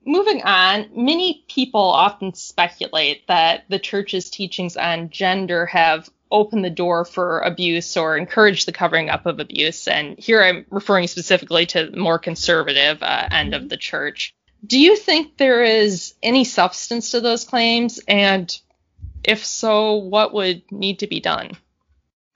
moving 0.03 0.41
on, 0.41 0.89
many 0.95 1.45
people 1.47 1.82
often 1.82 2.34
speculate 2.34 3.28
that 3.28 3.65
the 3.70 3.78
church's 3.78 4.30
teachings 4.30 4.78
on 4.78 5.09
gender 5.09 5.68
have 5.68 6.09
opened 6.32 6.65
the 6.65 6.70
door 6.70 7.05
for 7.05 7.39
abuse 7.39 7.95
or 7.95 8.18
encouraged 8.18 8.68
the 8.68 8.72
covering 8.72 9.09
up 9.09 9.26
of 9.26 9.39
abuse. 9.39 9.88
And 9.88 10.18
here 10.18 10.43
I'm 10.43 10.65
referring 10.70 11.07
specifically 11.07 11.65
to 11.68 11.91
the 11.91 11.97
more 11.97 12.20
conservative 12.20 13.03
uh, 13.03 13.28
end 13.32 13.53
mm-hmm. 13.53 13.63
of 13.63 13.70
the 13.70 13.78
church. 13.78 14.34
Do 14.66 14.80
you 14.80 14.95
think 14.95 15.38
there 15.38 15.64
is 15.64 16.14
any 16.22 16.43
substance 16.43 17.12
to 17.12 17.22
those 17.22 17.45
claims? 17.45 17.99
And 18.08 18.58
if 19.24 19.45
so, 19.45 19.95
what 19.95 20.34
would 20.34 20.72
need 20.72 20.99
to 20.99 21.08
be 21.08 21.20
done? 21.20 21.51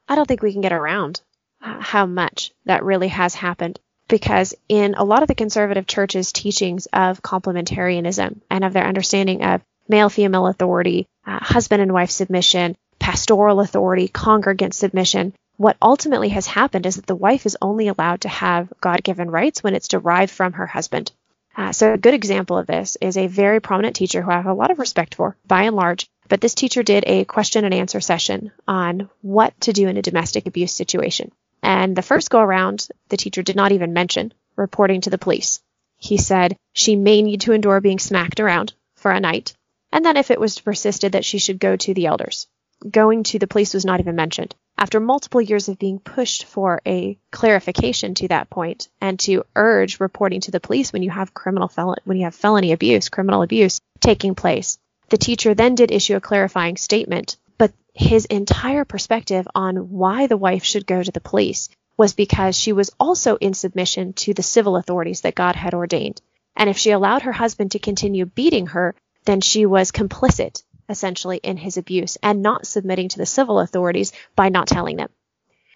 I 0.07 0.15
don't 0.15 0.27
think 0.27 0.41
we 0.41 0.51
can 0.51 0.61
get 0.61 0.73
around 0.73 1.21
uh, 1.61 1.79
how 1.79 2.05
much 2.05 2.51
that 2.65 2.83
really 2.83 3.07
has 3.07 3.33
happened 3.33 3.79
because 4.07 4.53
in 4.67 4.93
a 4.95 5.05
lot 5.05 5.21
of 5.21 5.29
the 5.29 5.35
conservative 5.35 5.87
churches' 5.87 6.33
teachings 6.33 6.85
of 6.87 7.21
complementarianism 7.21 8.41
and 8.49 8.63
of 8.63 8.73
their 8.73 8.85
understanding 8.85 9.43
of 9.43 9.61
male 9.87 10.09
female 10.09 10.47
authority, 10.47 11.07
uh, 11.25 11.39
husband 11.41 11.81
and 11.81 11.93
wife 11.93 12.11
submission, 12.11 12.75
pastoral 12.99 13.61
authority, 13.61 14.09
congregant 14.09 14.73
submission, 14.73 15.33
what 15.55 15.77
ultimately 15.81 16.29
has 16.29 16.47
happened 16.47 16.85
is 16.85 16.95
that 16.95 17.05
the 17.05 17.15
wife 17.15 17.45
is 17.45 17.57
only 17.61 17.87
allowed 17.87 18.21
to 18.21 18.29
have 18.29 18.71
God 18.81 19.03
given 19.03 19.29
rights 19.29 19.63
when 19.63 19.75
it's 19.75 19.87
derived 19.87 20.31
from 20.31 20.53
her 20.53 20.65
husband. 20.65 21.11
Uh, 21.55 21.71
so, 21.71 21.93
a 21.93 21.97
good 21.97 22.13
example 22.13 22.57
of 22.57 22.67
this 22.67 22.97
is 23.01 23.17
a 23.17 23.27
very 23.27 23.59
prominent 23.59 23.95
teacher 23.95 24.21
who 24.21 24.31
I 24.31 24.37
have 24.37 24.45
a 24.45 24.53
lot 24.53 24.71
of 24.71 24.79
respect 24.79 25.15
for, 25.15 25.35
by 25.45 25.63
and 25.63 25.75
large. 25.75 26.07
But 26.29 26.39
this 26.39 26.55
teacher 26.55 26.81
did 26.81 27.03
a 27.05 27.25
question 27.25 27.65
and 27.65 27.73
answer 27.73 27.99
session 27.99 28.51
on 28.67 29.09
what 29.21 29.59
to 29.61 29.73
do 29.73 29.89
in 29.89 29.97
a 29.97 30.01
domestic 30.01 30.47
abuse 30.47 30.71
situation. 30.71 31.31
And 31.61 31.95
the 31.95 32.01
first 32.01 32.29
go 32.29 32.39
around, 32.39 32.87
the 33.09 33.17
teacher 33.17 33.43
did 33.43 33.57
not 33.57 33.73
even 33.73 33.91
mention 33.91 34.33
reporting 34.55 35.01
to 35.01 35.09
the 35.09 35.17
police. 35.17 35.61
He 35.97 36.17
said 36.17 36.55
she 36.73 36.95
may 36.95 37.21
need 37.21 37.41
to 37.41 37.53
endure 37.53 37.81
being 37.81 37.99
smacked 37.99 38.39
around 38.39 38.73
for 38.95 39.11
a 39.11 39.19
night, 39.19 39.53
and 39.91 40.05
then 40.05 40.17
if 40.17 40.31
it 40.31 40.39
was 40.39 40.59
persisted, 40.59 41.11
that 41.11 41.25
she 41.25 41.37
should 41.37 41.59
go 41.59 41.75
to 41.75 41.93
the 41.93 42.05
elders. 42.05 42.47
Going 42.89 43.23
to 43.23 43.39
the 43.39 43.47
police 43.47 43.73
was 43.73 43.85
not 43.85 43.99
even 43.99 44.15
mentioned 44.15 44.55
after 44.81 44.99
multiple 44.99 45.39
years 45.39 45.69
of 45.69 45.77
being 45.77 45.99
pushed 45.99 46.45
for 46.45 46.81
a 46.87 47.15
clarification 47.31 48.15
to 48.15 48.27
that 48.29 48.49
point 48.49 48.89
and 48.99 49.19
to 49.19 49.43
urge 49.55 49.99
reporting 49.99 50.41
to 50.41 50.49
the 50.49 50.59
police 50.59 50.91
when 50.91 51.03
you 51.03 51.11
have 51.11 51.35
criminal 51.35 51.67
fel- 51.67 51.97
when 52.03 52.17
you 52.17 52.23
have 52.23 52.33
felony 52.33 52.71
abuse, 52.71 53.07
criminal 53.07 53.43
abuse 53.43 53.79
taking 53.99 54.33
place. 54.33 54.79
The 55.09 55.19
teacher 55.19 55.53
then 55.53 55.75
did 55.75 55.91
issue 55.91 56.15
a 56.15 56.19
clarifying 56.19 56.77
statement, 56.77 57.37
but 57.59 57.71
his 57.93 58.25
entire 58.25 58.83
perspective 58.83 59.47
on 59.53 59.91
why 59.91 60.25
the 60.25 60.35
wife 60.35 60.63
should 60.63 60.87
go 60.87 61.03
to 61.03 61.11
the 61.11 61.21
police 61.21 61.69
was 61.95 62.15
because 62.15 62.57
she 62.57 62.73
was 62.73 62.89
also 62.99 63.35
in 63.35 63.53
submission 63.53 64.13
to 64.13 64.33
the 64.33 64.41
civil 64.41 64.77
authorities 64.77 65.21
that 65.21 65.35
God 65.35 65.55
had 65.55 65.75
ordained. 65.75 66.23
And 66.55 66.71
if 66.71 66.79
she 66.79 66.89
allowed 66.89 67.21
her 67.21 67.31
husband 67.31 67.73
to 67.73 67.79
continue 67.79 68.25
beating 68.25 68.65
her, 68.65 68.95
then 69.25 69.41
she 69.41 69.67
was 69.67 69.91
complicit 69.91 70.63
essentially 70.91 71.37
in 71.37 71.57
his 71.57 71.77
abuse 71.77 72.17
and 72.21 72.41
not 72.41 72.67
submitting 72.67 73.09
to 73.09 73.17
the 73.17 73.25
civil 73.25 73.59
authorities 73.59 74.13
by 74.35 74.49
not 74.49 74.67
telling 74.67 74.97
them. 74.97 75.09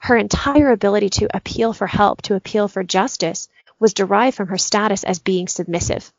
Her 0.02 0.18
entire 0.18 0.70
ability 0.72 1.10
to 1.10 1.36
appeal 1.36 1.74
for 1.74 1.88
help, 1.88 2.22
to 2.24 2.36
appeal 2.36 2.68
for 2.68 2.84
justice, 2.84 3.48
was 3.80 3.94
derived 3.94 4.38
from 4.38 4.50
her 4.50 4.58
status 4.58 5.04
as 5.04 5.20
being 5.20 5.48
submissive, 5.48 6.12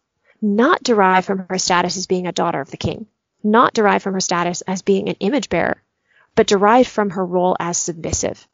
not 0.43 0.83
derived 0.83 1.27
from 1.27 1.47
her 1.49 1.59
status 1.59 1.97
as 1.97 2.07
being 2.07 2.27
a 2.27 2.33
daughter 2.33 2.61
of 2.61 2.71
the 2.71 2.77
king, 2.77 3.07
not 3.45 3.75
derived 3.75 4.03
from 4.03 4.15
her 4.15 4.21
status 4.21 4.63
as 4.63 4.83
being 4.83 5.09
an 5.09 5.17
image 5.21 5.49
bearer, 5.49 5.83
but 6.35 6.47
derived 6.47 6.89
from 6.89 7.11
her 7.11 7.25
role 7.25 7.57
as 7.61 7.79
submissive. 7.79 8.47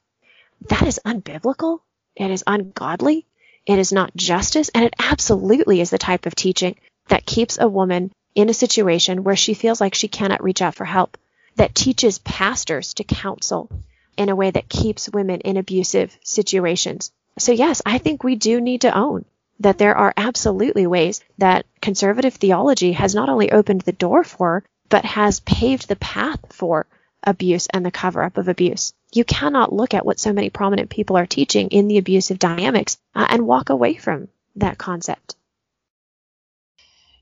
That 0.68 0.86
is 0.86 1.01
unbiblical. 1.05 1.80
It 2.14 2.30
is 2.30 2.45
ungodly. 2.47 3.26
It 3.66 3.78
is 3.78 3.93
not 3.93 4.14
justice. 4.14 4.68
And 4.74 4.84
it 4.84 4.95
absolutely 4.99 5.80
is 5.80 5.90
the 5.90 5.99
type 5.99 6.26
of 6.26 6.34
teaching 6.34 6.76
that 7.09 7.26
keeps 7.26 7.59
a 7.59 7.68
woman 7.68 8.12
in 8.35 8.49
a 8.49 8.55
situation 8.55 9.24
where 9.24 9.37
she 9.37 9.55
feels 9.55 9.80
like 9.80 9.95
she 9.95 10.09
cannot 10.09 10.43
reach 10.43 10.62
out 10.62 10.74
for 10.74 10.85
help, 10.85 11.18
that 11.57 11.74
teaches 11.74 12.18
pastors 12.18 12.95
to 12.95 13.05
counsel 13.05 13.70
in 14.16 14.28
a 14.28 14.37
way 14.37 14.51
that 14.51 14.68
keeps 14.68 15.11
women 15.11 15.41
in 15.41 15.57
abusive 15.57 16.16
situations. 16.22 17.12
So, 17.39 17.53
yes, 17.53 17.83
I 17.85 17.99
think 17.99 18.22
we 18.22 18.37
do 18.37 18.61
need 18.61 18.83
to 18.83 18.97
own 18.97 19.24
that 19.61 19.78
there 19.78 19.97
are 19.97 20.12
absolutely 20.16 20.87
ways 20.87 21.20
that 21.39 21.66
conservative 21.80 22.35
theology 22.35 22.93
has 22.93 23.14
not 23.14 23.28
only 23.28 23.53
opened 23.53 23.83
the 23.83 23.93
door 23.93 24.24
for, 24.24 24.64
but 24.89 25.05
has 25.05 25.41
paved 25.41 25.89
the 25.89 25.97
path 25.97 26.41
for 26.51 26.87
abuse 27.22 27.68
and 27.68 27.87
the 27.87 27.91
cover 27.91 28.22
up 28.22 28.37
of 28.37 28.49
abuse. 28.49 28.93
You 29.12 29.24
cannot 29.24 29.72
look 29.72 29.95
at 29.95 30.05
what 30.05 30.18
so 30.18 30.33
many 30.33 30.51
prominent 30.51 30.91
people 30.91 31.16
are 31.16 31.26
teaching 31.26 31.68
in 31.68 31.87
the 31.89 31.99
abusive 31.99 32.39
dynamics 32.39 32.99
uh, 33.14 33.26
and 33.30 33.47
walk 33.47 33.70
away 33.70 33.95
from 33.95 34.28
that 34.57 34.78
concept. 34.78 35.37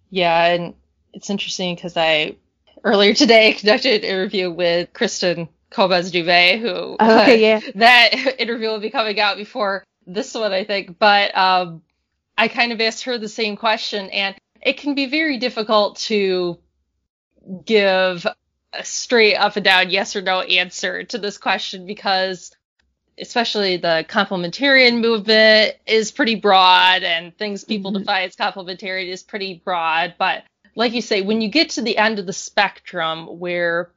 Yeah, 0.08 0.44
and 0.46 0.74
it's 1.12 1.30
interesting 1.30 1.74
because 1.74 1.96
I 1.96 2.36
earlier 2.84 3.14
today 3.14 3.52
conducted 3.58 4.04
an 4.04 4.11
interview 4.11 4.50
with 4.50 4.92
Kristen 4.92 5.48
Cobes 5.70 6.11
Duvet, 6.11 6.61
who 6.61 6.96
oh, 6.98 7.22
okay, 7.22 7.40
yeah. 7.40 7.61
that 7.76 8.14
interview 8.38 8.68
will 8.68 8.80
be 8.80 8.90
coming 8.90 9.18
out 9.20 9.36
before 9.36 9.84
this 10.06 10.34
one, 10.34 10.52
I 10.52 10.64
think. 10.64 10.98
But 10.98 11.36
um, 11.36 11.82
I 12.36 12.48
kind 12.48 12.72
of 12.72 12.80
asked 12.80 13.04
her 13.04 13.18
the 13.18 13.28
same 13.28 13.56
question, 13.56 14.11
and 14.11 14.34
it 14.61 14.78
can 14.78 14.94
be 14.94 15.06
very 15.06 15.38
difficult 15.38 15.96
to 15.98 16.58
give 17.64 18.26
a 18.72 18.84
straight 18.84 19.36
up 19.36 19.56
and 19.56 19.64
down 19.64 19.90
yes 19.90 20.14
or 20.14 20.22
no 20.22 20.40
answer 20.40 21.02
to 21.04 21.18
this 21.18 21.38
question 21.38 21.86
because 21.86 22.54
especially 23.18 23.76
the 23.76 24.04
complementarian 24.08 25.00
movement 25.00 25.74
is 25.86 26.12
pretty 26.12 26.36
broad 26.36 27.02
and 27.02 27.36
things 27.36 27.64
people 27.64 27.90
mm-hmm. 27.90 28.00
define 28.00 28.28
as 28.28 28.36
complementarian 28.36 29.08
is 29.08 29.22
pretty 29.22 29.61
broad 29.64 30.14
but 30.18 30.44
like 30.74 30.92
you 30.92 31.02
say, 31.02 31.22
when 31.22 31.40
you 31.40 31.48
get 31.48 31.70
to 31.70 31.82
the 31.82 31.98
end 31.98 32.18
of 32.18 32.26
the 32.26 32.32
spectrum 32.32 33.26
where 33.38 33.90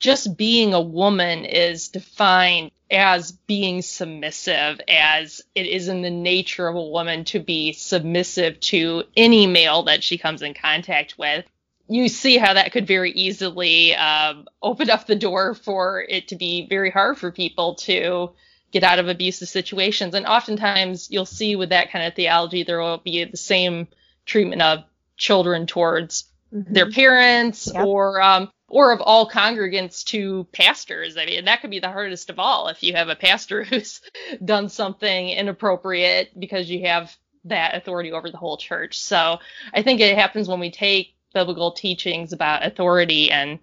just 0.00 0.36
being 0.36 0.74
a 0.74 0.80
woman 0.80 1.44
is 1.44 1.88
defined 1.88 2.70
as 2.90 3.32
being 3.32 3.80
submissive, 3.80 4.80
as 4.88 5.40
it 5.54 5.66
is 5.66 5.88
in 5.88 6.02
the 6.02 6.10
nature 6.10 6.68
of 6.68 6.76
a 6.76 6.82
woman 6.82 7.24
to 7.24 7.40
be 7.40 7.72
submissive 7.72 8.60
to 8.60 9.04
any 9.16 9.46
male 9.46 9.84
that 9.84 10.04
she 10.04 10.18
comes 10.18 10.42
in 10.42 10.54
contact 10.54 11.16
with. 11.18 11.44
You 11.88 12.08
see 12.08 12.38
how 12.38 12.54
that 12.54 12.72
could 12.72 12.86
very 12.86 13.12
easily 13.12 13.94
um, 13.94 14.46
open 14.62 14.90
up 14.90 15.06
the 15.06 15.16
door 15.16 15.54
for 15.54 16.04
it 16.08 16.28
to 16.28 16.36
be 16.36 16.66
very 16.66 16.90
hard 16.90 17.18
for 17.18 17.30
people 17.30 17.74
to 17.76 18.32
get 18.72 18.82
out 18.82 18.98
of 18.98 19.08
abusive 19.08 19.48
situations. 19.48 20.14
And 20.14 20.26
oftentimes 20.26 21.10
you'll 21.10 21.26
see 21.26 21.56
with 21.56 21.70
that 21.70 21.90
kind 21.90 22.06
of 22.06 22.14
theology, 22.14 22.64
there 22.64 22.80
will 22.80 22.98
be 22.98 23.24
the 23.24 23.36
same 23.36 23.88
treatment 24.26 24.62
of 24.62 24.84
children 25.16 25.66
towards 25.66 26.24
mm-hmm. 26.52 26.72
their 26.72 26.90
parents 26.90 27.70
yep. 27.72 27.86
or 27.86 28.20
um, 28.20 28.50
or 28.68 28.92
of 28.92 29.00
all 29.00 29.28
congregants 29.28 30.04
to 30.04 30.46
pastors. 30.52 31.16
I 31.16 31.26
mean, 31.26 31.44
that 31.44 31.60
could 31.60 31.70
be 31.70 31.80
the 31.80 31.90
hardest 31.90 32.30
of 32.30 32.38
all 32.38 32.68
if 32.68 32.82
you 32.82 32.94
have 32.94 33.08
a 33.08 33.16
pastor 33.16 33.62
who's 33.64 34.00
done 34.44 34.68
something 34.68 35.30
inappropriate 35.30 36.38
because 36.38 36.68
you 36.68 36.86
have 36.86 37.14
that 37.44 37.76
authority 37.76 38.12
over 38.12 38.30
the 38.30 38.38
whole 38.38 38.56
church. 38.56 38.98
So 38.98 39.38
I 39.72 39.82
think 39.82 40.00
it 40.00 40.16
happens 40.16 40.48
when 40.48 40.60
we 40.60 40.70
take 40.70 41.14
biblical 41.34 41.72
teachings 41.72 42.32
about 42.32 42.64
authority 42.64 43.30
and 43.30 43.58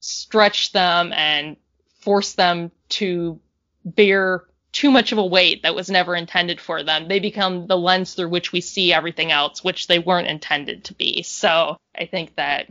stretch 0.00 0.72
them 0.72 1.12
and 1.12 1.56
force 2.00 2.34
them 2.34 2.70
to 2.88 3.40
bear 3.84 4.44
too 4.74 4.90
much 4.90 5.12
of 5.12 5.18
a 5.18 5.24
weight 5.24 5.62
that 5.62 5.76
was 5.76 5.88
never 5.88 6.16
intended 6.16 6.60
for 6.60 6.82
them. 6.82 7.06
They 7.06 7.20
become 7.20 7.68
the 7.68 7.78
lens 7.78 8.14
through 8.14 8.28
which 8.28 8.52
we 8.52 8.60
see 8.60 8.92
everything 8.92 9.30
else, 9.30 9.62
which 9.62 9.86
they 9.86 10.00
weren't 10.00 10.26
intended 10.26 10.84
to 10.84 10.94
be. 10.94 11.22
So 11.22 11.78
I 11.96 12.06
think 12.06 12.34
that 12.34 12.66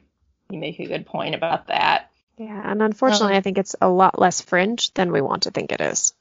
you 0.49 0.59
make 0.59 0.79
a 0.79 0.85
good 0.85 1.05
point 1.05 1.33
about 1.33 1.67
that. 1.67 2.11
Yeah, 2.37 2.61
and 2.71 2.81
unfortunately, 2.81 3.33
um, 3.33 3.37
I 3.37 3.41
think 3.41 3.57
it's 3.57 3.75
a 3.79 3.89
lot 3.89 4.19
less 4.19 4.41
fringe 4.41 4.93
than 4.93 5.13
we 5.13 5.21
want 5.21 5.43
to 5.43 5.51
think 5.51 5.71
it 5.71 5.79
is. 5.79 6.13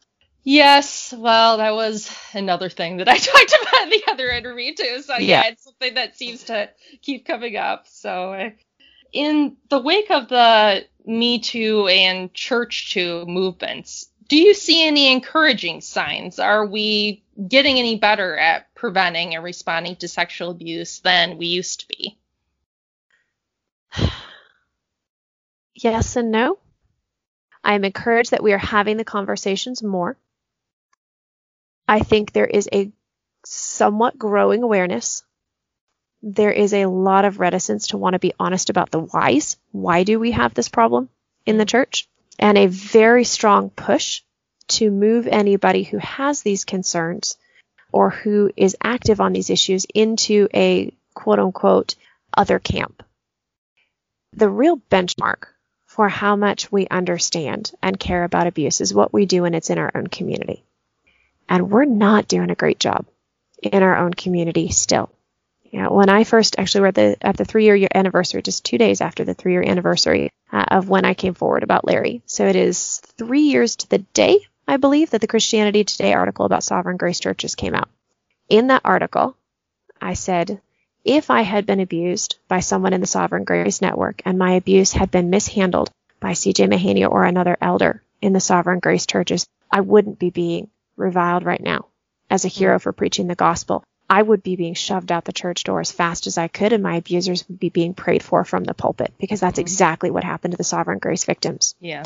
Yes, 0.44 1.12
well, 1.16 1.56
that 1.56 1.74
was 1.74 2.14
another 2.32 2.68
thing 2.68 2.98
that 2.98 3.08
I 3.08 3.16
talked 3.18 3.54
about 3.60 3.82
in 3.84 3.90
the 3.90 4.02
other 4.08 4.28
interview 4.28 4.74
too. 4.74 5.02
So 5.02 5.14
yeah, 5.14 5.42
yeah 5.42 5.48
it's 5.48 5.64
something 5.64 5.94
that 5.94 6.16
seems 6.16 6.44
to 6.44 6.70
keep 7.00 7.26
coming 7.26 7.56
up. 7.56 7.86
So 7.88 8.52
in 9.12 9.56
the 9.68 9.80
wake 9.80 10.10
of 10.12 10.28
the 10.28 10.84
Me 11.04 11.40
Too 11.40 11.88
and 11.88 12.32
Church 12.32 12.92
Too 12.92 13.24
movements, 13.26 14.08
do 14.28 14.36
you 14.36 14.54
see 14.54 14.86
any 14.86 15.10
encouraging 15.12 15.80
signs? 15.80 16.38
Are 16.38 16.66
we 16.66 17.22
getting 17.48 17.78
any 17.78 17.96
better 17.96 18.36
at 18.36 18.74
preventing 18.74 19.34
and 19.34 19.44
responding 19.44 19.96
to 19.96 20.08
sexual 20.08 20.50
abuse 20.50 21.00
than 21.00 21.38
we 21.38 21.46
used 21.46 21.80
to 21.80 21.88
be? 21.88 22.18
Yes 25.74 26.14
and 26.14 26.30
no. 26.30 26.58
I 27.64 27.74
am 27.74 27.84
encouraged 27.84 28.30
that 28.30 28.42
we 28.42 28.52
are 28.52 28.58
having 28.58 28.98
the 28.98 29.04
conversations 29.04 29.82
more. 29.82 30.16
I 31.88 32.00
think 32.00 32.30
there 32.32 32.46
is 32.46 32.68
a 32.72 32.92
somewhat 33.44 34.18
growing 34.18 34.62
awareness. 34.62 35.24
There 36.22 36.52
is 36.52 36.72
a 36.72 36.86
lot 36.86 37.24
of 37.24 37.40
reticence 37.40 37.88
to 37.88 37.98
want 37.98 38.12
to 38.12 38.20
be 38.20 38.32
honest 38.38 38.70
about 38.70 38.90
the 38.90 39.00
whys. 39.00 39.56
Why 39.72 40.04
do 40.04 40.20
we 40.20 40.30
have 40.32 40.54
this 40.54 40.68
problem 40.68 41.08
in 41.46 41.58
the 41.58 41.64
mm. 41.64 41.70
church? 41.70 42.08
And 42.38 42.58
a 42.58 42.66
very 42.66 43.24
strong 43.24 43.70
push 43.70 44.22
to 44.68 44.90
move 44.90 45.26
anybody 45.26 45.82
who 45.82 45.98
has 45.98 46.42
these 46.42 46.64
concerns 46.64 47.36
or 47.92 48.10
who 48.10 48.50
is 48.56 48.76
active 48.82 49.20
on 49.20 49.32
these 49.32 49.50
issues 49.50 49.86
into 49.94 50.48
a 50.54 50.92
quote 51.14 51.38
unquote 51.38 51.94
other 52.36 52.58
camp. 52.58 53.02
The 54.32 54.48
real 54.48 54.78
benchmark 54.90 55.44
for 55.86 56.08
how 56.08 56.36
much 56.36 56.72
we 56.72 56.86
understand 56.88 57.70
and 57.82 58.00
care 58.00 58.24
about 58.24 58.46
abuse 58.46 58.80
is 58.80 58.94
what 58.94 59.12
we 59.12 59.26
do 59.26 59.42
when 59.42 59.54
it's 59.54 59.68
in 59.68 59.78
our 59.78 59.92
own 59.94 60.06
community. 60.06 60.64
And 61.48 61.70
we're 61.70 61.84
not 61.84 62.28
doing 62.28 62.50
a 62.50 62.54
great 62.54 62.78
job 62.78 63.06
in 63.62 63.82
our 63.82 63.98
own 63.98 64.14
community 64.14 64.70
still. 64.70 65.10
Know, 65.72 65.90
when 65.90 66.10
I 66.10 66.24
first 66.24 66.58
actually 66.58 66.82
were 66.82 66.86
at 66.88 66.94
the 66.94 67.16
at 67.22 67.36
the 67.36 67.44
three 67.44 67.64
year 67.64 67.88
anniversary, 67.94 68.42
just 68.42 68.64
two 68.64 68.78
days 68.78 69.00
after 69.00 69.24
the 69.24 69.34
three 69.34 69.52
year 69.52 69.64
anniversary 69.66 70.30
uh, 70.52 70.64
of 70.68 70.88
when 70.88 71.04
I 71.04 71.14
came 71.14 71.34
forward 71.34 71.62
about 71.62 71.86
Larry. 71.86 72.22
So 72.26 72.46
it 72.46 72.56
is 72.56 73.00
three 73.16 73.42
years 73.42 73.76
to 73.76 73.88
the 73.88 73.98
day, 73.98 74.40
I 74.68 74.76
believe, 74.76 75.10
that 75.10 75.20
the 75.20 75.26
Christianity 75.26 75.84
Today 75.84 76.12
article 76.12 76.44
about 76.44 76.64
sovereign 76.64 76.98
grace 76.98 77.20
churches 77.20 77.54
came 77.54 77.74
out. 77.74 77.88
In 78.48 78.66
that 78.66 78.82
article, 78.84 79.34
I 80.00 80.14
said 80.14 80.60
if 81.04 81.30
I 81.30 81.42
had 81.42 81.66
been 81.66 81.80
abused 81.80 82.36
by 82.48 82.60
someone 82.60 82.92
in 82.92 83.00
the 83.00 83.06
Sovereign 83.06 83.44
Grace 83.44 83.80
Network 83.80 84.22
and 84.24 84.38
my 84.38 84.52
abuse 84.52 84.92
had 84.92 85.10
been 85.10 85.30
mishandled 85.30 85.90
by 86.20 86.32
CJ 86.32 86.68
Mahaney 86.68 87.08
or 87.08 87.24
another 87.24 87.56
elder 87.60 88.02
in 88.20 88.32
the 88.32 88.40
Sovereign 88.40 88.78
Grace 88.78 89.06
churches, 89.06 89.46
I 89.70 89.80
wouldn't 89.80 90.18
be 90.18 90.30
being 90.30 90.70
reviled 90.96 91.44
right 91.44 91.60
now 91.60 91.86
as 92.30 92.44
a 92.44 92.48
hero 92.48 92.78
for 92.78 92.92
preaching 92.92 93.26
the 93.26 93.34
gospel. 93.34 93.82
I 94.12 94.20
would 94.20 94.42
be 94.42 94.56
being 94.56 94.74
shoved 94.74 95.10
out 95.10 95.24
the 95.24 95.32
church 95.32 95.64
door 95.64 95.80
as 95.80 95.90
fast 95.90 96.26
as 96.26 96.36
I 96.36 96.46
could, 96.46 96.74
and 96.74 96.82
my 96.82 96.96
abusers 96.96 97.48
would 97.48 97.58
be 97.58 97.70
being 97.70 97.94
prayed 97.94 98.22
for 98.22 98.44
from 98.44 98.62
the 98.62 98.74
pulpit 98.74 99.14
because 99.18 99.40
that's 99.40 99.54
mm-hmm. 99.54 99.62
exactly 99.62 100.10
what 100.10 100.22
happened 100.22 100.52
to 100.52 100.58
the 100.58 100.64
Sovereign 100.64 100.98
Grace 100.98 101.24
victims. 101.24 101.74
Yeah. 101.80 102.04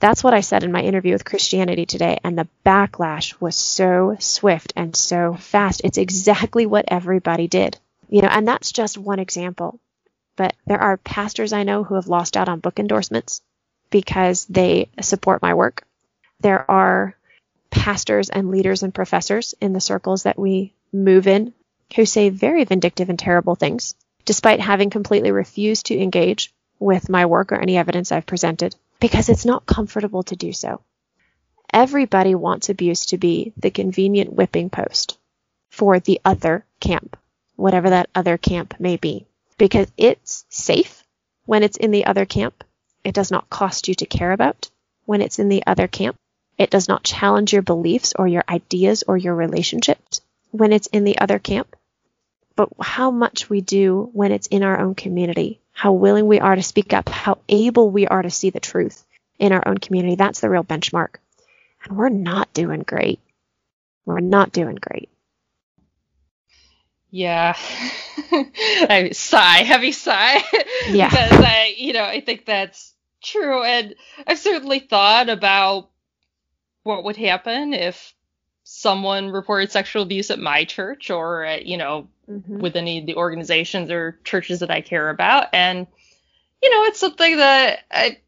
That's 0.00 0.24
what 0.24 0.34
I 0.34 0.40
said 0.40 0.64
in 0.64 0.72
my 0.72 0.82
interview 0.82 1.12
with 1.12 1.24
Christianity 1.24 1.86
Today, 1.86 2.18
and 2.24 2.36
the 2.36 2.48
backlash 2.64 3.40
was 3.40 3.54
so 3.54 4.16
swift 4.18 4.72
and 4.74 4.96
so 4.96 5.34
fast. 5.34 5.82
It's 5.84 5.98
exactly 5.98 6.66
what 6.66 6.86
everybody 6.88 7.46
did. 7.46 7.78
You 8.08 8.22
know, 8.22 8.28
and 8.28 8.48
that's 8.48 8.72
just 8.72 8.98
one 8.98 9.20
example. 9.20 9.78
But 10.34 10.56
there 10.66 10.80
are 10.80 10.96
pastors 10.96 11.52
I 11.52 11.62
know 11.62 11.84
who 11.84 11.94
have 11.94 12.08
lost 12.08 12.36
out 12.36 12.48
on 12.48 12.58
book 12.58 12.80
endorsements 12.80 13.40
because 13.90 14.46
they 14.46 14.88
support 15.00 15.42
my 15.42 15.54
work. 15.54 15.86
There 16.40 16.68
are 16.68 17.14
pastors 17.70 18.30
and 18.30 18.50
leaders 18.50 18.82
and 18.82 18.92
professors 18.92 19.54
in 19.60 19.72
the 19.72 19.80
circles 19.80 20.24
that 20.24 20.36
we 20.36 20.72
move 21.04 21.26
in 21.26 21.52
who 21.94 22.04
say 22.04 22.28
very 22.28 22.64
vindictive 22.64 23.08
and 23.08 23.18
terrible 23.18 23.54
things, 23.54 23.94
despite 24.24 24.60
having 24.60 24.90
completely 24.90 25.30
refused 25.30 25.86
to 25.86 25.98
engage 25.98 26.52
with 26.78 27.08
my 27.08 27.26
work 27.26 27.52
or 27.52 27.56
any 27.56 27.76
evidence 27.76 28.12
I've 28.12 28.26
presented, 28.26 28.74
because 29.00 29.28
it's 29.28 29.44
not 29.44 29.66
comfortable 29.66 30.24
to 30.24 30.36
do 30.36 30.52
so. 30.52 30.80
Everybody 31.72 32.34
wants 32.34 32.68
abuse 32.68 33.06
to 33.06 33.18
be 33.18 33.52
the 33.56 33.70
convenient 33.70 34.32
whipping 34.32 34.70
post 34.70 35.18
for 35.70 36.00
the 36.00 36.20
other 36.24 36.64
camp 36.80 37.16
whatever 37.56 37.90
that 37.90 38.10
other 38.14 38.36
camp 38.36 38.74
may 38.78 38.96
be, 38.96 39.26
because 39.58 39.90
it's 39.96 40.44
safe 40.48 41.02
when 41.46 41.62
it's 41.62 41.76
in 41.76 41.90
the 41.90 42.04
other 42.06 42.24
camp. 42.26 42.62
It 43.02 43.14
does 43.14 43.30
not 43.30 43.50
cost 43.50 43.88
you 43.88 43.94
to 43.96 44.06
care 44.06 44.32
about 44.32 44.70
when 45.04 45.22
it's 45.22 45.38
in 45.38 45.48
the 45.48 45.62
other 45.66 45.88
camp. 45.88 46.16
It 46.58 46.70
does 46.70 46.88
not 46.88 47.02
challenge 47.02 47.52
your 47.52 47.62
beliefs 47.62 48.14
or 48.18 48.28
your 48.28 48.44
ideas 48.48 49.04
or 49.06 49.16
your 49.16 49.34
relationships 49.34 50.20
when 50.58 50.72
it's 50.72 50.86
in 50.88 51.04
the 51.04 51.18
other 51.18 51.38
camp. 51.38 51.76
But 52.54 52.70
how 52.80 53.10
much 53.10 53.50
we 53.50 53.60
do 53.60 54.10
when 54.12 54.32
it's 54.32 54.46
in 54.46 54.62
our 54.62 54.80
own 54.80 54.94
community, 54.94 55.60
how 55.72 55.92
willing 55.92 56.26
we 56.26 56.40
are 56.40 56.54
to 56.54 56.62
speak 56.62 56.92
up, 56.92 57.08
how 57.08 57.38
able 57.48 57.90
we 57.90 58.06
are 58.06 58.22
to 58.22 58.30
see 58.30 58.50
the 58.50 58.60
truth 58.60 59.04
in 59.38 59.52
our 59.52 59.66
own 59.66 59.78
community, 59.78 60.14
that's 60.14 60.40
the 60.40 60.48
real 60.48 60.64
benchmark. 60.64 61.16
And 61.84 61.96
we're 61.96 62.08
not 62.08 62.52
doing 62.54 62.80
great. 62.80 63.20
We're 64.06 64.20
not 64.20 64.52
doing 64.52 64.76
great. 64.76 65.10
Yeah. 67.10 67.56
I 68.32 69.10
sigh, 69.12 69.62
heavy 69.62 69.92
sigh. 69.92 70.42
Yeah. 70.88 71.08
because 71.10 71.44
I, 71.44 71.74
you 71.76 71.92
know, 71.92 72.04
I 72.04 72.20
think 72.20 72.46
that's 72.46 72.94
true. 73.22 73.62
And 73.62 73.94
I've 74.26 74.38
certainly 74.38 74.80
thought 74.80 75.28
about 75.28 75.90
what 76.82 77.04
would 77.04 77.16
happen 77.16 77.74
if 77.74 78.14
someone 78.68 79.30
reported 79.30 79.70
sexual 79.70 80.02
abuse 80.02 80.28
at 80.32 80.40
my 80.40 80.64
church 80.64 81.08
or 81.08 81.44
at, 81.44 81.66
you 81.66 81.76
know, 81.76 82.08
mm-hmm. 82.28 82.58
with 82.58 82.74
any 82.74 82.98
of 82.98 83.06
the 83.06 83.14
organizations 83.14 83.92
or 83.92 84.18
churches 84.24 84.58
that 84.58 84.72
I 84.72 84.80
care 84.80 85.08
about. 85.08 85.46
And, 85.52 85.86
you 86.60 86.70
know, 86.70 86.82
it's 86.82 86.98
something 86.98 87.36
that 87.36 87.84
I 87.92 88.18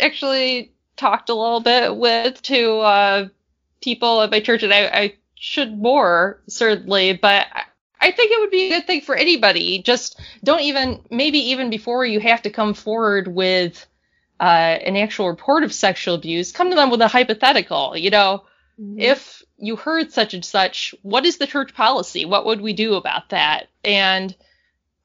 actually 0.00 0.72
talked 0.96 1.28
a 1.28 1.34
little 1.34 1.60
bit 1.60 1.94
with 1.94 2.40
to 2.40 2.78
uh, 2.78 3.28
people 3.82 4.22
at 4.22 4.30
my 4.30 4.40
church, 4.40 4.62
and 4.62 4.72
I, 4.72 4.86
I 4.86 5.14
should 5.34 5.76
more 5.76 6.40
certainly, 6.48 7.12
but 7.12 7.46
I 8.00 8.12
think 8.12 8.32
it 8.32 8.40
would 8.40 8.50
be 8.50 8.68
a 8.68 8.78
good 8.78 8.86
thing 8.86 9.02
for 9.02 9.14
anybody. 9.14 9.82
Just 9.82 10.18
don't 10.42 10.62
even, 10.62 11.02
maybe 11.10 11.38
even 11.50 11.68
before 11.68 12.06
you 12.06 12.18
have 12.20 12.40
to 12.42 12.50
come 12.50 12.72
forward 12.72 13.28
with 13.28 13.84
uh, 14.40 14.44
an 14.44 14.96
actual 14.96 15.28
report 15.28 15.64
of 15.64 15.72
sexual 15.74 16.14
abuse, 16.14 16.50
come 16.50 16.70
to 16.70 16.76
them 16.76 16.88
with 16.88 17.02
a 17.02 17.08
hypothetical. 17.08 17.94
You 17.94 18.08
know, 18.08 18.44
mm-hmm. 18.82 18.98
if 18.98 19.42
you 19.58 19.76
heard 19.76 20.12
such 20.12 20.34
and 20.34 20.44
such, 20.44 20.94
what 21.02 21.24
is 21.24 21.38
the 21.38 21.46
church 21.46 21.74
policy? 21.74 22.24
What 22.24 22.46
would 22.46 22.60
we 22.60 22.72
do 22.72 22.94
about 22.94 23.30
that? 23.30 23.68
And 23.84 24.34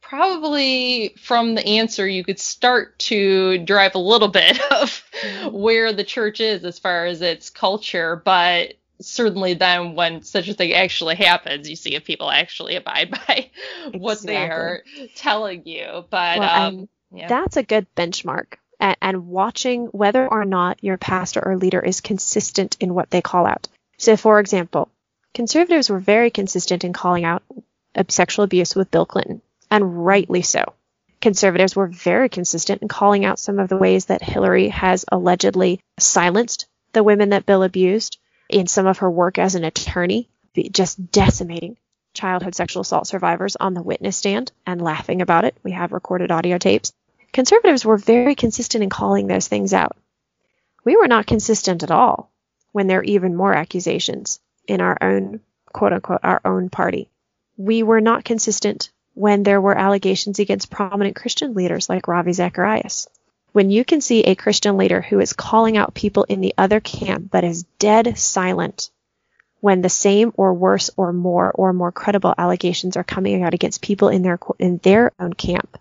probably 0.02 1.14
from 1.22 1.56
the 1.56 1.66
answer, 1.66 2.08
you 2.08 2.24
could 2.24 2.40
start 2.40 2.98
to 2.98 3.58
drive 3.60 3.96
a 3.96 4.00
little 4.00 4.30
bit 4.30 4.60
of 4.72 5.04
mm-hmm. 5.22 5.56
where 5.56 5.94
the 5.94 6.04
church 6.04 6.40
is 6.40 6.64
as 6.64 6.80
far 6.80 7.06
as 7.06 7.22
its 7.22 7.50
culture. 7.50 8.22
But 8.24 8.74
certainly 9.02 9.54
then 9.54 9.96
when 9.96 10.24
such 10.24 10.48
a 10.48 10.54
thing 10.54 10.74
actually 10.74 11.16
happens, 11.16 11.70
you 11.70 11.76
see 11.76 11.96
if 11.96 12.06
people 12.06 12.32
actually 12.32 12.76
abide 12.76 13.12
by 13.28 13.52
what 13.92 14.14
exactly. 14.14 14.34
they 14.34 14.50
are 14.50 14.84
telling 15.16 15.66
you. 15.66 16.06
But 16.10 16.40
well, 16.40 16.62
um, 16.68 16.90
yeah. 17.12 17.28
that's 17.28 17.58
a 17.58 17.64
good 17.64 17.88
benchmark. 17.96 18.56
And, 18.80 18.98
and 19.02 19.28
watching 19.28 19.86
whether 19.88 20.28
or 20.28 20.46
not 20.46 20.84
your 20.84 20.98
pastor 20.98 21.46
or 21.46 21.58
leader 21.58 21.80
is 21.80 22.02
consistent 22.02 22.78
in 22.80 22.94
what 22.94 23.10
they 23.10 23.22
call 23.22 23.46
out. 23.46 23.68
So, 23.98 24.16
for 24.18 24.40
example, 24.40 24.90
conservatives 25.34 25.90
were 25.90 26.00
very 26.00 26.30
consistent 26.30 26.84
in 26.84 26.94
calling 26.94 27.26
out 27.26 27.44
sexual 28.10 28.46
abuse 28.46 28.76
with 28.76 28.92
Bill 28.92 29.06
Clinton, 29.06 29.42
and 29.72 30.06
rightly 30.06 30.44
so. 30.44 30.64
Conservatives 31.20 31.76
were 31.76 31.88
very 31.88 32.30
consistent 32.30 32.84
in 32.84 32.88
calling 32.88 33.26
out 33.26 33.40
some 33.40 33.58
of 33.58 33.70
the 33.70 33.78
ways 33.78 34.06
that 34.06 34.22
Hillary 34.22 34.70
has 34.70 35.04
allegedly 35.12 35.80
silenced 35.98 36.68
the 36.94 37.04
women 37.04 37.30
that 37.30 37.48
Bill 37.48 37.64
abused 37.64 38.20
in 38.50 38.68
some 38.68 38.86
of 38.86 39.00
her 39.00 39.10
work 39.10 39.40
as 39.40 39.56
an 39.56 39.64
attorney, 39.64 40.30
just 40.72 41.12
decimating 41.12 41.78
childhood 42.14 42.56
sexual 42.56 42.82
assault 42.82 43.08
survivors 43.08 43.56
on 43.56 43.74
the 43.74 43.82
witness 43.82 44.18
stand 44.18 44.52
and 44.66 44.82
laughing 44.82 45.22
about 45.22 45.46
it. 45.46 45.56
We 45.64 45.72
have 45.72 45.92
recorded 45.92 46.32
audio 46.32 46.58
tapes. 46.58 46.94
Conservatives 47.38 47.86
were 47.86 47.98
very 47.98 48.34
consistent 48.34 48.84
in 48.84 48.90
calling 48.90 49.28
those 49.28 49.48
things 49.48 49.72
out. 49.72 49.96
We 50.84 50.96
were 50.96 51.08
not 51.08 51.28
consistent 51.28 51.84
at 51.84 51.92
all 51.92 52.32
when 52.72 52.88
there 52.88 53.02
are 53.02 53.04
even 53.04 53.36
more 53.36 53.54
accusations 53.54 54.40
in 54.68 54.82
our 54.82 54.98
own, 55.00 55.42
quote 55.72 55.94
unquote, 55.94 56.22
our 56.24 56.42
own 56.44 56.72
party. 56.72 57.12
We 57.56 57.84
were 57.84 58.02
not 58.02 58.26
consistent 58.26 58.90
when 59.14 59.44
there 59.44 59.62
were 59.62 59.78
allegations 59.78 60.40
against 60.40 60.72
prominent 60.72 61.16
Christian 61.16 61.54
leaders 61.54 61.88
like 61.88 62.08
Ravi 62.08 62.34
Zacharias. 62.34 63.08
When 63.52 63.70
you 63.70 63.86
can 63.86 64.02
see 64.02 64.22
a 64.22 64.34
Christian 64.34 64.76
leader 64.76 65.02
who 65.02 65.20
is 65.20 65.34
calling 65.34 65.78
out 65.78 65.94
people 65.94 66.24
in 66.24 66.42
the 66.42 66.56
other 66.58 66.80
camp 66.80 67.30
but 67.30 67.44
is 67.44 67.66
dead 67.78 68.18
silent 68.18 68.90
when 69.60 69.84
the 69.84 69.90
same 69.90 70.32
or 70.38 70.56
worse 70.56 70.90
or 70.98 71.14
more 71.14 71.52
or 71.52 71.72
more 71.72 71.92
credible 71.92 72.34
allegations 72.36 72.98
are 72.98 73.04
coming 73.04 73.44
out 73.44 73.54
against 73.54 73.84
people 73.84 74.10
in 74.10 74.24
their 74.24 74.40
in 74.58 74.78
their 74.78 75.12
own 75.20 75.34
camp, 75.34 75.78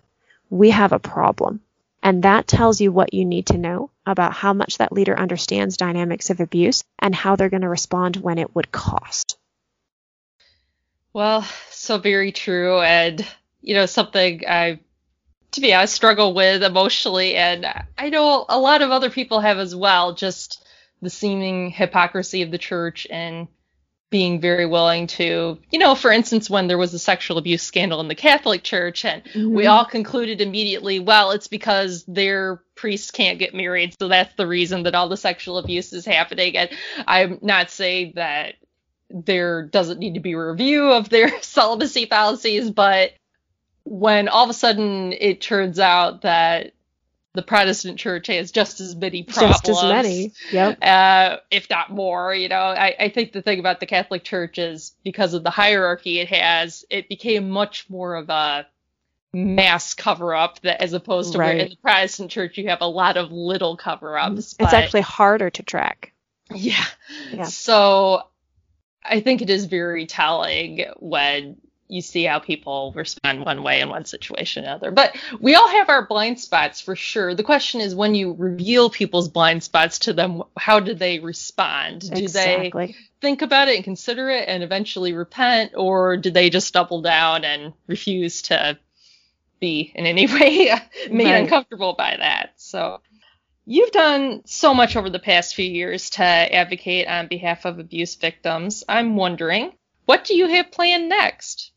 we 0.51 0.71
have 0.71 0.93
a 0.93 0.99
problem. 0.99 1.61
And 2.03 2.23
that 2.23 2.47
tells 2.47 2.81
you 2.81 2.93
what 2.93 3.15
you 3.15 3.25
need 3.25 3.47
to 3.47 3.59
know 3.59 3.91
about 4.07 4.33
how 4.33 4.53
much 4.53 4.79
that 4.79 4.93
leader 4.93 5.19
understands 5.19 5.77
dynamics 5.77 6.31
of 6.31 6.41
abuse 6.41 6.85
and 6.99 7.15
how 7.15 7.35
they're 7.35 7.49
going 7.49 7.63
to 7.63 7.69
respond 7.69 8.17
when 8.17 8.39
it 8.39 8.55
would 8.55 8.71
cost. 8.71 9.37
Well, 11.13 11.43
so 11.71 11.99
very 11.99 12.31
true. 12.31 12.81
And, 12.81 13.27
you 13.61 13.75
know, 13.75 13.87
something 13.87 14.43
I 14.47 14.81
to 15.57 15.61
be 15.61 15.73
honest, 15.73 15.95
struggle 15.95 16.35
with 16.35 16.63
emotionally, 16.63 17.35
and 17.35 17.67
I 17.97 18.11
know 18.11 18.45
a 18.49 18.59
lot 18.59 18.83
of 18.83 18.91
other 18.91 19.09
people 19.09 19.41
have 19.41 19.59
as 19.59 19.75
well. 19.75 20.15
Just 20.15 20.63
the 21.01 21.09
seeming 21.09 21.71
hypocrisy 21.71 22.43
of 22.43 22.51
the 22.51 22.59
church 22.59 23.07
and 23.11 23.49
being 24.11 24.41
very 24.41 24.67
willing 24.67 25.09
to, 25.09 25.59
you 25.71 25.79
know, 25.79 25.95
for 25.95 26.13
instance, 26.13 26.49
when 26.49 26.69
there 26.69 26.79
was 26.79 26.95
a 26.95 26.99
sexual 26.99 27.39
abuse 27.39 27.63
scandal 27.63 28.01
in 28.01 28.09
the 28.09 28.15
Catholic 28.15 28.63
Church, 28.63 29.05
and 29.05 29.25
mm-hmm. 29.25 29.55
we 29.55 29.67
all 29.67 29.85
concluded 29.85 30.41
immediately, 30.41 31.01
well, 31.01 31.33
it's 31.33 31.49
because 31.49 32.05
their 32.05 32.63
priests 32.77 33.11
can't 33.11 33.39
get 33.39 33.55
married, 33.55 33.95
so 33.99 34.09
that's 34.09 34.35
the 34.37 34.47
reason 34.47 34.85
that 34.85 34.95
all 34.95 35.09
the 35.09 35.17
sexual 35.17 35.59
abuse 35.59 35.93
is 35.93 36.05
happening. 36.05 36.57
And 36.57 36.71
I'm 37.07 37.39
not 37.43 37.71
saying 37.71 38.13
that 38.15 38.55
there 39.11 39.63
doesn't 39.63 39.99
need 39.99 40.15
to 40.15 40.21
be 40.21 40.33
a 40.33 40.39
review 40.39 40.93
of 40.93 41.09
their 41.09 41.31
celibacy 41.43 42.07
policies, 42.07 42.71
but 42.71 43.13
when 43.85 44.29
all 44.29 44.45
of 44.45 44.51
a 44.51 44.55
sudden 44.55 45.13
it 45.13 45.41
turns 45.41 45.79
out 45.79 46.23
that 46.23 46.73
the 47.37 47.43
Protestant 47.43 47.99
church 47.99 48.27
has 48.29 48.51
just 48.51 48.81
as 48.81 48.97
many 48.97 49.23
problems. 49.23 49.61
Just 49.61 49.69
as 49.69 49.85
many, 49.85 50.33
yep. 50.51 50.79
Uh, 50.83 51.37
if 51.51 51.69
not 51.71 51.91
more, 51.91 52.35
you 52.35 52.49
know. 52.49 52.57
I, 52.57 52.97
I 52.99 53.09
think 53.11 53.33
the 53.33 53.43
thing 53.43 53.61
about 53.61 53.79
the 53.79 53.87
Catholic 53.87 54.25
Church 54.25 54.59
is 54.59 54.95
because 55.05 55.35
of 55.35 55.45
the 55.45 55.51
hierarchy 55.51 56.19
it 56.19 56.29
has, 56.29 56.85
it 56.91 57.09
became 57.09 57.51
much 57.51 57.89
more 57.91 58.17
of 58.17 58.31
a 58.31 58.67
mass 59.33 59.93
cover 59.93 60.35
up 60.35 60.61
that 60.63 60.81
as 60.83 60.95
opposed 60.95 61.33
to 61.33 61.39
right. 61.39 61.55
where 61.55 61.65
in 61.65 61.69
the 61.69 61.77
Protestant 61.77 62.31
church 62.31 62.57
you 62.57 62.69
have 62.69 62.81
a 62.81 62.87
lot 62.87 63.19
of 63.19 63.31
little 63.31 63.77
cover 63.77 64.19
ups. 64.19 64.57
It's 64.59 64.73
actually 64.73 65.03
harder 65.03 65.51
to 65.51 65.63
track. 65.63 66.13
Yeah. 66.55 66.85
yeah. 67.31 67.45
So 67.45 68.23
I 69.05 69.21
think 69.21 69.43
it 69.43 69.51
is 69.51 69.67
very 69.67 70.07
telling 70.07 70.87
when 70.97 71.59
you 71.89 72.01
see 72.01 72.25
how 72.25 72.39
people 72.39 72.93
respond 72.95 73.45
one 73.45 73.63
way 73.63 73.81
in 73.81 73.89
one 73.89 74.05
situation 74.05 74.65
or 74.65 74.69
another. 74.69 74.91
But 74.91 75.17
we 75.41 75.55
all 75.55 75.69
have 75.69 75.89
our 75.89 76.07
blind 76.07 76.41
spots 76.41 76.81
for 76.81 76.97
sure. 76.97 77.35
The 77.35 77.43
question 77.43 77.81
is 77.81 77.95
when 77.95 78.15
you 78.15 78.35
reveal 78.35 78.91
people's 78.91 79.29
blind 79.29 79.63
spots 79.63 80.01
to 80.01 80.13
them, 80.13 80.43
how 80.57 80.81
do 80.81 80.95
they 80.95 81.19
respond? 81.19 82.11
Do 82.11 82.23
exactly. 82.23 82.87
they 82.87 82.95
think 83.21 83.43
about 83.43 83.69
it 83.69 83.77
and 83.77 83.85
consider 83.85 84.29
it 84.29 84.49
and 84.49 84.63
eventually 84.63 85.13
repent, 85.13 85.73
or 85.77 86.17
do 86.17 86.31
they 86.31 86.51
just 86.51 86.73
double 86.75 87.03
down 87.03 87.45
and 87.45 87.73
refuse 87.87 88.43
to 88.43 88.79
be 89.61 89.93
in 89.95 90.07
any 90.07 90.27
way 90.33 90.75
made 91.11 91.25
right. 91.25 91.43
uncomfortable 91.43 91.95
by 91.97 92.17
that? 92.19 92.53
So 92.57 93.01
You've 93.69 93.91
done 93.91 94.43
so 94.47 94.73
much 94.75 94.95
over 94.95 95.11
the 95.11 95.19
past 95.19 95.57
few 95.57 95.69
years 95.69 96.11
to 96.11 96.23
advocate 96.23 97.09
on 97.09 97.27
behalf 97.27 97.65
of 97.65 97.81
abuse 97.81 98.15
victims. 98.15 98.85
I'm 98.89 99.17
wondering, 99.17 99.73
what 100.05 100.25
do 100.25 100.37
you 100.37 100.47
have 100.47 100.71
planned 100.71 101.09
next? 101.09 101.73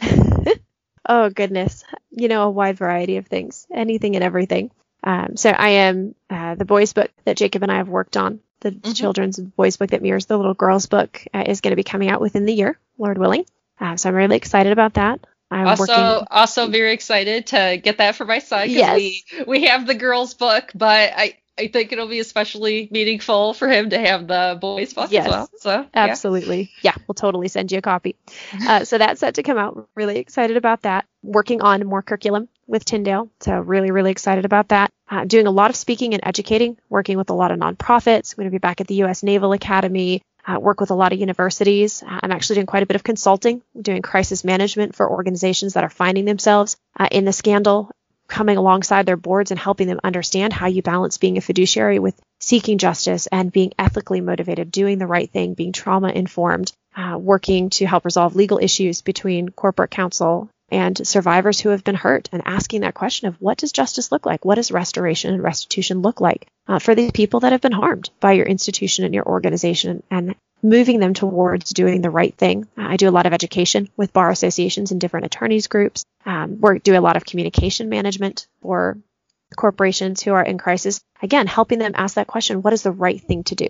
oh 1.08 1.30
goodness, 1.30 1.84
you 2.10 2.28
know 2.28 2.44
a 2.44 2.50
wide 2.50 2.76
variety 2.76 3.16
of 3.16 3.26
things, 3.26 3.66
anything 3.72 4.14
and 4.14 4.24
everything. 4.24 4.70
Um, 5.02 5.36
so 5.36 5.50
I 5.50 5.68
am 5.70 6.14
uh, 6.28 6.54
the 6.56 6.64
boys 6.64 6.92
book 6.92 7.10
that 7.24 7.36
Jacob 7.36 7.62
and 7.62 7.72
I 7.72 7.76
have 7.76 7.88
worked 7.88 8.16
on. 8.16 8.40
The 8.60 8.72
mm-hmm. 8.72 8.92
children's 8.92 9.38
boys 9.38 9.76
book 9.76 9.90
that 9.90 10.02
mirrors 10.02 10.26
the 10.26 10.36
little 10.36 10.54
girls 10.54 10.86
book 10.86 11.24
uh, 11.32 11.44
is 11.46 11.60
going 11.60 11.70
to 11.70 11.76
be 11.76 11.84
coming 11.84 12.08
out 12.08 12.20
within 12.20 12.44
the 12.44 12.52
year, 12.52 12.78
Lord 12.98 13.18
willing. 13.18 13.44
Uh, 13.80 13.96
so 13.96 14.08
I'm 14.08 14.16
really 14.16 14.36
excited 14.36 14.72
about 14.72 14.94
that. 14.94 15.20
I'm 15.50 15.66
also, 15.66 15.82
working... 15.82 16.26
also 16.30 16.66
very 16.68 16.92
excited 16.92 17.46
to 17.48 17.80
get 17.82 17.98
that 17.98 18.16
for 18.16 18.24
my 18.24 18.40
son. 18.40 18.68
Yes. 18.68 18.96
We, 18.96 19.24
we 19.46 19.64
have 19.66 19.86
the 19.86 19.94
girls 19.94 20.34
book, 20.34 20.70
but 20.74 21.12
I, 21.16 21.38
I 21.58 21.66
think 21.66 21.92
it'll 21.92 22.08
be 22.08 22.20
especially 22.20 22.88
meaningful 22.90 23.52
for 23.52 23.68
him 23.68 23.90
to 23.90 23.98
have 23.98 24.28
the 24.28 24.56
boys 24.60 24.94
book 24.94 25.10
yes, 25.10 25.26
as 25.26 25.30
well. 25.30 25.50
So 25.58 25.86
absolutely, 25.92 26.70
yeah. 26.82 26.92
yeah, 26.96 27.04
we'll 27.06 27.14
totally 27.14 27.48
send 27.48 27.72
you 27.72 27.78
a 27.78 27.82
copy. 27.82 28.16
Uh, 28.68 28.84
so 28.84 28.98
that's 28.98 29.20
set 29.20 29.34
to 29.34 29.42
come 29.42 29.56
out. 29.56 29.88
Really 29.94 30.18
excited 30.18 30.56
about 30.56 30.82
that. 30.82 31.06
Working 31.22 31.62
on 31.62 31.86
more 31.86 32.02
curriculum 32.02 32.48
with 32.66 32.84
Tyndale, 32.84 33.30
so 33.40 33.58
really, 33.60 33.90
really 33.90 34.10
excited 34.10 34.44
about 34.44 34.68
that. 34.68 34.90
Uh, 35.08 35.24
doing 35.24 35.46
a 35.46 35.50
lot 35.50 35.70
of 35.70 35.76
speaking 35.76 36.12
and 36.12 36.22
educating, 36.26 36.76
working 36.90 37.16
with 37.16 37.30
a 37.30 37.34
lot 37.34 37.50
of 37.50 37.58
nonprofits. 37.58 38.32
I'm 38.32 38.42
going 38.42 38.50
to 38.50 38.50
be 38.50 38.58
back 38.58 38.80
at 38.80 38.86
the 38.86 38.96
U.S. 38.96 39.22
Naval 39.22 39.52
Academy. 39.52 40.22
Uh, 40.46 40.58
work 40.58 40.80
with 40.80 40.90
a 40.90 40.94
lot 40.94 41.12
of 41.12 41.18
universities. 41.18 42.02
Uh, 42.02 42.20
I'm 42.22 42.32
actually 42.32 42.56
doing 42.56 42.66
quite 42.66 42.82
a 42.82 42.86
bit 42.86 42.96
of 42.96 43.04
consulting, 43.04 43.62
doing 43.80 44.02
crisis 44.02 44.44
management 44.44 44.94
for 44.94 45.10
organizations 45.10 45.74
that 45.74 45.84
are 45.84 45.90
finding 45.90 46.24
themselves 46.24 46.76
uh, 46.98 47.08
in 47.10 47.24
the 47.24 47.32
scandal 47.32 47.90
coming 48.28 48.56
alongside 48.56 49.06
their 49.06 49.16
boards 49.16 49.50
and 49.50 49.58
helping 49.58 49.88
them 49.88 50.00
understand 50.04 50.52
how 50.52 50.66
you 50.66 50.82
balance 50.82 51.18
being 51.18 51.38
a 51.38 51.40
fiduciary 51.40 51.98
with 51.98 52.20
seeking 52.40 52.78
justice 52.78 53.26
and 53.26 53.52
being 53.52 53.72
ethically 53.78 54.20
motivated, 54.20 54.70
doing 54.70 54.98
the 54.98 55.06
right 55.06 55.30
thing, 55.30 55.54
being 55.54 55.72
trauma 55.72 56.08
informed, 56.10 56.72
uh, 56.96 57.18
working 57.18 57.70
to 57.70 57.86
help 57.86 58.04
resolve 58.04 58.36
legal 58.36 58.58
issues 58.58 59.02
between 59.02 59.48
corporate 59.48 59.90
counsel 59.90 60.48
and 60.70 61.06
survivors 61.06 61.58
who 61.58 61.70
have 61.70 61.82
been 61.82 61.94
hurt 61.94 62.28
and 62.30 62.42
asking 62.44 62.82
that 62.82 62.94
question 62.94 63.28
of 63.28 63.40
what 63.40 63.58
does 63.58 63.72
justice 63.72 64.12
look 64.12 64.26
like? 64.26 64.44
What 64.44 64.56
does 64.56 64.70
restoration 64.70 65.32
and 65.32 65.42
restitution 65.42 66.02
look 66.02 66.20
like 66.20 66.46
uh, 66.66 66.78
for 66.78 66.94
these 66.94 67.12
people 67.12 67.40
that 67.40 67.52
have 67.52 67.62
been 67.62 67.72
harmed 67.72 68.10
by 68.20 68.32
your 68.32 68.46
institution 68.46 69.04
and 69.04 69.14
your 69.14 69.26
organization 69.26 70.02
and 70.10 70.34
moving 70.62 71.00
them 71.00 71.14
towards 71.14 71.70
doing 71.70 72.00
the 72.00 72.10
right 72.10 72.34
thing. 72.34 72.66
I 72.76 72.96
do 72.96 73.08
a 73.08 73.12
lot 73.12 73.26
of 73.26 73.32
education 73.32 73.88
with 73.96 74.12
bar 74.12 74.30
associations 74.30 74.90
and 74.90 75.00
different 75.00 75.26
attorneys 75.26 75.66
groups. 75.66 76.04
Um, 76.26 76.58
we 76.60 76.78
do 76.80 76.98
a 76.98 77.00
lot 77.00 77.16
of 77.16 77.24
communication 77.24 77.88
management 77.88 78.46
for 78.60 78.98
corporations 79.56 80.22
who 80.22 80.32
are 80.32 80.42
in 80.42 80.58
crisis. 80.58 81.00
Again, 81.22 81.46
helping 81.46 81.78
them 81.78 81.92
ask 81.94 82.16
that 82.16 82.26
question: 82.26 82.62
What 82.62 82.72
is 82.72 82.82
the 82.82 82.92
right 82.92 83.20
thing 83.20 83.44
to 83.44 83.54
do? 83.54 83.68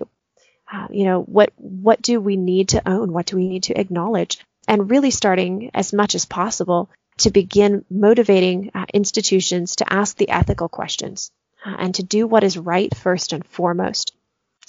Uh, 0.71 0.87
you 0.91 1.05
know, 1.05 1.21
what 1.21 1.51
what 1.57 2.01
do 2.01 2.19
we 2.19 2.35
need 2.35 2.69
to 2.69 2.87
own? 2.87 3.11
What 3.13 3.25
do 3.25 3.35
we 3.35 3.47
need 3.47 3.63
to 3.63 3.79
acknowledge? 3.79 4.39
And 4.67 4.89
really 4.89 5.11
starting 5.11 5.71
as 5.73 5.93
much 5.93 6.15
as 6.15 6.25
possible 6.25 6.89
to 7.19 7.31
begin 7.31 7.85
motivating 7.89 8.71
uh, 8.73 8.85
institutions 8.93 9.77
to 9.77 9.91
ask 9.91 10.17
the 10.17 10.29
ethical 10.29 10.69
questions 10.69 11.31
uh, 11.65 11.75
and 11.77 11.95
to 11.95 12.03
do 12.03 12.27
what 12.27 12.43
is 12.43 12.57
right 12.57 12.95
first 12.95 13.33
and 13.33 13.45
foremost. 13.45 14.13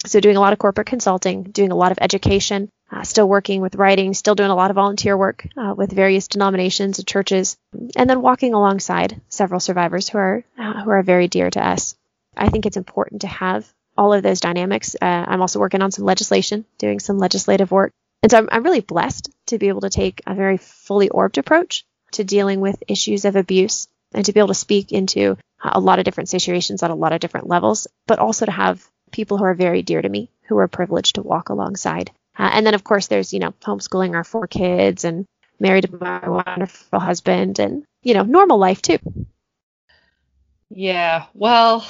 So, 0.06 0.18
doing 0.20 0.36
a 0.36 0.40
lot 0.40 0.54
of 0.54 0.58
corporate 0.58 0.86
consulting, 0.86 1.42
doing 1.42 1.72
a 1.72 1.76
lot 1.76 1.92
of 1.92 1.98
education, 2.00 2.70
uh, 2.90 3.02
still 3.02 3.28
working 3.28 3.60
with 3.60 3.74
writing, 3.74 4.14
still 4.14 4.34
doing 4.34 4.50
a 4.50 4.54
lot 4.54 4.70
of 4.70 4.74
volunteer 4.76 5.16
work 5.16 5.46
uh, 5.56 5.74
with 5.76 5.92
various 5.92 6.26
denominations 6.26 6.98
and 6.98 7.06
churches, 7.06 7.56
and 7.96 8.08
then 8.08 8.22
walking 8.22 8.54
alongside 8.54 9.20
several 9.28 9.60
survivors 9.60 10.08
who 10.08 10.18
are 10.18 10.44
uh, 10.58 10.82
who 10.82 10.90
are 10.90 11.02
very 11.02 11.28
dear 11.28 11.50
to 11.50 11.66
us. 11.66 11.94
I 12.34 12.48
think 12.48 12.64
it's 12.64 12.78
important 12.78 13.22
to 13.22 13.26
have 13.26 13.70
all 13.96 14.14
of 14.14 14.22
those 14.22 14.40
dynamics. 14.40 14.96
Uh, 15.00 15.04
I'm 15.04 15.42
also 15.42 15.60
working 15.60 15.82
on 15.82 15.90
some 15.90 16.06
legislation, 16.06 16.64
doing 16.78 16.98
some 16.98 17.18
legislative 17.18 17.70
work, 17.70 17.92
and 18.22 18.30
so 18.30 18.38
I'm, 18.38 18.48
I'm 18.50 18.62
really 18.62 18.80
blessed 18.80 19.30
to 19.48 19.58
be 19.58 19.68
able 19.68 19.82
to 19.82 19.90
take 19.90 20.22
a 20.26 20.34
very 20.34 20.56
fully 20.56 21.10
orbed 21.10 21.36
approach 21.36 21.84
to 22.12 22.24
dealing 22.24 22.60
with 22.60 22.82
issues 22.88 23.26
of 23.26 23.36
abuse 23.36 23.86
and 24.12 24.24
to 24.24 24.32
be 24.32 24.40
able 24.40 24.48
to 24.48 24.54
speak 24.54 24.92
into 24.92 25.36
a 25.62 25.78
lot 25.78 25.98
of 25.98 26.04
different 26.04 26.30
situations 26.30 26.82
at 26.82 26.90
a 26.90 26.94
lot 26.94 27.12
of 27.12 27.20
different 27.20 27.48
levels, 27.48 27.86
but 28.06 28.18
also 28.18 28.46
to 28.46 28.50
have 28.50 28.84
people 29.10 29.38
who 29.38 29.44
are 29.44 29.54
very 29.54 29.82
dear 29.82 30.02
to 30.02 30.08
me 30.08 30.30
who 30.48 30.58
are 30.58 30.68
privileged 30.68 31.14
to 31.14 31.22
walk 31.22 31.48
alongside. 31.48 32.10
Uh, 32.38 32.50
and 32.52 32.66
then, 32.66 32.74
of 32.74 32.84
course, 32.84 33.06
there's, 33.06 33.32
you 33.32 33.38
know, 33.38 33.52
homeschooling 33.62 34.14
our 34.14 34.24
four 34.24 34.46
kids 34.46 35.04
and 35.04 35.26
married 35.58 35.84
to 35.84 35.96
my 35.96 36.28
wonderful 36.28 36.98
husband 36.98 37.58
and, 37.58 37.84
you 38.02 38.14
know, 38.14 38.22
normal 38.22 38.58
life 38.58 38.82
too. 38.82 38.98
Yeah. 40.70 41.26
Well, 41.34 41.86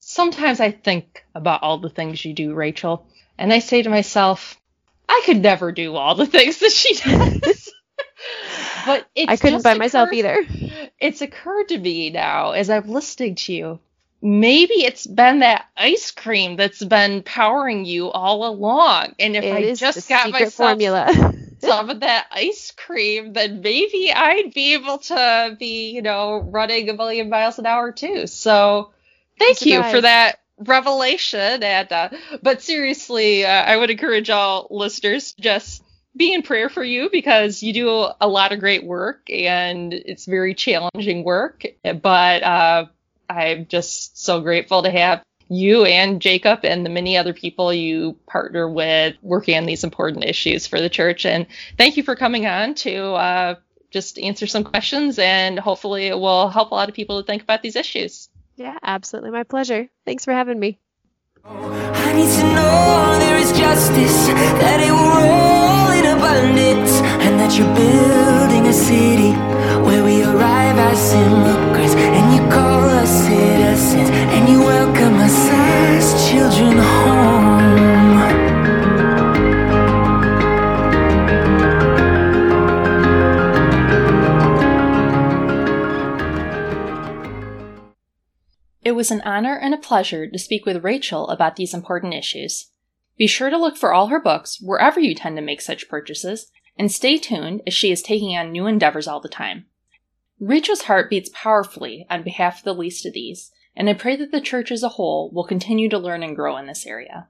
sometimes 0.00 0.60
I 0.60 0.70
think 0.70 1.24
about 1.34 1.62
all 1.62 1.78
the 1.78 1.88
things 1.88 2.24
you 2.24 2.32
do, 2.32 2.54
Rachael, 2.54 3.06
and 3.38 3.52
I 3.52 3.58
say 3.58 3.82
to 3.82 3.90
myself, 3.90 4.58
I 5.08 5.22
could 5.26 5.40
never 5.40 5.72
do 5.72 5.94
all 5.96 6.14
the 6.14 6.26
things 6.26 6.58
that 6.58 6.72
she 6.72 6.94
does. 6.94 7.72
but 8.86 9.06
I 9.16 9.36
couldn't 9.36 9.64
by 9.64 9.74
myself 9.74 10.12
either. 10.12 10.44
It's 10.98 11.22
occurred 11.22 11.68
to 11.68 11.78
me 11.78 12.10
now 12.10 12.52
as 12.52 12.70
I'm 12.70 12.88
listening 12.88 13.34
to 13.34 13.52
you 13.52 13.80
maybe 14.24 14.82
it's 14.84 15.06
been 15.06 15.40
that 15.40 15.66
ice 15.76 16.10
cream 16.10 16.56
that's 16.56 16.82
been 16.82 17.22
powering 17.22 17.84
you 17.84 18.10
all 18.10 18.46
along. 18.48 19.14
And 19.18 19.36
if 19.36 19.44
it 19.44 19.52
I 19.52 19.74
just 19.74 20.08
got 20.08 20.30
myself 20.30 20.54
formula. 20.54 21.34
some 21.58 21.90
of 21.90 22.00
that 22.00 22.26
ice 22.30 22.72
cream, 22.74 23.34
then 23.34 23.60
maybe 23.60 24.10
I'd 24.12 24.54
be 24.54 24.72
able 24.72 24.98
to 24.98 25.56
be, 25.58 25.90
you 25.90 26.00
know, 26.00 26.38
running 26.38 26.88
a 26.88 26.94
million 26.94 27.28
miles 27.28 27.58
an 27.58 27.66
hour 27.66 27.92
too. 27.92 28.26
So 28.26 28.92
thank 29.38 29.64
you 29.66 29.82
for 29.82 30.00
that 30.00 30.40
revelation. 30.58 31.62
And 31.62 31.92
uh, 31.92 32.08
but 32.42 32.62
seriously, 32.62 33.44
uh, 33.44 33.50
I 33.50 33.76
would 33.76 33.90
encourage 33.90 34.30
all 34.30 34.68
listeners 34.70 35.34
just 35.38 35.84
be 36.16 36.32
in 36.32 36.42
prayer 36.42 36.70
for 36.70 36.82
you 36.82 37.10
because 37.10 37.62
you 37.62 37.74
do 37.74 38.08
a 38.20 38.28
lot 38.28 38.52
of 38.52 38.60
great 38.60 38.84
work 38.84 39.28
and 39.28 39.92
it's 39.92 40.24
very 40.24 40.54
challenging 40.54 41.24
work. 41.24 41.64
But 41.82 42.42
uh, 42.42 42.86
I'm 43.28 43.66
just 43.66 44.22
so 44.22 44.40
grateful 44.40 44.82
to 44.82 44.90
have 44.90 45.22
you 45.48 45.84
and 45.84 46.20
Jacob 46.20 46.60
and 46.64 46.84
the 46.84 46.90
many 46.90 47.16
other 47.16 47.34
people 47.34 47.72
you 47.72 48.16
partner 48.26 48.68
with 48.68 49.14
working 49.22 49.56
on 49.56 49.66
these 49.66 49.84
important 49.84 50.24
issues 50.24 50.66
for 50.66 50.80
the 50.80 50.88
church. 50.88 51.26
And 51.26 51.46
thank 51.76 51.96
you 51.96 52.02
for 52.02 52.16
coming 52.16 52.46
on 52.46 52.74
to 52.76 53.12
uh, 53.12 53.54
just 53.90 54.18
answer 54.18 54.46
some 54.46 54.64
questions, 54.64 55.18
and 55.18 55.58
hopefully 55.58 56.06
it 56.06 56.18
will 56.18 56.48
help 56.48 56.72
a 56.72 56.74
lot 56.74 56.88
of 56.88 56.94
people 56.94 57.20
to 57.20 57.26
think 57.26 57.42
about 57.42 57.62
these 57.62 57.76
issues. 57.76 58.28
Yeah, 58.56 58.78
absolutely. 58.82 59.30
My 59.30 59.44
pleasure. 59.44 59.88
Thanks 60.04 60.24
for 60.24 60.32
having 60.32 60.58
me. 60.58 60.78
I 61.44 62.12
need 62.14 62.30
to 62.30 62.42
know 62.54 63.18
there 63.20 63.36
is 63.38 63.52
justice, 63.52 64.26
that 64.28 64.80
it 64.80 64.90
will 64.90 65.14
roll 65.20 65.90
in 65.92 66.06
abundance, 66.16 66.92
and 67.24 67.38
that 67.38 67.58
you're 67.58 67.74
building 67.74 68.66
a 68.66 68.72
city 68.72 69.32
where 69.84 70.02
we 70.02 70.22
arrive 70.24 70.78
as 70.78 71.12
immigrants, 71.12 71.73
was 88.92 89.10
an 89.10 89.22
honor 89.22 89.56
and 89.56 89.72
a 89.72 89.78
pleasure 89.78 90.28
to 90.28 90.38
speak 90.38 90.66
with 90.66 90.84
Rachael 90.84 91.28
about 91.28 91.56
these 91.56 91.72
important 91.72 92.14
issues. 92.14 92.70
Be 93.16 93.26
sure 93.26 93.50
to 93.50 93.58
look 93.58 93.76
for 93.76 93.92
all 93.92 94.08
her 94.08 94.20
books 94.20 94.60
wherever 94.60 95.00
you 95.00 95.14
tend 95.14 95.36
to 95.36 95.42
make 95.42 95.60
such 95.60 95.88
purchases, 95.88 96.50
and 96.76 96.90
stay 96.90 97.16
tuned 97.18 97.62
as 97.66 97.72
she 97.72 97.92
is 97.92 98.02
taking 98.02 98.36
on 98.36 98.52
new 98.52 98.66
endeavors 98.66 99.06
all 99.06 99.20
the 99.20 99.28
time. 99.28 99.66
Rachael's 100.40 100.82
heart 100.82 101.08
beats 101.08 101.30
powerfully 101.32 102.06
on 102.10 102.22
behalf 102.22 102.58
of 102.58 102.64
the 102.64 102.74
least 102.74 103.06
of 103.06 103.12
these, 103.12 103.52
and 103.76 103.88
I 103.88 103.94
pray 103.94 104.16
that 104.16 104.32
the 104.32 104.40
church 104.40 104.70
as 104.70 104.82
a 104.82 104.90
whole 104.90 105.30
will 105.32 105.44
continue 105.44 105.88
to 105.88 105.98
learn 105.98 106.22
and 106.22 106.36
grow 106.36 106.56
in 106.56 106.66
this 106.66 106.86
area. 106.86 107.28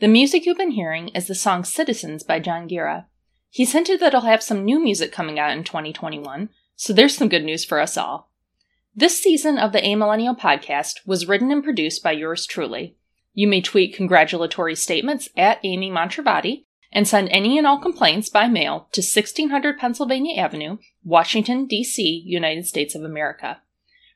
The 0.00 0.08
music 0.08 0.44
you've 0.44 0.58
been 0.58 0.72
hearing 0.72 1.08
is 1.08 1.28
the 1.28 1.34
song 1.34 1.64
Citizens 1.64 2.24
by 2.24 2.40
Jon 2.40 2.66
Guerra. 2.66 3.06
He's 3.48 3.72
hinted 3.72 4.00
that 4.00 4.12
he'll 4.12 4.22
have 4.22 4.42
some 4.42 4.64
new 4.64 4.82
music 4.82 5.12
coming 5.12 5.38
out 5.38 5.56
in 5.56 5.62
2021, 5.62 6.48
so 6.74 6.92
there's 6.92 7.16
some 7.16 7.28
good 7.28 7.44
news 7.44 7.64
for 7.64 7.78
us 7.78 7.96
all. 7.96 8.31
This 8.94 9.18
season 9.18 9.56
of 9.56 9.72
the 9.72 9.82
A 9.82 9.94
Millennial 9.94 10.34
podcast 10.34 11.06
was 11.06 11.26
written 11.26 11.50
and 11.50 11.64
produced 11.64 12.02
by 12.02 12.12
yours 12.12 12.44
truly. 12.44 12.94
You 13.32 13.48
may 13.48 13.62
tweet 13.62 13.96
congratulatory 13.96 14.76
statements 14.76 15.30
at 15.34 15.60
Amy 15.64 15.90
Mantravadi 15.90 16.66
and 16.92 17.08
send 17.08 17.30
any 17.30 17.56
and 17.56 17.66
all 17.66 17.78
complaints 17.78 18.28
by 18.28 18.48
mail 18.48 18.88
to 18.92 19.00
1600 19.00 19.78
Pennsylvania 19.78 20.38
Avenue, 20.38 20.76
Washington, 21.02 21.66
D.C., 21.66 22.22
United 22.26 22.66
States 22.66 22.94
of 22.94 23.02
America. 23.02 23.62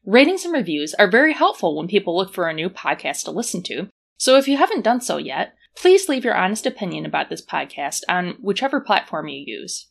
Ratings 0.04 0.44
and 0.44 0.52
reviews 0.52 0.92
are 0.92 1.10
very 1.10 1.32
helpful 1.32 1.74
when 1.74 1.88
people 1.88 2.14
look 2.14 2.34
for 2.34 2.46
a 2.46 2.52
new 2.52 2.68
podcast 2.68 3.24
to 3.24 3.30
listen 3.30 3.62
to, 3.62 3.88
so 4.18 4.36
if 4.36 4.46
you 4.46 4.58
haven't 4.58 4.84
done 4.84 5.00
so 5.00 5.16
yet, 5.16 5.54
please 5.74 6.06
leave 6.06 6.22
your 6.22 6.36
honest 6.36 6.66
opinion 6.66 7.06
about 7.06 7.30
this 7.30 7.44
podcast 7.44 8.02
on 8.10 8.36
whichever 8.42 8.82
platform 8.82 9.28
you 9.28 9.42
use. 9.46 9.88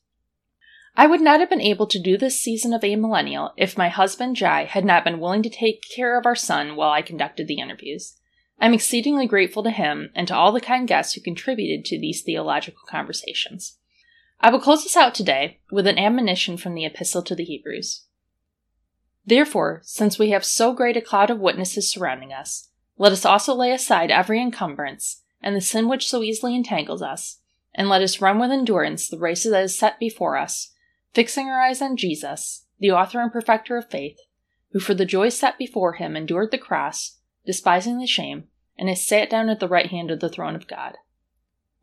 I 0.98 1.08
would 1.08 1.22
not 1.22 1.42
have 1.42 1.50
been 1.50 1.62
able 1.62 1.88
to 1.88 2.00
do 2.00 2.18
this 2.18 2.40
season 2.40 2.74
of 2.74 2.84
A 2.84 2.96
Millennial 2.96 3.54
if 3.58 3.78
my 3.78 3.90
husband 3.90 4.38
Jai 4.38 4.64
had 4.64 4.86
not 4.86 5.04
been 5.04 5.20
willing 5.20 5.44
to 5.44 5.50
take 5.50 5.84
care 5.94 6.18
of 6.18 6.26
our 6.26 6.36
son 6.36 6.76
while 6.76 6.92
I 6.92 7.02
conducted 7.02 7.48
the 7.48 7.60
interviews. 7.60 8.18
I'm 8.62 8.74
exceedingly 8.74 9.28
grateful 9.28 9.62
to 9.64 9.72
him 9.72 10.12
and 10.16 10.26
to 10.30 10.36
all 10.36 10.54
the 10.54 10.62
kind 10.62 10.88
guests 10.88 11.14
who 11.14 11.22
contributed 11.22 11.84
to 11.86 12.00
these 12.00 12.22
theological 12.22 12.84
conversations. 12.88 13.78
I 14.40 14.50
will 14.50 14.62
close 14.62 14.84
this 14.84 14.96
out 14.96 15.14
today 15.14 15.60
with 15.70 15.86
an 15.86 15.98
admonition 15.98 16.56
from 16.56 16.76
the 16.76 16.86
Epistle 16.86 17.24
to 17.24 17.36
the 17.36 17.44
Hebrews. 17.44 18.06
Therefore, 19.26 19.82
since 19.84 20.18
we 20.18 20.30
have 20.30 20.46
so 20.46 20.72
great 20.72 20.96
a 20.96 21.02
cloud 21.02 21.30
of 21.30 21.40
witnesses 21.40 21.92
surrounding 21.92 22.32
us, 22.32 22.70
let 22.98 23.12
us 23.12 23.26
also 23.26 23.54
lay 23.54 23.72
aside 23.72 24.12
every 24.12 24.42
encumbrance 24.42 25.24
and 25.42 25.56
the 25.56 25.62
sin 25.62 25.90
which 25.90 26.08
so 26.08 26.24
easily 26.24 26.56
entangles 26.56 27.02
us, 27.02 27.40
and 27.74 27.90
let 27.90 28.02
us 28.02 28.22
run 28.22 28.40
with 28.40 28.52
endurance 28.52 29.10
the 29.10 29.18
race 29.18 29.44
that 29.44 29.64
is 29.64 29.78
set 29.78 30.00
before 30.00 30.38
us, 30.38 30.72
fixing 31.16 31.48
our 31.48 31.62
eyes 31.62 31.82
on 31.82 31.96
Jesus, 31.96 32.66
the 32.80 32.92
author 32.92 33.22
and 33.22 33.32
perfecter 33.32 33.78
of 33.78 33.90
faith, 33.90 34.20
who 34.72 34.80
for 34.80 34.94
the 34.94 35.06
joy 35.06 35.30
set 35.30 35.58
before 35.58 35.94
him 35.94 36.16
endured 36.16 36.52
the 36.52 36.58
cross, 36.58 37.20
despising 37.46 37.98
the 37.98 38.06
shame, 38.06 38.44
and 38.78 38.90
is 38.90 39.08
sat 39.08 39.30
down 39.30 39.48
at 39.48 39.62
the 39.62 39.68
right 39.70 39.90
hand 39.90 40.12
of 40.12 40.20
the 40.20 40.30
throne 40.30 40.56
of 40.56 40.68
God. 40.68 40.96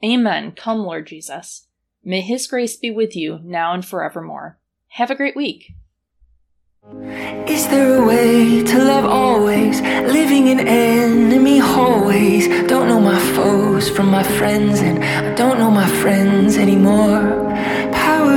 Amen. 0.04 0.52
Come, 0.52 0.80
Lord 0.80 1.06
Jesus. 1.06 1.66
May 2.04 2.20
his 2.20 2.46
grace 2.46 2.76
be 2.76 2.90
with 2.90 3.16
you 3.16 3.40
now 3.42 3.72
and 3.72 3.84
forevermore. 3.84 4.58
Have 4.88 5.10
a 5.10 5.14
great 5.14 5.34
week. 5.34 5.72
Is 7.48 7.68
there 7.68 8.02
a 8.02 8.04
way 8.04 8.62
to 8.64 8.78
love 8.84 9.04
always? 9.04 9.80
Living 9.80 10.48
in 10.48 10.60
enemy 10.60 11.58
hallways. 11.58 12.48
Don't 12.66 12.88
know 12.88 13.00
my 13.00 13.18
foes 13.34 13.88
from 13.88 14.08
my 14.08 14.24
friends, 14.24 14.80
and 14.80 15.02
I 15.02 15.32
don't 15.34 15.58
know 15.58 15.70
my 15.70 15.88
friends 16.02 16.58
anymore. 16.58 17.51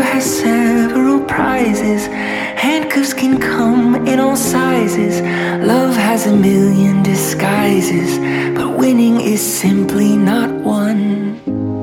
Has 0.01 0.39
several 0.39 1.19
prizes. 1.25 2.07
Handcuffs 2.07 3.13
can 3.13 3.39
come 3.39 4.07
in 4.07 4.19
all 4.19 4.35
sizes. 4.35 5.21
Love 5.65 5.95
has 5.95 6.25
a 6.27 6.35
million 6.35 7.03
disguises, 7.03 8.17
but 8.57 8.77
winning 8.77 9.19
is 9.19 9.41
simply 9.41 10.15
not 10.15 10.49
one. 10.51 11.74